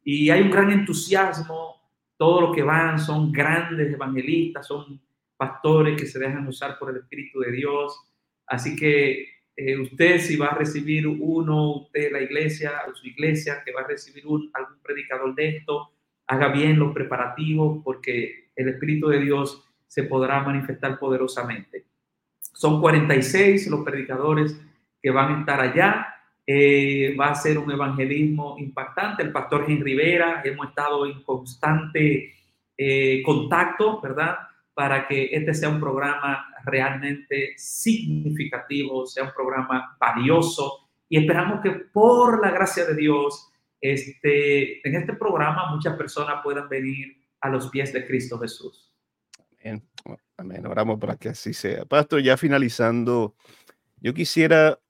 Y 0.03 0.31
hay 0.31 0.43
un 0.43 0.51
gran 0.51 0.71
entusiasmo, 0.71 1.77
todos 2.17 2.43
los 2.43 2.55
que 2.55 2.63
van 2.63 2.99
son 2.99 3.33
grandes 3.33 3.93
evangelistas, 3.93 4.67
son 4.67 5.01
pastores 5.37 6.01
que 6.01 6.07
se 6.07 6.19
dejan 6.19 6.47
usar 6.47 6.79
por 6.79 6.91
el 6.91 6.99
Espíritu 6.99 7.41
de 7.41 7.53
Dios. 7.53 7.99
Así 8.47 8.77
que 8.77 9.37
eh, 9.57 9.79
usted 9.79 10.21
si 10.21 10.37
va 10.37 10.49
a 10.49 10.55
recibir 10.55 11.07
uno, 11.07 11.73
usted 11.73 12.13
la 12.13 12.21
iglesia 12.21 12.73
su 12.95 13.07
iglesia 13.07 13.63
que 13.65 13.73
va 13.73 13.81
a 13.81 13.87
recibir 13.87 14.27
un, 14.27 14.51
algún 14.55 14.79
predicador 14.83 15.35
de 15.35 15.57
esto, 15.57 15.93
haga 16.27 16.49
bien 16.49 16.79
los 16.79 16.93
preparativos 16.93 17.83
porque 17.83 18.51
el 18.55 18.69
Espíritu 18.69 19.09
de 19.09 19.21
Dios 19.21 19.65
se 19.87 20.05
podrá 20.05 20.43
manifestar 20.43 20.99
poderosamente. 20.99 21.87
Son 22.39 22.81
46 22.81 23.69
los 23.69 23.85
predicadores 23.85 24.61
que 25.07 25.13
van 25.13 25.33
a 25.33 25.39
estar 25.39 25.61
allá. 25.61 26.15
Eh, 26.45 27.15
va 27.17 27.29
a 27.29 27.35
ser 27.37 27.59
un 27.59 27.71
evangelismo 27.71 28.57
impactante. 28.59 29.23
El 29.23 29.31
pastor 29.31 29.65
Henry 29.69 29.95
Rivera, 29.95 30.43
hemos 30.45 30.67
estado 30.67 31.07
en 31.07 31.23
constante 31.23 32.35
eh, 32.77 33.23
contacto, 33.25 34.01
¿verdad? 34.01 34.37
Para 34.75 35.07
que 35.07 35.27
este 35.31 35.55
sea 35.55 35.69
un 35.69 35.79
programa 35.79 36.45
realmente 36.65 37.55
significativo, 37.57 39.07
sea 39.07 39.23
un 39.23 39.33
programa 39.33 39.97
valioso 40.01 40.89
y 41.09 41.19
esperamos 41.19 41.61
que 41.61 41.71
por 41.71 42.45
la 42.45 42.51
gracia 42.51 42.85
de 42.85 42.97
Dios, 42.97 43.53
este, 43.81 44.89
en 44.89 44.97
este 44.97 45.13
programa 45.13 45.71
muchas 45.73 45.97
personas 45.97 46.41
puedan 46.43 46.69
venir 46.69 47.17
a 47.41 47.49
los 47.49 47.69
pies 47.69 47.93
de 47.93 48.05
Cristo 48.05 48.41
Jesús. 48.41 48.93
Amén. 49.61 49.89
Amén. 50.37 50.67
Oramos 50.67 50.99
para 50.99 51.15
que 51.15 51.29
así 51.29 51.55
sea. 51.55 51.85
Pastor, 51.85 52.23
ya 52.23 52.37
finalizando, 52.37 53.37
yo 54.01 54.13
quisiera 54.13 54.81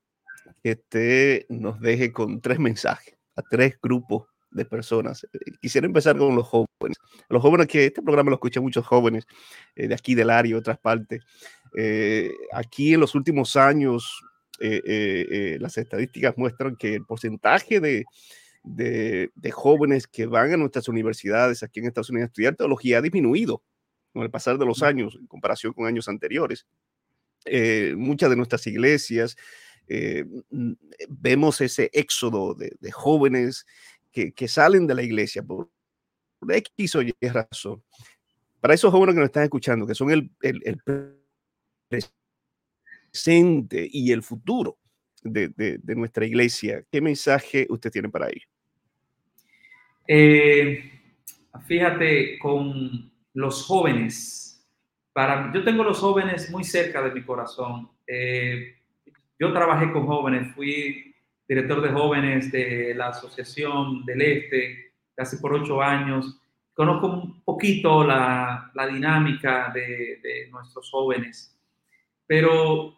que 0.62 0.72
usted 0.72 1.46
nos 1.48 1.80
deje 1.80 2.12
con 2.12 2.40
tres 2.40 2.58
mensajes 2.58 3.16
a 3.36 3.42
tres 3.42 3.78
grupos 3.80 4.26
de 4.56 4.64
personas. 4.64 5.24
Eh, 5.32 5.52
quisiera 5.60 5.86
empezar 5.86 6.16
con 6.16 6.34
los 6.34 6.46
jóvenes. 6.46 6.98
Los 7.28 7.42
jóvenes 7.42 7.68
que 7.68 7.86
este 7.86 8.02
programa 8.02 8.30
lo 8.30 8.36
escuchan 8.36 8.62
muchos 8.62 8.84
jóvenes 8.84 9.26
eh, 9.76 9.86
de 9.86 9.94
aquí 9.94 10.14
del 10.14 10.30
área 10.30 10.50
y 10.50 10.54
otras 10.54 10.78
partes. 10.78 11.22
Eh, 11.76 12.30
aquí 12.52 12.94
en 12.94 13.00
los 13.00 13.14
últimos 13.14 13.54
años, 13.56 14.20
las 14.58 15.76
estadísticas 15.76 16.34
muestran 16.38 16.76
que 16.76 16.94
el 16.94 17.04
porcentaje 17.04 17.78
de, 17.78 18.06
de, 18.62 19.30
de, 19.34 19.50
jóvenes 19.50 20.06
que 20.06 20.24
van 20.24 20.50
a 20.50 20.56
nuestras 20.56 20.88
universidades 20.88 21.62
aquí 21.62 21.80
en 21.80 21.86
Estados 21.86 22.08
Unidos 22.08 22.28
a 22.28 22.28
estudiar 22.28 22.56
teología 22.56 22.98
ha 22.98 23.02
disminuido 23.02 23.62
con 24.14 24.22
el 24.22 24.30
pasar 24.30 24.56
de 24.56 24.64
los 24.64 24.82
años 24.82 25.14
en 25.20 25.26
comparación 25.26 25.74
con 25.74 25.84
años 25.84 26.08
anteriores. 26.08 26.66
muchas 27.96 28.30
de 28.30 28.36
nuestras 28.36 28.66
iglesias, 28.66 29.36
eh, 29.88 30.24
vemos 31.08 31.60
ese 31.60 31.90
éxodo 31.92 32.54
de, 32.54 32.92
jóvenes 32.92 33.66
que, 34.12 34.48
salen 34.48 34.86
de 34.86 34.94
la 34.94 35.02
iglesia 35.02 35.42
por 35.42 35.68
X 36.48 36.94
o 36.96 37.02
Y 37.02 37.14
razón. 37.22 37.82
Para 38.60 38.74
esos 38.74 38.90
jóvenes 38.90 39.14
que 39.14 39.20
nos 39.20 39.28
están 39.28 39.44
escuchando, 39.44 39.86
que 39.86 39.94
son 39.94 40.10
el, 40.10 40.30
presente 43.10 43.88
y 43.90 44.10
el 44.12 44.22
futuro 44.22 44.78
de, 45.22 45.80
nuestra 45.94 46.24
iglesia, 46.24 46.84
¿qué 46.90 47.00
mensaje 47.00 47.66
usted 47.68 47.90
tiene 47.90 48.08
para 48.08 48.28
ellos? 48.28 48.48
Eh, 50.08 50.90
fíjate, 51.66 52.38
con 52.38 53.12
los 53.34 53.64
jóvenes, 53.64 54.66
para, 55.12 55.52
yo 55.52 55.64
tengo 55.64 55.84
los 55.84 55.98
jóvenes 55.98 56.50
muy 56.50 56.64
cerca 56.64 57.02
de 57.02 57.12
mi 57.12 57.24
corazón. 57.24 57.90
Eh, 58.06 58.76
yo 59.38 59.52
trabajé 59.52 59.92
con 59.92 60.06
jóvenes, 60.06 60.54
fui 60.54 61.14
director 61.48 61.80
de 61.80 61.90
jóvenes 61.90 62.50
de 62.50 62.94
la 62.94 63.08
Asociación 63.08 64.04
del 64.04 64.22
Este 64.22 64.92
casi 65.14 65.36
por 65.38 65.54
ocho 65.54 65.80
años. 65.80 66.40
Conozco 66.74 67.06
un 67.06 67.42
poquito 67.42 68.04
la, 68.04 68.70
la 68.74 68.86
dinámica 68.86 69.70
de, 69.72 70.20
de 70.22 70.48
nuestros 70.50 70.90
jóvenes, 70.90 71.58
pero 72.26 72.94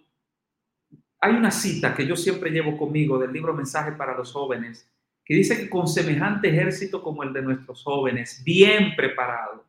hay 1.21 1.33
una 1.33 1.51
cita 1.51 1.95
que 1.95 2.07
yo 2.07 2.17
siempre 2.17 2.51
llevo 2.51 2.77
conmigo 2.77 3.19
del 3.19 3.33
libro 3.33 3.55
Mensaje 3.55 3.93
para 3.93 4.17
los 4.17 4.33
jóvenes, 4.33 4.89
que 5.25 5.35
dice 5.35 5.59
que 5.59 5.69
con 5.69 5.87
semejante 5.87 6.49
ejército 6.49 7.03
como 7.03 7.23
el 7.23 7.33
de 7.33 7.43
nuestros 7.43 7.85
jóvenes, 7.85 8.43
bien 8.45 8.97
preparado, 8.97 9.65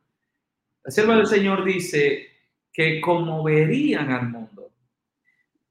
la 0.83 0.91
sierva 0.91 1.15
del 1.15 1.27
Señor 1.27 1.63
dice 1.65 2.29
que 2.71 3.01
conmoverían 3.01 4.11
al 4.11 4.29
mundo. 4.29 4.58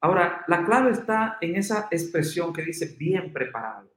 Ahora, 0.01 0.45
la 0.47 0.65
clave 0.65 0.93
está 0.93 1.39
en 1.41 1.57
esa 1.57 1.89
expresión 1.91 2.53
que 2.53 2.63
dice 2.63 2.95
bien 2.99 3.33
preparado. 3.33 3.91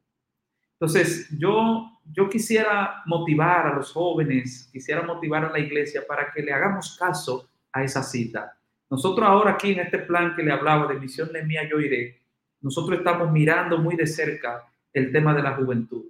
Entonces, 0.73 1.29
yo, 1.37 2.01
yo 2.11 2.27
quisiera 2.27 3.03
motivar 3.05 3.67
a 3.67 3.75
los 3.75 3.91
jóvenes, 3.91 4.67
quisiera 4.71 5.03
motivar 5.03 5.45
a 5.45 5.51
la 5.51 5.59
iglesia 5.59 6.01
para 6.07 6.31
que 6.31 6.41
le 6.41 6.51
hagamos 6.51 6.97
caso 6.97 7.49
a 7.71 7.83
esa 7.83 8.01
cita. 8.01 8.57
Nosotros 8.89 9.27
ahora 9.27 9.51
aquí 9.51 9.71
en 9.71 9.79
este 9.79 9.99
plan 9.99 10.35
que 10.35 10.43
le 10.43 10.51
hablaba 10.51 10.91
de 10.91 10.99
misión 10.99 11.31
de 11.31 11.43
mía, 11.43 11.61
yo 11.69 11.79
iré, 11.79 12.19
nosotros 12.61 12.97
estamos 12.97 13.31
mirando 13.31 13.77
muy 13.77 13.95
de 13.95 14.07
cerca 14.07 14.63
el 14.91 15.11
tema 15.11 15.33
de 15.33 15.43
la 15.43 15.55
juventud, 15.55 16.05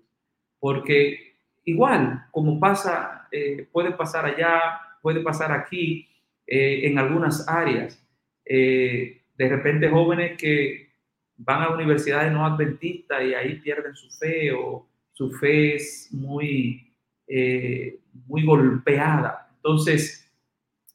porque 0.59 1.35
igual 1.65 2.25
como 2.31 2.59
pasa, 2.59 3.27
eh, 3.31 3.67
puede 3.71 3.91
pasar 3.91 4.25
allá, 4.25 4.79
puede 5.01 5.21
pasar 5.21 5.51
aquí, 5.51 6.07
eh, 6.47 6.87
en 6.87 6.97
algunas 6.97 7.47
áreas, 7.47 8.03
eh, 8.45 9.20
de 9.41 9.49
repente 9.49 9.89
jóvenes 9.89 10.37
que 10.37 10.91
van 11.35 11.63
a 11.63 11.69
universidades 11.69 12.31
no 12.31 12.45
adventistas 12.45 13.23
y 13.23 13.33
ahí 13.33 13.55
pierden 13.55 13.95
su 13.95 14.07
fe 14.11 14.51
o 14.51 14.87
su 15.13 15.31
fe 15.31 15.77
es 15.77 16.09
muy, 16.11 16.93
eh, 17.25 17.97
muy 18.27 18.45
golpeada. 18.45 19.49
Entonces, 19.55 20.31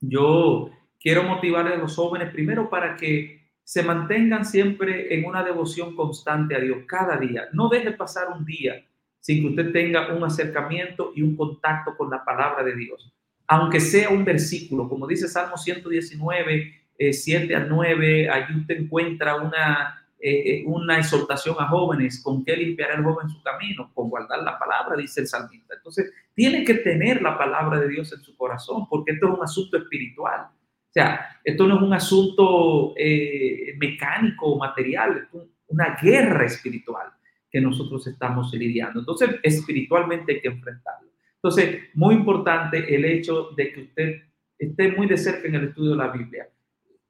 yo 0.01 0.71
quiero 1.01 1.25
motivar 1.25 1.67
a 1.67 1.77
los 1.77 1.97
jóvenes 1.97 2.31
primero 2.31 2.71
para 2.71 2.95
que 2.95 3.51
se 3.65 3.83
mantengan 3.83 4.45
siempre 4.45 5.13
en 5.13 5.25
una 5.25 5.43
devoción 5.43 5.97
constante 5.97 6.55
a 6.55 6.61
Dios 6.61 6.85
cada 6.87 7.17
día. 7.17 7.49
No 7.53 7.69
deje 7.69 7.91
pasar 7.91 8.29
un 8.29 8.45
día 8.45 8.81
sin 9.19 9.41
que 9.41 9.49
usted 9.49 9.73
tenga 9.73 10.15
un 10.15 10.23
acercamiento 10.23 11.13
y 11.17 11.23
un 11.23 11.35
contacto 11.35 11.97
con 11.97 12.11
la 12.11 12.25
palabra 12.25 12.63
de 12.63 12.77
Dios. 12.77 13.13
Aunque 13.49 13.81
sea 13.81 14.11
un 14.11 14.25
versículo, 14.25 14.89
como 14.89 15.09
dice 15.09 15.27
Salmo 15.27 15.57
119, 15.57 16.86
7 16.99 17.55
a 17.55 17.61
9, 17.61 18.31
allí 18.31 18.61
usted 18.61 18.77
encuentra 18.81 19.37
una 19.37 20.07
eh, 20.19 20.61
eh, 20.61 20.65
una 20.67 20.99
exhortación 20.99 21.57
a 21.59 21.69
jóvenes, 21.69 22.23
¿con 22.23 22.43
qué 22.43 22.57
limpiará 22.57 22.95
el 22.95 23.05
joven 23.05 23.29
su 23.29 23.43
camino? 23.43 23.91
Con 23.93 24.09
guardar 24.09 24.43
la 24.43 24.59
palabra, 24.59 24.97
dice 24.97 25.21
el 25.21 25.27
salmista. 25.27 25.75
Entonces, 25.77 26.11
tiene 26.35 26.65
que 26.65 26.75
tener 26.75 27.21
la 27.21 27.37
palabra 27.37 27.79
de 27.79 27.89
Dios 27.89 28.13
en 28.13 28.21
su 28.23 28.35
corazón, 28.35 28.89
porque 28.89 29.13
esto 29.13 29.29
es 29.29 29.35
un 29.39 29.45
asunto 29.45 29.77
espiritual. 29.77 30.49
O 30.49 30.93
sea, 30.93 31.39
esto 31.45 31.67
no 31.67 31.77
es 31.77 31.83
un 31.83 31.93
asunto 31.93 32.95
eh, 32.97 33.75
mecánico 33.79 34.47
o 34.47 34.59
material, 34.59 35.29
es 35.33 35.41
una 35.69 35.97
guerra 36.01 36.47
espiritual 36.47 37.09
que 37.51 37.61
nosotros 37.61 38.07
estamos 38.07 38.53
lidiando. 38.55 39.01
Entonces, 39.01 39.37
espiritualmente 39.43 40.33
hay 40.33 40.41
que 40.41 40.49
enfrentarlo. 40.49 41.11
Entonces, 41.35 41.83
muy 41.93 42.15
importante 42.15 42.95
el 42.95 43.05
hecho 43.05 43.51
de 43.55 43.73
que 43.73 43.81
usted 43.83 44.23
esté 44.59 44.93
muy 44.93 45.07
de 45.07 45.19
cerca 45.19 45.47
en 45.47 45.57
el 45.57 45.69
estudio 45.69 45.91
de 45.91 45.97
la 45.99 46.09
Biblia 46.09 46.49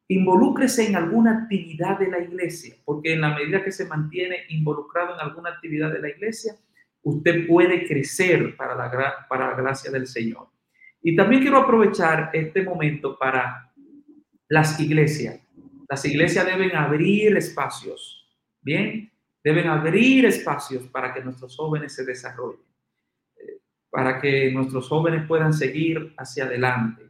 Involúcrese 0.09 0.87
en 0.87 0.97
alguna 0.97 1.43
actividad 1.43 1.99
de 1.99 2.09
la 2.09 2.21
iglesia, 2.21 2.77
porque 2.85 3.15
en 3.15 3.23
la 3.23 3.35
medida 3.35 3.65
que 3.65 3.73
se 3.73 3.87
mantiene 3.87 4.45
involucrado 4.51 5.15
en 5.15 5.21
alguna 5.21 5.51
actividad 5.51 5.93
de 5.93 6.01
la 6.01 6.11
iglesia, 6.11 6.55
usted 7.03 7.47
puede 7.47 7.87
crecer 7.87 8.57
para 8.57 8.75
la, 8.77 9.27
para 9.29 9.51
la 9.51 9.57
gracia 9.57 9.91
del 9.91 10.07
Señor. 10.07 10.49
Y 11.03 11.15
también 11.15 11.43
quiero 11.43 11.59
aprovechar 11.59 12.31
este 12.33 12.63
momento 12.63 13.19
para 13.19 13.73
las 14.49 14.79
iglesias. 14.81 15.41
Las 15.89 16.05
iglesias 16.05 16.47
deben 16.47 16.75
abrir 16.75 17.37
espacios, 17.37 18.29
¿bien? 18.61 19.13
Deben 19.43 19.69
abrir 19.69 20.27
espacios 20.27 20.85
para 20.89 21.15
que 21.15 21.23
nuestros 21.23 21.57
jóvenes 21.57 21.95
se 21.95 22.05
desarrollen, 22.05 22.61
eh, 23.37 23.61
para 23.89 24.21
que 24.21 24.51
nuestros 24.51 24.89
jóvenes 24.89 25.27
puedan 25.29 25.53
seguir 25.53 26.13
hacia 26.17 26.45
adelante. 26.45 27.05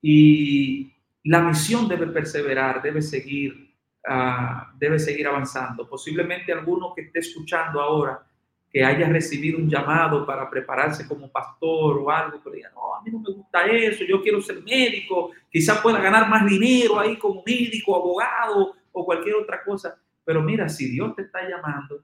Y 0.00 0.93
la 1.24 1.40
misión 1.40 1.88
debe 1.88 2.06
perseverar, 2.08 2.82
debe 2.82 3.00
seguir, 3.00 3.74
uh, 4.08 4.76
debe 4.78 4.98
seguir 4.98 5.26
avanzando. 5.26 5.88
Posiblemente 5.88 6.52
alguno 6.52 6.92
que 6.94 7.02
esté 7.02 7.20
escuchando 7.20 7.80
ahora, 7.80 8.26
que 8.70 8.84
haya 8.84 9.08
recibido 9.08 9.58
un 9.58 9.70
llamado 9.70 10.26
para 10.26 10.50
prepararse 10.50 11.06
como 11.06 11.30
pastor 11.30 11.98
o 11.98 12.10
algo, 12.10 12.40
pero 12.42 12.56
diga, 12.56 12.70
no, 12.74 12.94
a 12.94 13.02
mí 13.02 13.10
no 13.10 13.20
me 13.20 13.32
gusta 13.32 13.64
eso, 13.66 14.04
yo 14.04 14.20
quiero 14.20 14.42
ser 14.42 14.62
médico, 14.62 15.30
quizás 15.48 15.80
pueda 15.80 16.00
ganar 16.00 16.28
más 16.28 16.44
dinero 16.44 16.98
ahí 16.98 17.16
como 17.16 17.42
médico, 17.46 17.94
abogado 17.94 18.74
o 18.92 19.04
cualquier 19.04 19.36
otra 19.36 19.62
cosa. 19.62 19.96
Pero 20.24 20.42
mira, 20.42 20.68
si 20.68 20.90
Dios 20.90 21.14
te 21.14 21.22
está 21.22 21.48
llamando 21.48 22.02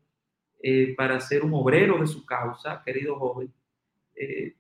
eh, 0.62 0.94
para 0.96 1.18
ser 1.20 1.42
un 1.42 1.52
obrero 1.54 1.98
de 1.98 2.06
su 2.06 2.24
causa, 2.24 2.82
querido 2.84 3.18
joven, 3.18 3.52
eh, 4.14 4.54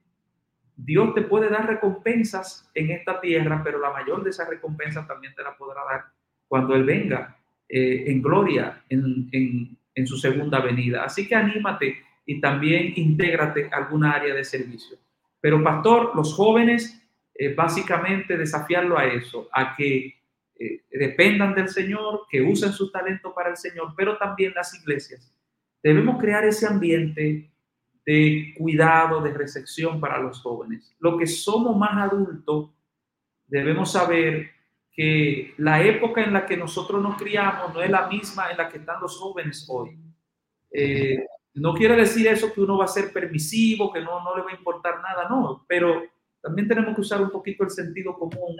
Dios 0.84 1.14
te 1.14 1.22
puede 1.22 1.48
dar 1.48 1.66
recompensas 1.66 2.70
en 2.74 2.90
esta 2.90 3.20
tierra, 3.20 3.62
pero 3.62 3.78
la 3.78 3.90
mayor 3.90 4.22
de 4.24 4.30
esas 4.30 4.48
recompensas 4.48 5.06
también 5.06 5.34
te 5.34 5.42
la 5.42 5.56
podrá 5.56 5.82
dar 5.84 6.04
cuando 6.48 6.74
Él 6.74 6.84
venga 6.84 7.36
eh, 7.68 8.04
en 8.06 8.22
gloria 8.22 8.82
en, 8.88 10.06
su 10.06 10.16
segunda 10.16 10.60
venida. 10.60 11.04
Así 11.04 11.28
que 11.28 11.34
anímate 11.34 11.98
y 12.24 12.40
también 12.40 12.94
intégrate 12.96 13.68
a 13.70 13.76
alguna 13.76 14.12
área 14.12 14.34
de 14.34 14.44
servicio. 14.44 14.96
Pero 15.40 15.62
pastor, 15.62 16.12
los 16.16 16.32
jóvenes, 16.32 17.02
eh, 17.34 17.54
básicamente 17.54 18.38
desafiarlo 18.38 18.96
a 18.96 19.04
eso, 19.04 19.48
a 19.52 19.76
que 19.76 20.14
eh, 20.58 20.82
dependan 20.90 21.54
del 21.54 21.68
Señor, 21.68 22.22
que 22.30 22.40
usen 22.40 22.72
su 22.72 22.90
talento 22.90 23.34
para 23.34 23.50
el 23.50 23.56
Señor, 23.58 23.92
pero 23.94 24.16
también 24.16 24.54
las 24.54 24.74
iglesias. 24.74 25.30
Debemos 25.82 26.18
crear 26.18 26.44
ese 26.44 26.66
ambiente 26.66 27.49
de 28.10 28.52
cuidado, 28.58 29.20
de 29.20 29.32
recepción 29.32 30.00
para 30.00 30.18
los 30.18 30.42
jóvenes. 30.42 30.96
Lo 30.98 31.16
que 31.16 31.28
somos 31.28 31.76
más 31.76 31.92
adultos, 32.10 32.70
debemos 33.46 33.92
saber 33.92 34.50
que 34.90 35.54
la 35.58 35.80
época 35.80 36.24
en 36.24 36.32
la 36.32 36.44
que 36.44 36.56
nosotros 36.56 37.00
nos 37.00 37.16
criamos 37.16 37.72
no 37.72 37.80
es 37.80 37.88
la 37.88 38.08
misma 38.08 38.50
en 38.50 38.56
la 38.56 38.68
que 38.68 38.78
están 38.78 39.00
los 39.00 39.16
jóvenes 39.16 39.64
hoy. 39.68 39.96
Eh, 40.72 41.24
no 41.54 41.72
quiere 41.72 41.94
decir 41.94 42.26
eso 42.26 42.52
que 42.52 42.60
uno 42.60 42.78
va 42.78 42.86
a 42.86 42.88
ser 42.88 43.12
permisivo, 43.12 43.92
que 43.92 44.00
no, 44.00 44.24
no 44.24 44.36
le 44.36 44.42
va 44.42 44.50
a 44.50 44.56
importar 44.56 45.00
nada, 45.00 45.28
no, 45.28 45.64
pero 45.68 46.02
también 46.42 46.66
tenemos 46.66 46.96
que 46.96 47.02
usar 47.02 47.22
un 47.22 47.30
poquito 47.30 47.62
el 47.62 47.70
sentido 47.70 48.14
común 48.14 48.56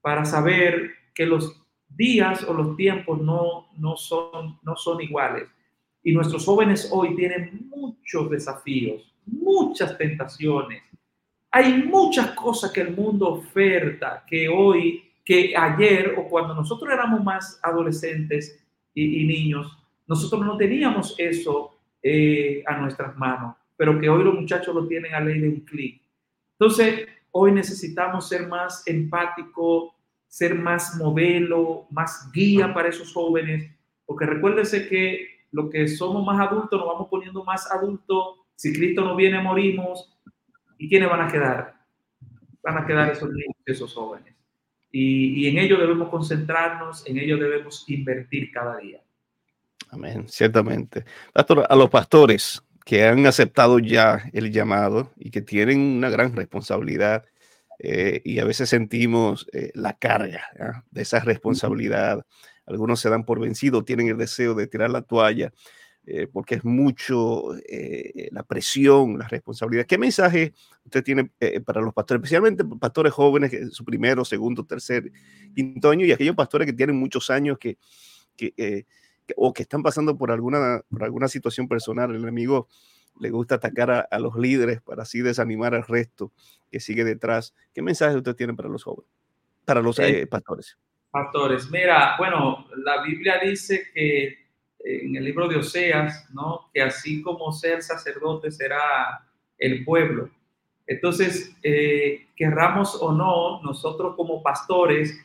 para 0.00 0.24
saber 0.24 0.90
que 1.14 1.24
los 1.24 1.64
días 1.88 2.42
o 2.42 2.52
los 2.52 2.74
tiempos 2.74 3.20
no, 3.20 3.68
no, 3.76 3.96
son, 3.96 4.58
no 4.62 4.74
son 4.74 5.00
iguales. 5.00 5.48
Y 6.08 6.12
nuestros 6.12 6.46
jóvenes 6.46 6.88
hoy 6.90 7.14
tienen 7.14 7.68
muchos 7.68 8.30
desafíos, 8.30 9.14
muchas 9.26 9.98
tentaciones. 9.98 10.82
Hay 11.50 11.82
muchas 11.82 12.30
cosas 12.30 12.72
que 12.72 12.80
el 12.80 12.96
mundo 12.96 13.28
oferta 13.28 14.24
que 14.26 14.48
hoy, 14.48 15.04
que 15.22 15.54
ayer 15.54 16.14
o 16.16 16.26
cuando 16.26 16.54
nosotros 16.54 16.90
éramos 16.90 17.22
más 17.22 17.60
adolescentes 17.62 18.58
y, 18.94 19.26
niños, 19.26 19.70
nosotros 20.06 20.46
no 20.46 20.56
teníamos 20.56 21.14
eso 21.18 21.76
eh, 22.02 22.62
a 22.66 22.78
nuestras 22.78 23.14
manos, 23.18 23.56
pero 23.76 24.00
que 24.00 24.08
hoy 24.08 24.24
los 24.24 24.34
muchachos 24.34 24.74
lo 24.74 24.88
tienen 24.88 25.14
a 25.14 25.20
ley 25.20 25.40
de 25.40 25.48
un 25.50 25.60
clic. 25.60 26.00
Entonces, 26.52 27.06
hoy 27.32 27.52
necesitamos 27.52 28.30
ser 28.30 28.48
más 28.48 28.82
empáticos, 28.86 29.92
ser 30.26 30.54
más 30.54 30.96
modelo, 30.96 31.86
más 31.90 32.30
guía 32.32 32.72
para 32.72 32.88
esos 32.88 33.12
jóvenes, 33.12 33.70
porque 34.06 34.24
recuérdense 34.24 34.88
que 34.88 35.37
lo 35.50 35.70
que 35.70 35.88
somos 35.88 36.24
más 36.24 36.40
adultos 36.40 36.78
nos 36.78 36.88
vamos 36.88 37.08
poniendo 37.08 37.44
más 37.44 37.70
adultos. 37.70 38.40
Si 38.54 38.72
Cristo 38.72 39.04
no 39.04 39.16
viene, 39.16 39.40
morimos. 39.40 40.18
¿Y 40.78 40.88
quiénes 40.88 41.08
van 41.08 41.22
a 41.22 41.32
quedar? 41.32 41.74
Van 42.62 42.78
a 42.78 42.86
quedar 42.86 43.10
esos 43.10 43.30
niños, 43.30 43.56
esos 43.66 43.94
jóvenes. 43.94 44.34
Y, 44.90 45.44
y 45.44 45.48
en 45.48 45.58
ello 45.58 45.78
debemos 45.78 46.08
concentrarnos, 46.08 47.06
en 47.06 47.18
ello 47.18 47.36
debemos 47.36 47.84
invertir 47.88 48.50
cada 48.52 48.78
día. 48.78 49.02
Amén, 49.90 50.28
ciertamente. 50.28 51.04
Pastor, 51.32 51.66
a 51.68 51.76
los 51.76 51.90
pastores 51.90 52.62
que 52.84 53.04
han 53.04 53.26
aceptado 53.26 53.78
ya 53.78 54.30
el 54.32 54.50
llamado 54.50 55.12
y 55.16 55.30
que 55.30 55.42
tienen 55.42 55.80
una 55.80 56.10
gran 56.10 56.34
responsabilidad 56.34 57.24
eh, 57.78 58.22
y 58.24 58.38
a 58.38 58.44
veces 58.44 58.70
sentimos 58.70 59.46
eh, 59.52 59.70
la 59.74 59.98
carga 59.98 60.84
de 60.90 61.02
esa 61.02 61.20
responsabilidad 61.20 62.24
algunos 62.68 63.00
se 63.00 63.08
dan 63.08 63.24
por 63.24 63.40
vencido, 63.40 63.84
tienen 63.84 64.08
el 64.08 64.18
deseo 64.18 64.54
de 64.54 64.66
tirar 64.66 64.90
la 64.90 65.02
toalla, 65.02 65.52
eh, 66.06 66.26
porque 66.26 66.56
es 66.56 66.64
mucho 66.64 67.54
eh, 67.68 68.28
la 68.32 68.42
presión, 68.42 69.18
la 69.18 69.28
responsabilidad. 69.28 69.86
¿Qué 69.86 69.98
mensaje 69.98 70.54
usted 70.84 71.02
tiene 71.02 71.30
eh, 71.40 71.60
para 71.60 71.80
los 71.80 71.92
pastores, 71.92 72.20
especialmente 72.20 72.64
pastores 72.64 73.12
jóvenes, 73.12 73.52
su 73.72 73.84
primero, 73.84 74.24
segundo, 74.24 74.64
tercer, 74.64 75.10
quinto 75.54 75.90
año, 75.90 76.06
y 76.06 76.12
aquellos 76.12 76.36
pastores 76.36 76.66
que 76.66 76.72
tienen 76.72 76.96
muchos 76.96 77.30
años 77.30 77.58
que, 77.58 77.78
que 78.36 78.86
o 79.36 79.52
que 79.52 79.62
están 79.62 79.82
pasando 79.82 80.16
por 80.16 80.30
alguna, 80.30 80.82
por 80.88 81.04
alguna 81.04 81.28
situación 81.28 81.68
personal? 81.68 82.10
El 82.10 82.22
enemigo 82.22 82.68
le 83.20 83.30
gusta 83.30 83.56
atacar 83.56 84.08
a, 84.10 84.18
los 84.18 84.36
líderes 84.36 84.80
para 84.80 85.02
así 85.02 85.20
desanimar 85.20 85.74
al 85.74 85.84
resto 85.84 86.32
que 86.70 86.80
sigue 86.80 87.04
detrás. 87.04 87.54
¿Qué 87.74 87.82
mensaje 87.82 88.16
usted 88.16 88.34
tiene 88.34 88.54
para 88.54 88.68
los 88.68 88.84
jóvenes, 88.84 89.10
para 89.64 89.82
los 89.82 90.00
pastores? 90.30 90.78
Pastores, 91.10 91.70
mira, 91.70 92.16
bueno, 92.18 92.66
la 92.84 93.02
Biblia 93.02 93.38
dice 93.42 93.90
que 93.94 94.38
en 94.80 95.16
el 95.16 95.24
libro 95.24 95.48
de 95.48 95.56
Oseas, 95.56 96.28
¿no? 96.32 96.70
Que 96.72 96.82
así 96.82 97.22
como 97.22 97.52
ser 97.52 97.82
sacerdote 97.82 98.50
será 98.50 99.26
el 99.58 99.84
pueblo. 99.84 100.30
Entonces, 100.86 101.54
eh, 101.62 102.28
querramos 102.36 102.96
o 103.00 103.12
no, 103.12 103.62
nosotros 103.62 104.14
como 104.16 104.42
pastores 104.42 105.18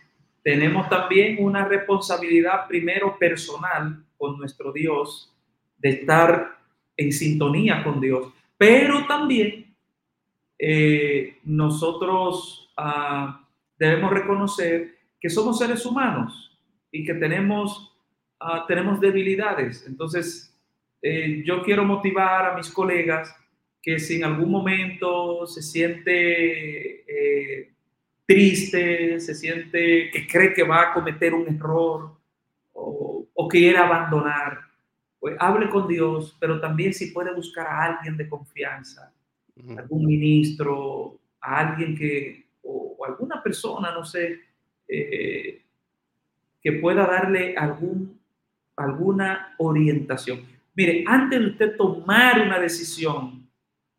tenemos 0.44 0.90
también 0.90 1.38
una 1.40 1.66
responsabilidad 1.66 2.68
primero 2.68 3.18
personal 3.18 4.04
con 4.18 4.38
nuestro 4.38 4.74
Dios 4.74 5.34
de 5.78 5.90
estar 5.90 6.58
en 6.98 7.14
sintonía 7.14 7.82
con 7.82 8.02
Dios, 8.02 8.34
pero 8.58 9.08
también 9.08 9.74
eh, 10.60 11.38
nosotros 11.46 12.70
ah, 12.76 13.48
debemos 13.80 14.12
reconocer 14.12 14.98
que 15.24 15.30
somos 15.30 15.57
seres 15.57 15.86
humanos 15.86 16.51
y 16.91 17.05
que 17.05 17.13
tenemos, 17.13 17.95
ah, 18.41 18.65
tenemos 18.67 18.99
debilidades. 18.99 19.88
Entonces, 19.88 20.53
eh, 21.01 21.41
yo 21.45 21.63
quiero 21.63 21.86
motivar 21.86 22.45
a 22.45 22.57
mis 22.57 22.69
colegas 22.69 23.34
que 23.82 23.99
si 23.99 24.17
en 24.17 24.26
algún 24.26 24.51
momento 24.51 25.47
se 25.47 25.61
siente 25.61 27.05
eh, 27.07 27.71
triste, 28.26 29.17
se 29.21 29.34
siente 29.34 30.11
que 30.11 30.28
cree 30.28 30.53
que 30.53 30.63
va 30.63 30.89
a 30.89 30.93
cometer 30.93 31.34
un 31.34 31.47
error 31.55 32.17
o, 32.74 33.26
o 33.34 33.47
quiere 33.47 33.78
abandonar, 33.78 34.59
pues 35.21 35.38
hable 35.39 35.69
con 35.69 35.88
Dios, 35.88 36.36
pero 36.38 36.59
también 36.59 36.93
si 36.93 37.11
puede 37.11 37.34
buscar 37.34 37.65
a 37.65 37.84
alguien 37.86 38.17
de 38.17 38.28
confianza, 38.28 39.13
algún 39.78 40.05
ministro, 40.05 41.17
a 41.39 41.59
alguien 41.59 41.95
que, 41.95 42.45
o, 42.61 42.97
alguna 43.05 43.41
persona, 43.41 43.93
no 43.93 44.03
sé, 44.03 44.53
eh, 44.96 45.62
que 46.62 46.74
pueda 46.74 47.06
darle 47.06 47.56
algún, 47.58 48.20
alguna 48.76 49.56
orientación. 49.58 50.41
Mire, 50.76 51.04
antes 51.08 51.39
de 51.39 51.48
usted 51.48 51.78
tomar 51.78 52.41
una 52.41 52.60
decisión 52.60 53.48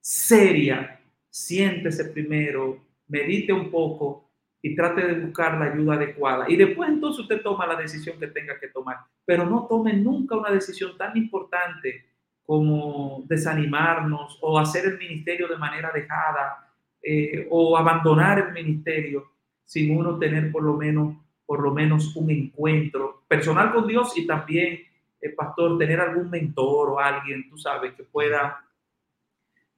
seria, 0.00 1.00
siéntese 1.30 2.06
primero, 2.06 2.78
medite 3.08 3.52
un 3.52 3.70
poco 3.70 4.30
y 4.62 4.74
trate 4.74 5.06
de 5.06 5.20
buscar 5.20 5.58
la 5.58 5.66
ayuda 5.66 5.94
adecuada. 5.94 6.46
Y 6.48 6.56
después 6.56 6.88
entonces 6.88 7.20
usted 7.20 7.42
toma 7.42 7.66
la 7.66 7.76
decisión 7.76 8.18
que 8.18 8.28
tenga 8.28 8.58
que 8.58 8.68
tomar. 8.68 8.98
Pero 9.24 9.44
no 9.44 9.66
tome 9.68 9.92
nunca 9.92 10.36
una 10.36 10.50
decisión 10.50 10.96
tan 10.96 11.16
importante 11.16 12.06
como 12.46 13.24
desanimarnos 13.26 14.38
o 14.40 14.58
hacer 14.58 14.86
el 14.86 14.98
ministerio 14.98 15.48
de 15.48 15.56
manera 15.56 15.90
dejada 15.92 16.72
eh, 17.02 17.46
o 17.50 17.76
abandonar 17.76 18.38
el 18.38 18.52
ministerio 18.52 19.33
sin 19.64 19.96
uno 19.96 20.18
tener 20.18 20.52
por 20.52 20.62
lo 20.62 20.74
menos 20.74 21.16
por 21.46 21.60
lo 21.60 21.72
menos 21.72 22.16
un 22.16 22.30
encuentro 22.30 23.22
personal 23.28 23.72
con 23.72 23.86
Dios 23.86 24.16
y 24.16 24.26
también 24.26 24.80
eh, 25.20 25.30
pastor 25.30 25.76
tener 25.78 26.00
algún 26.00 26.30
mentor 26.30 26.90
o 26.90 26.98
alguien 26.98 27.48
tú 27.48 27.58
sabes 27.58 27.92
que 27.94 28.04
pueda 28.04 28.64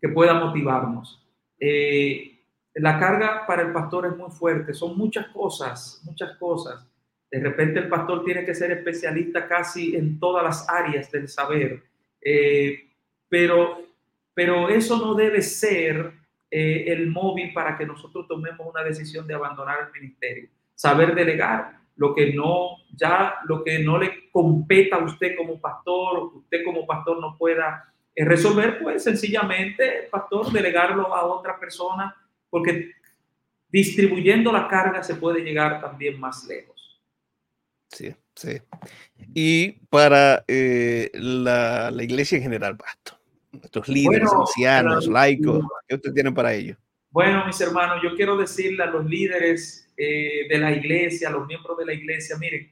que 0.00 0.08
pueda 0.08 0.34
motivarnos 0.34 1.26
eh, 1.58 2.36
la 2.76 2.98
carga 2.98 3.46
para 3.46 3.62
el 3.62 3.72
pastor 3.72 4.06
es 4.06 4.16
muy 4.16 4.30
fuerte, 4.30 4.74
son 4.74 4.98
muchas 4.98 5.28
cosas, 5.28 6.02
muchas 6.04 6.36
cosas. 6.36 6.86
De 7.30 7.40
repente 7.40 7.80
el 7.80 7.88
pastor 7.88 8.22
tiene 8.24 8.44
que 8.44 8.54
ser 8.54 8.70
especialista 8.70 9.48
casi 9.48 9.96
en 9.96 10.18
todas 10.20 10.44
las 10.44 10.68
áreas 10.68 11.10
del 11.10 11.28
saber, 11.28 11.82
eh, 12.20 12.90
pero, 13.28 13.82
pero 14.34 14.68
eso 14.68 14.98
no 14.98 15.14
debe 15.14 15.42
ser 15.42 16.12
eh, 16.50 16.84
el 16.88 17.10
móvil 17.10 17.52
para 17.52 17.76
que 17.76 17.86
nosotros 17.86 18.26
tomemos 18.28 18.66
una 18.66 18.82
decisión 18.82 19.26
de 19.26 19.34
abandonar 19.34 19.78
el 19.86 20.00
ministerio. 20.00 20.48
Saber 20.74 21.14
delegar 21.14 21.80
lo 21.96 22.14
que 22.14 22.32
no, 22.32 22.76
ya 22.94 23.36
lo 23.44 23.64
que 23.64 23.78
no 23.78 23.98
le 23.98 24.30
competa 24.30 24.96
a 24.96 25.04
usted 25.04 25.34
como 25.36 25.60
pastor 25.60 26.18
o 26.18 26.30
que 26.30 26.38
usted 26.38 26.64
como 26.64 26.86
pastor 26.86 27.20
no 27.20 27.36
pueda 27.38 27.92
eh, 28.14 28.24
resolver, 28.24 28.78
pues 28.82 29.02
sencillamente, 29.02 30.08
pastor, 30.10 30.52
delegarlo 30.52 31.14
a 31.14 31.24
otra 31.24 31.58
persona 31.58 32.14
porque 32.50 32.92
distribuyendo 33.68 34.52
la 34.52 34.68
carga 34.68 35.02
se 35.02 35.16
puede 35.16 35.40
llegar 35.40 35.80
también 35.80 36.18
más 36.20 36.44
lejos. 36.44 37.02
Sí, 37.90 38.14
sí. 38.34 38.60
Y 39.34 39.72
para 39.88 40.44
eh, 40.48 41.10
la, 41.14 41.90
iglesia 42.00 42.36
en 42.36 42.42
general, 42.42 42.76
Pasto, 42.76 43.15
nuestros 43.58 43.88
líderes, 43.88 44.32
ancianos, 44.32 45.06
laicos, 45.06 45.64
¿qué 45.86 45.94
ustedes 45.94 46.14
tienen 46.14 46.34
para 46.34 46.52
ello? 46.52 46.76
Bueno, 47.10 47.46
mis 47.46 47.60
hermanos, 47.60 48.00
yo 48.02 48.14
quiero 48.14 48.36
decirle 48.36 48.82
a 48.82 48.86
los 48.86 49.04
líderes 49.06 49.88
eh, 49.96 50.46
de 50.48 50.58
la 50.58 50.72
iglesia, 50.72 51.28
a 51.28 51.32
los 51.32 51.46
miembros 51.46 51.78
de 51.78 51.86
la 51.86 51.94
iglesia, 51.94 52.36
miren, 52.38 52.70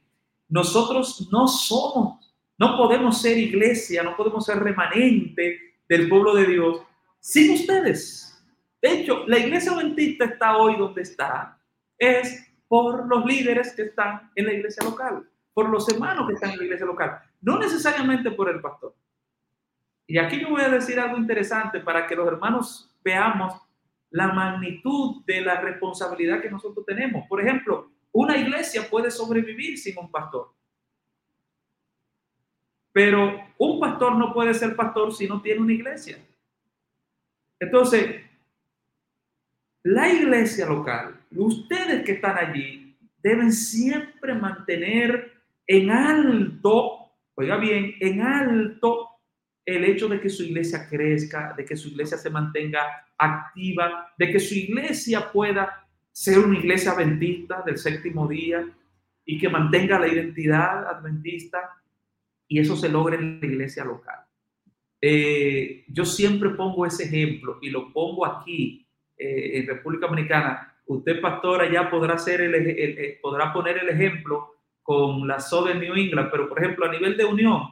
nosotros 0.49 1.29
no 1.33 1.49
somos, 1.49 2.35
no 2.59 2.77
podemos 2.77 3.21
ser 3.21 3.39
iglesia, 3.39 4.03
no 4.03 4.17
podemos 4.17 4.45
ser 4.45 4.59
remanente 4.59 5.77
del 5.89 6.09
pueblo 6.09 6.35
de 6.35 6.47
Dios 6.47 6.83
sin 7.21 7.53
ustedes. 7.53 8.43
De 8.83 9.01
hecho, 9.01 9.25
la 9.27 9.39
iglesia 9.39 9.73
adventista 9.73 10.27
está 10.27 10.59
hoy 10.59 10.77
donde 10.77 11.03
está, 11.03 11.59
es 11.99 12.47
por 12.69 13.07
los 13.07 13.25
líderes 13.25 13.73
que 13.75 13.83
están 13.83 14.31
en 14.35 14.47
la 14.47 14.53
iglesia 14.53 14.85
local, 14.85 15.27
por 15.55 15.71
los 15.71 15.89
hermanos 15.89 16.27
que 16.29 16.35
están 16.35 16.51
en 16.51 16.59
la 16.59 16.65
iglesia 16.65 16.87
local, 16.87 17.19
no 17.41 17.59
necesariamente 17.59 18.31
por 18.33 18.51
el 18.51 18.61
pastor. 18.61 18.95
Y 20.07 20.19
aquí 20.19 20.41
yo 20.41 20.51
voy 20.51 20.63
a 20.63 20.69
decir 20.69 20.99
algo 21.01 21.17
interesante 21.17 21.81
para 21.81 22.07
que 22.07 22.15
los 22.15 22.27
hermanos 22.27 22.95
veamos 23.03 23.55
la 24.11 24.29
magnitud 24.29 25.25
de 25.25 25.41
la 25.41 25.61
responsabilidad 25.61 26.41
que 26.41 26.51
nosotros 26.51 26.85
tenemos. 26.87 27.27
Por 27.27 27.41
ejemplo, 27.41 27.91
una 28.13 28.37
iglesia 28.37 28.89
puede 28.89 29.11
sobrevivir 29.11 29.79
sin 29.79 29.99
un 29.99 30.11
pastor. 30.11 30.53
Pero 32.93 33.41
un 33.59 33.81
pastor 33.81 34.15
no 34.15 34.33
puede 34.33 34.55
ser 34.55 34.77
pastor 34.77 35.13
si 35.13 35.27
no 35.27 35.43
tiene 35.43 35.63
una 35.63 35.73
iglesia. 35.73 36.19
Entonces, 37.59 38.21
la 39.83 40.09
iglesia 40.13 40.67
local, 40.67 41.21
ustedes 41.35 42.05
que 42.05 42.13
están 42.13 42.39
allí, 42.39 42.97
deben 43.19 43.53
siempre 43.53 44.35
mantener 44.35 45.33
en 45.67 45.91
alto, 45.91 47.11
oiga 47.35 47.57
bien, 47.57 47.95
en 48.01 48.23
alto 48.23 49.14
el 49.65 49.85
hecho 49.85 50.09
de 50.09 50.21
que 50.21 50.29
su 50.29 50.43
iglesia 50.45 50.87
crezca, 50.89 51.55
de 51.57 51.65
que 51.65 51.77
su 51.77 51.89
iglesia 51.89 52.19
se 52.19 52.31
mantenga 52.31 52.81
activa, 53.17 54.13
de 54.19 54.31
que 54.31 54.41
su 54.41 54.55
iglesia 54.55 55.31
pueda 55.33 55.87
ser 56.13 56.39
una 56.39 56.59
iglesia 56.59 56.93
adventista 56.93 57.63
del 57.65 57.79
séptimo 57.79 58.29
día 58.29 58.67
y 59.25 59.39
que 59.39 59.49
mantenga 59.49 59.99
la 59.99 60.09
identidad 60.09 60.87
adventista 60.87 61.71
y 62.47 62.61
eso 62.61 62.77
se 62.77 62.89
logra 62.89 63.17
en 63.17 63.41
la 63.41 63.47
iglesia 63.47 63.85
local. 63.85 64.21
Eh, 65.01 65.85
yo 65.89 66.05
siempre 66.05 66.51
pongo 66.51 66.87
ese 66.87 67.05
ejemplo 67.05 67.59
y 67.61 67.71
lo 67.71 67.93
pongo 67.93 68.27
aquí 68.27 68.87
eh, 69.17 69.59
en 69.59 69.67
República 69.67 70.07
Dominicana, 70.07 70.75
usted 70.87 71.21
pastora 71.21 71.71
ya 71.71 71.91
podrá, 71.91 72.19
ser 72.19 72.43
el, 72.43 73.19
podrá 73.21 73.53
poner 73.53 73.79
el 73.79 73.89
ejemplo 73.89 74.55
con 74.83 75.27
la 75.27 75.41
Southern 75.41 75.81
New 75.81 75.95
England, 75.95 76.31
pero 76.31 76.49
por 76.49 76.59
ejemplo 76.59 76.87
a 76.87 76.93
nivel 76.93 77.17
de 77.17 77.25
unión, 77.25 77.63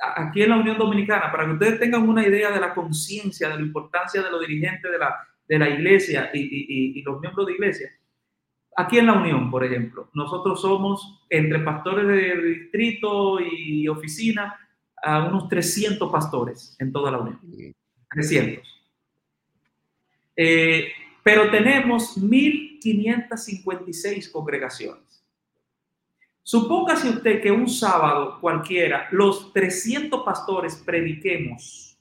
aquí 0.00 0.42
en 0.42 0.50
la 0.50 0.56
Unión 0.56 0.78
Dominicana, 0.78 1.30
para 1.30 1.46
que 1.46 1.52
ustedes 1.52 1.80
tengan 1.80 2.08
una 2.08 2.26
idea 2.26 2.50
de 2.50 2.60
la 2.60 2.74
conciencia, 2.74 3.48
de 3.48 3.56
la 3.56 3.62
importancia 3.62 4.22
de 4.22 4.30
los 4.30 4.40
dirigentes 4.40 4.90
de 4.90 4.98
la, 4.98 5.16
de 5.48 5.58
la 5.58 5.68
iglesia 5.68 6.30
y, 6.32 6.40
y, 6.40 6.98
y, 6.98 7.02
los 7.02 7.20
miembros 7.20 7.46
de 7.46 7.52
iglesia, 7.52 7.90
aquí 8.76 8.98
en 8.98 9.06
la 9.06 9.14
Unión, 9.14 9.50
por 9.50 9.64
ejemplo, 9.64 10.10
nosotros 10.14 10.60
somos 10.60 11.24
entre 11.30 11.60
pastores 11.60 12.06
de 12.06 12.42
distrito 12.42 13.38
y 13.40 13.88
oficina 13.88 14.54
a 15.02 15.24
unos 15.24 15.48
300 15.48 16.10
pastores 16.10 16.76
en 16.78 16.92
toda 16.92 17.10
la 17.10 17.18
Unión. 17.18 17.40
300. 18.10 18.62
Eh, 20.36 20.92
pero 21.22 21.50
tenemos 21.50 22.18
1.556 22.18 24.30
congregaciones. 24.30 25.03
Supóngase 26.46 27.08
usted 27.08 27.40
que 27.42 27.50
un 27.50 27.66
sábado 27.68 28.38
cualquiera 28.38 29.08
los 29.10 29.50
300 29.52 30.22
pastores 30.22 30.76
prediquemos 30.76 31.98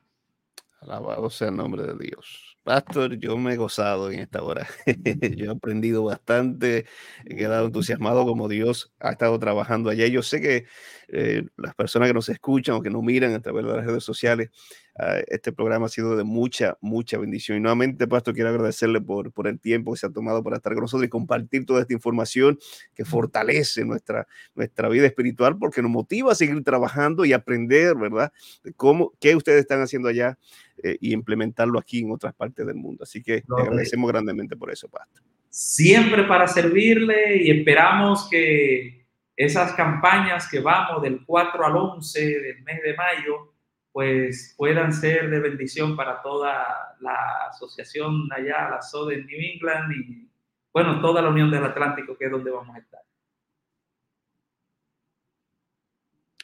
Alabado 0.81 1.27
sea 1.27 1.49
el 1.49 1.57
nombre 1.57 1.81
de 1.81 1.97
Dios. 1.97 2.54
Pastor, 2.65 3.19
yo 3.19 3.37
me 3.37 3.53
he 3.53 3.57
gozado 3.57 4.09
en 4.09 4.21
esta 4.21 4.41
hora. 4.41 4.67
yo 5.37 5.45
he 5.45 5.49
aprendido 5.51 6.03
bastante, 6.03 6.87
he 7.23 7.35
quedado 7.35 7.67
entusiasmado 7.67 8.25
como 8.25 8.47
Dios 8.47 8.91
ha 8.99 9.11
estado 9.11 9.37
trabajando 9.37 9.91
allá. 9.91 10.07
Yo 10.07 10.23
sé 10.23 10.41
que 10.41 10.65
eh, 11.09 11.43
las 11.57 11.75
personas 11.75 12.09
que 12.09 12.15
nos 12.15 12.27
escuchan 12.27 12.73
o 12.73 12.81
que 12.81 12.89
nos 12.89 13.03
miran 13.03 13.35
a 13.35 13.39
través 13.39 13.65
de 13.65 13.71
las 13.71 13.85
redes 13.85 14.03
sociales 14.03 14.49
Ah, 14.97 15.19
este 15.27 15.51
programa 15.51 15.87
ha 15.87 15.89
sido 15.89 16.15
de 16.15 16.23
mucha, 16.23 16.77
mucha 16.79 17.17
bendición. 17.17 17.57
Y 17.57 17.61
nuevamente, 17.61 18.07
Pastor, 18.07 18.33
quiero 18.33 18.49
agradecerle 18.49 19.01
por, 19.01 19.33
por 19.33 19.47
el 19.47 19.59
tiempo 19.59 19.91
que 19.91 19.99
se 19.99 20.07
ha 20.07 20.09
tomado 20.09 20.41
para 20.41 20.55
estar 20.55 20.73
con 20.73 20.83
nosotros 20.83 21.05
y 21.05 21.09
compartir 21.09 21.65
toda 21.65 21.81
esta 21.81 21.93
información 21.93 22.57
que 22.95 23.03
fortalece 23.03 23.83
nuestra, 23.83 24.25
nuestra 24.55 24.87
vida 24.87 25.05
espiritual 25.05 25.57
porque 25.57 25.81
nos 25.81 25.91
motiva 25.91 26.31
a 26.31 26.35
seguir 26.35 26.63
trabajando 26.63 27.25
y 27.25 27.33
aprender, 27.33 27.95
¿verdad? 27.95 28.31
De 28.63 28.71
cómo, 28.71 29.11
qué 29.19 29.35
ustedes 29.35 29.59
están 29.59 29.81
haciendo 29.81 30.07
allá 30.07 30.37
eh, 30.81 30.97
y 31.01 31.11
implementarlo 31.13 31.77
aquí 31.77 31.99
en 31.99 32.11
otras 32.11 32.33
partes 32.33 32.65
del 32.65 32.75
mundo. 32.75 33.03
Así 33.03 33.21
que 33.21 33.43
le 33.47 33.63
agradecemos 33.63 34.09
grandemente 34.09 34.55
por 34.55 34.71
eso, 34.71 34.87
Pastor. 34.87 35.21
Siempre 35.49 36.23
para 36.23 36.47
servirle 36.47 37.43
y 37.43 37.51
esperamos 37.51 38.29
que 38.29 39.05
esas 39.35 39.73
campañas 39.73 40.49
que 40.49 40.59
vamos 40.59 41.01
del 41.01 41.25
4 41.25 41.65
al 41.65 41.75
11 41.75 42.19
del 42.39 42.63
mes 42.63 42.81
de 42.81 42.93
mayo, 42.95 43.54
pues 43.95 44.53
puedan 44.57 44.91
ser 44.91 45.29
de 45.29 45.39
bendición 45.39 45.95
para 45.95 46.21
toda 46.21 46.97
la 46.99 47.47
asociación 47.49 48.27
allá, 48.29 48.69
la 48.69 48.81
SOD 48.81 49.13
en 49.13 49.25
New 49.25 49.39
England 49.39 49.93
y, 49.93 50.29
bueno, 50.73 50.99
toda 50.99 51.21
la 51.21 51.29
Unión 51.29 51.49
del 51.49 51.63
Atlántico, 51.63 52.17
que 52.17 52.25
es 52.25 52.31
donde 52.31 52.51
vamos 52.51 52.75
a 52.75 52.79
estar. 52.79 52.99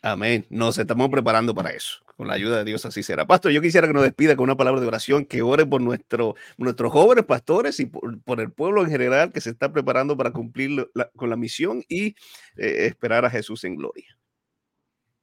Amén. 0.01 0.45
Nos 0.49 0.77
estamos 0.77 1.09
preparando 1.09 1.53
para 1.53 1.71
eso. 1.71 1.99
Con 2.15 2.29
la 2.29 2.35
ayuda 2.35 2.59
de 2.59 2.63
Dios 2.63 2.85
así 2.85 3.03
será. 3.03 3.27
Pastor, 3.27 3.51
yo 3.51 3.61
quisiera 3.61 3.85
que 3.85 3.93
nos 3.93 4.03
despida 4.03 4.37
con 4.37 4.45
una 4.45 4.55
palabra 4.55 4.79
de 4.79 4.87
oración, 4.87 5.25
que 5.25 5.41
ore 5.41 5.65
por 5.65 5.81
nuestro, 5.81 6.35
nuestros 6.55 6.93
jóvenes 6.93 7.25
pastores 7.25 7.81
y 7.81 7.85
por, 7.85 8.39
el 8.39 8.53
pueblo 8.53 8.81
en 8.81 8.89
general 8.89 9.33
que 9.33 9.41
se 9.41 9.49
está 9.49 9.73
preparando 9.73 10.15
para 10.15 10.31
cumplir 10.31 10.89
con 11.17 11.29
la 11.29 11.35
misión 11.35 11.83
y 11.89 12.15
eh, 12.55 12.85
esperar 12.85 13.25
a 13.25 13.29
Jesús 13.29 13.65
en 13.65 13.75
gloria. 13.75 14.20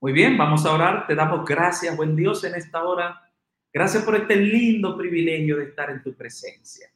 Muy 0.00 0.12
bien, 0.12 0.38
vamos 0.38 0.64
a 0.64 0.72
orar. 0.72 1.08
Te 1.08 1.16
damos 1.16 1.44
gracias, 1.44 1.96
buen 1.96 2.14
Dios, 2.14 2.44
en 2.44 2.54
esta 2.54 2.84
hora. 2.84 3.20
Gracias 3.72 4.04
por 4.04 4.14
este 4.14 4.36
lindo 4.36 4.96
privilegio 4.96 5.56
de 5.56 5.64
estar 5.64 5.90
en 5.90 6.04
tu 6.04 6.14
presencia. 6.14 6.88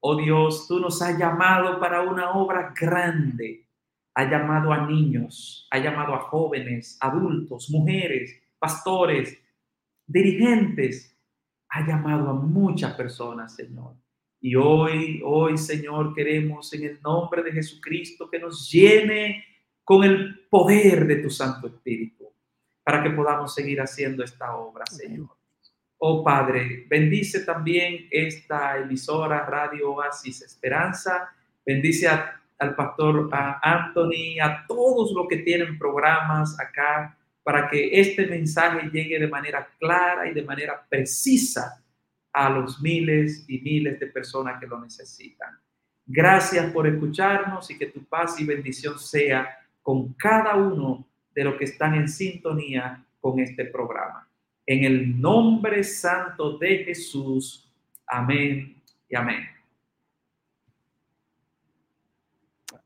Oh 0.00 0.16
Dios, 0.16 0.66
tú 0.66 0.80
nos 0.80 1.00
has 1.00 1.16
llamado 1.16 1.78
para 1.78 2.02
una 2.02 2.32
obra 2.32 2.74
grande. 2.78 3.68
Ha 4.16 4.28
llamado 4.28 4.72
a 4.72 4.84
niños, 4.84 5.68
ha 5.70 5.78
llamado 5.78 6.12
a 6.12 6.22
jóvenes, 6.22 6.98
adultos, 7.00 7.70
mujeres, 7.70 8.42
pastores, 8.58 9.40
dirigentes. 10.04 11.16
Ha 11.68 11.86
llamado 11.86 12.30
a 12.30 12.34
muchas 12.34 12.94
personas, 12.94 13.54
Señor. 13.54 13.94
Y 14.40 14.56
hoy, 14.56 15.22
hoy, 15.24 15.56
Señor, 15.56 16.14
queremos 16.16 16.72
en 16.72 16.82
el 16.82 17.00
nombre 17.00 17.44
de 17.44 17.52
Jesucristo 17.52 18.28
que 18.28 18.40
nos 18.40 18.68
llene 18.68 19.44
con 19.84 20.02
el 20.02 20.48
poder 20.50 21.06
de 21.06 21.16
tu 21.16 21.30
Santo 21.30 21.68
Espíritu 21.68 22.19
para 22.82 23.02
que 23.02 23.10
podamos 23.10 23.54
seguir 23.54 23.80
haciendo 23.80 24.24
esta 24.24 24.56
obra, 24.56 24.84
Señor. 24.86 25.28
Oh 25.98 26.24
Padre, 26.24 26.86
bendice 26.88 27.40
también 27.44 28.08
esta 28.10 28.78
emisora 28.78 29.44
Radio 29.44 29.92
Oasis 29.92 30.40
Esperanza. 30.42 31.28
Bendice 31.64 32.08
al 32.08 32.74
pastor 32.74 33.28
Anthony, 33.32 34.40
a 34.42 34.64
todos 34.66 35.12
los 35.12 35.28
que 35.28 35.38
tienen 35.38 35.78
programas 35.78 36.58
acá, 36.58 37.18
para 37.42 37.68
que 37.68 38.00
este 38.00 38.26
mensaje 38.26 38.88
llegue 38.90 39.18
de 39.18 39.28
manera 39.28 39.68
clara 39.78 40.26
y 40.26 40.32
de 40.32 40.42
manera 40.42 40.86
precisa 40.88 41.82
a 42.32 42.48
los 42.48 42.80
miles 42.80 43.44
y 43.48 43.60
miles 43.60 44.00
de 44.00 44.06
personas 44.06 44.58
que 44.58 44.66
lo 44.66 44.80
necesitan. 44.80 45.58
Gracias 46.06 46.72
por 46.72 46.86
escucharnos 46.86 47.70
y 47.70 47.76
que 47.76 47.86
tu 47.86 48.04
paz 48.04 48.40
y 48.40 48.44
bendición 48.44 48.98
sea 48.98 49.48
con 49.82 50.14
cada 50.14 50.56
uno 50.56 51.09
de 51.40 51.44
los 51.44 51.56
que 51.56 51.64
están 51.64 51.94
en 51.94 52.06
sintonía 52.06 53.02
con 53.18 53.40
este 53.40 53.64
programa. 53.64 54.28
En 54.66 54.84
el 54.84 55.18
nombre 55.18 55.82
santo 55.82 56.58
de 56.58 56.84
Jesús. 56.84 57.66
Amén 58.06 58.82
y 59.08 59.16
amén. 59.16 59.48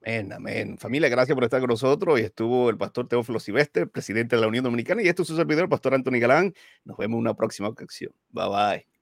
Amén, 0.01 0.33
amén. 0.33 0.79
Familia, 0.79 1.09
gracias 1.09 1.35
por 1.35 1.43
estar 1.43 1.59
con 1.59 1.71
nosotros. 1.71 2.21
Y 2.21 2.23
estuvo 2.23 2.71
el 2.71 2.77
pastor 2.77 3.09
Teófilo 3.09 3.41
Silvestre, 3.41 3.89
presidente 3.89 4.37
de 4.37 4.43
la 4.43 4.47
Unión 4.47 4.63
Dominicana, 4.63 5.03
y 5.03 5.09
esto 5.09 5.23
es 5.23 5.29
su 5.29 5.35
servidor, 5.35 5.65
el 5.65 5.69
pastor 5.69 5.95
Anthony 5.95 6.21
Galán. 6.21 6.55
Nos 6.85 6.97
vemos 6.97 7.17
en 7.17 7.23
una 7.23 7.35
próxima 7.35 7.69
ocasión. 7.69 8.13
Bye 8.31 8.49
bye. 8.49 8.94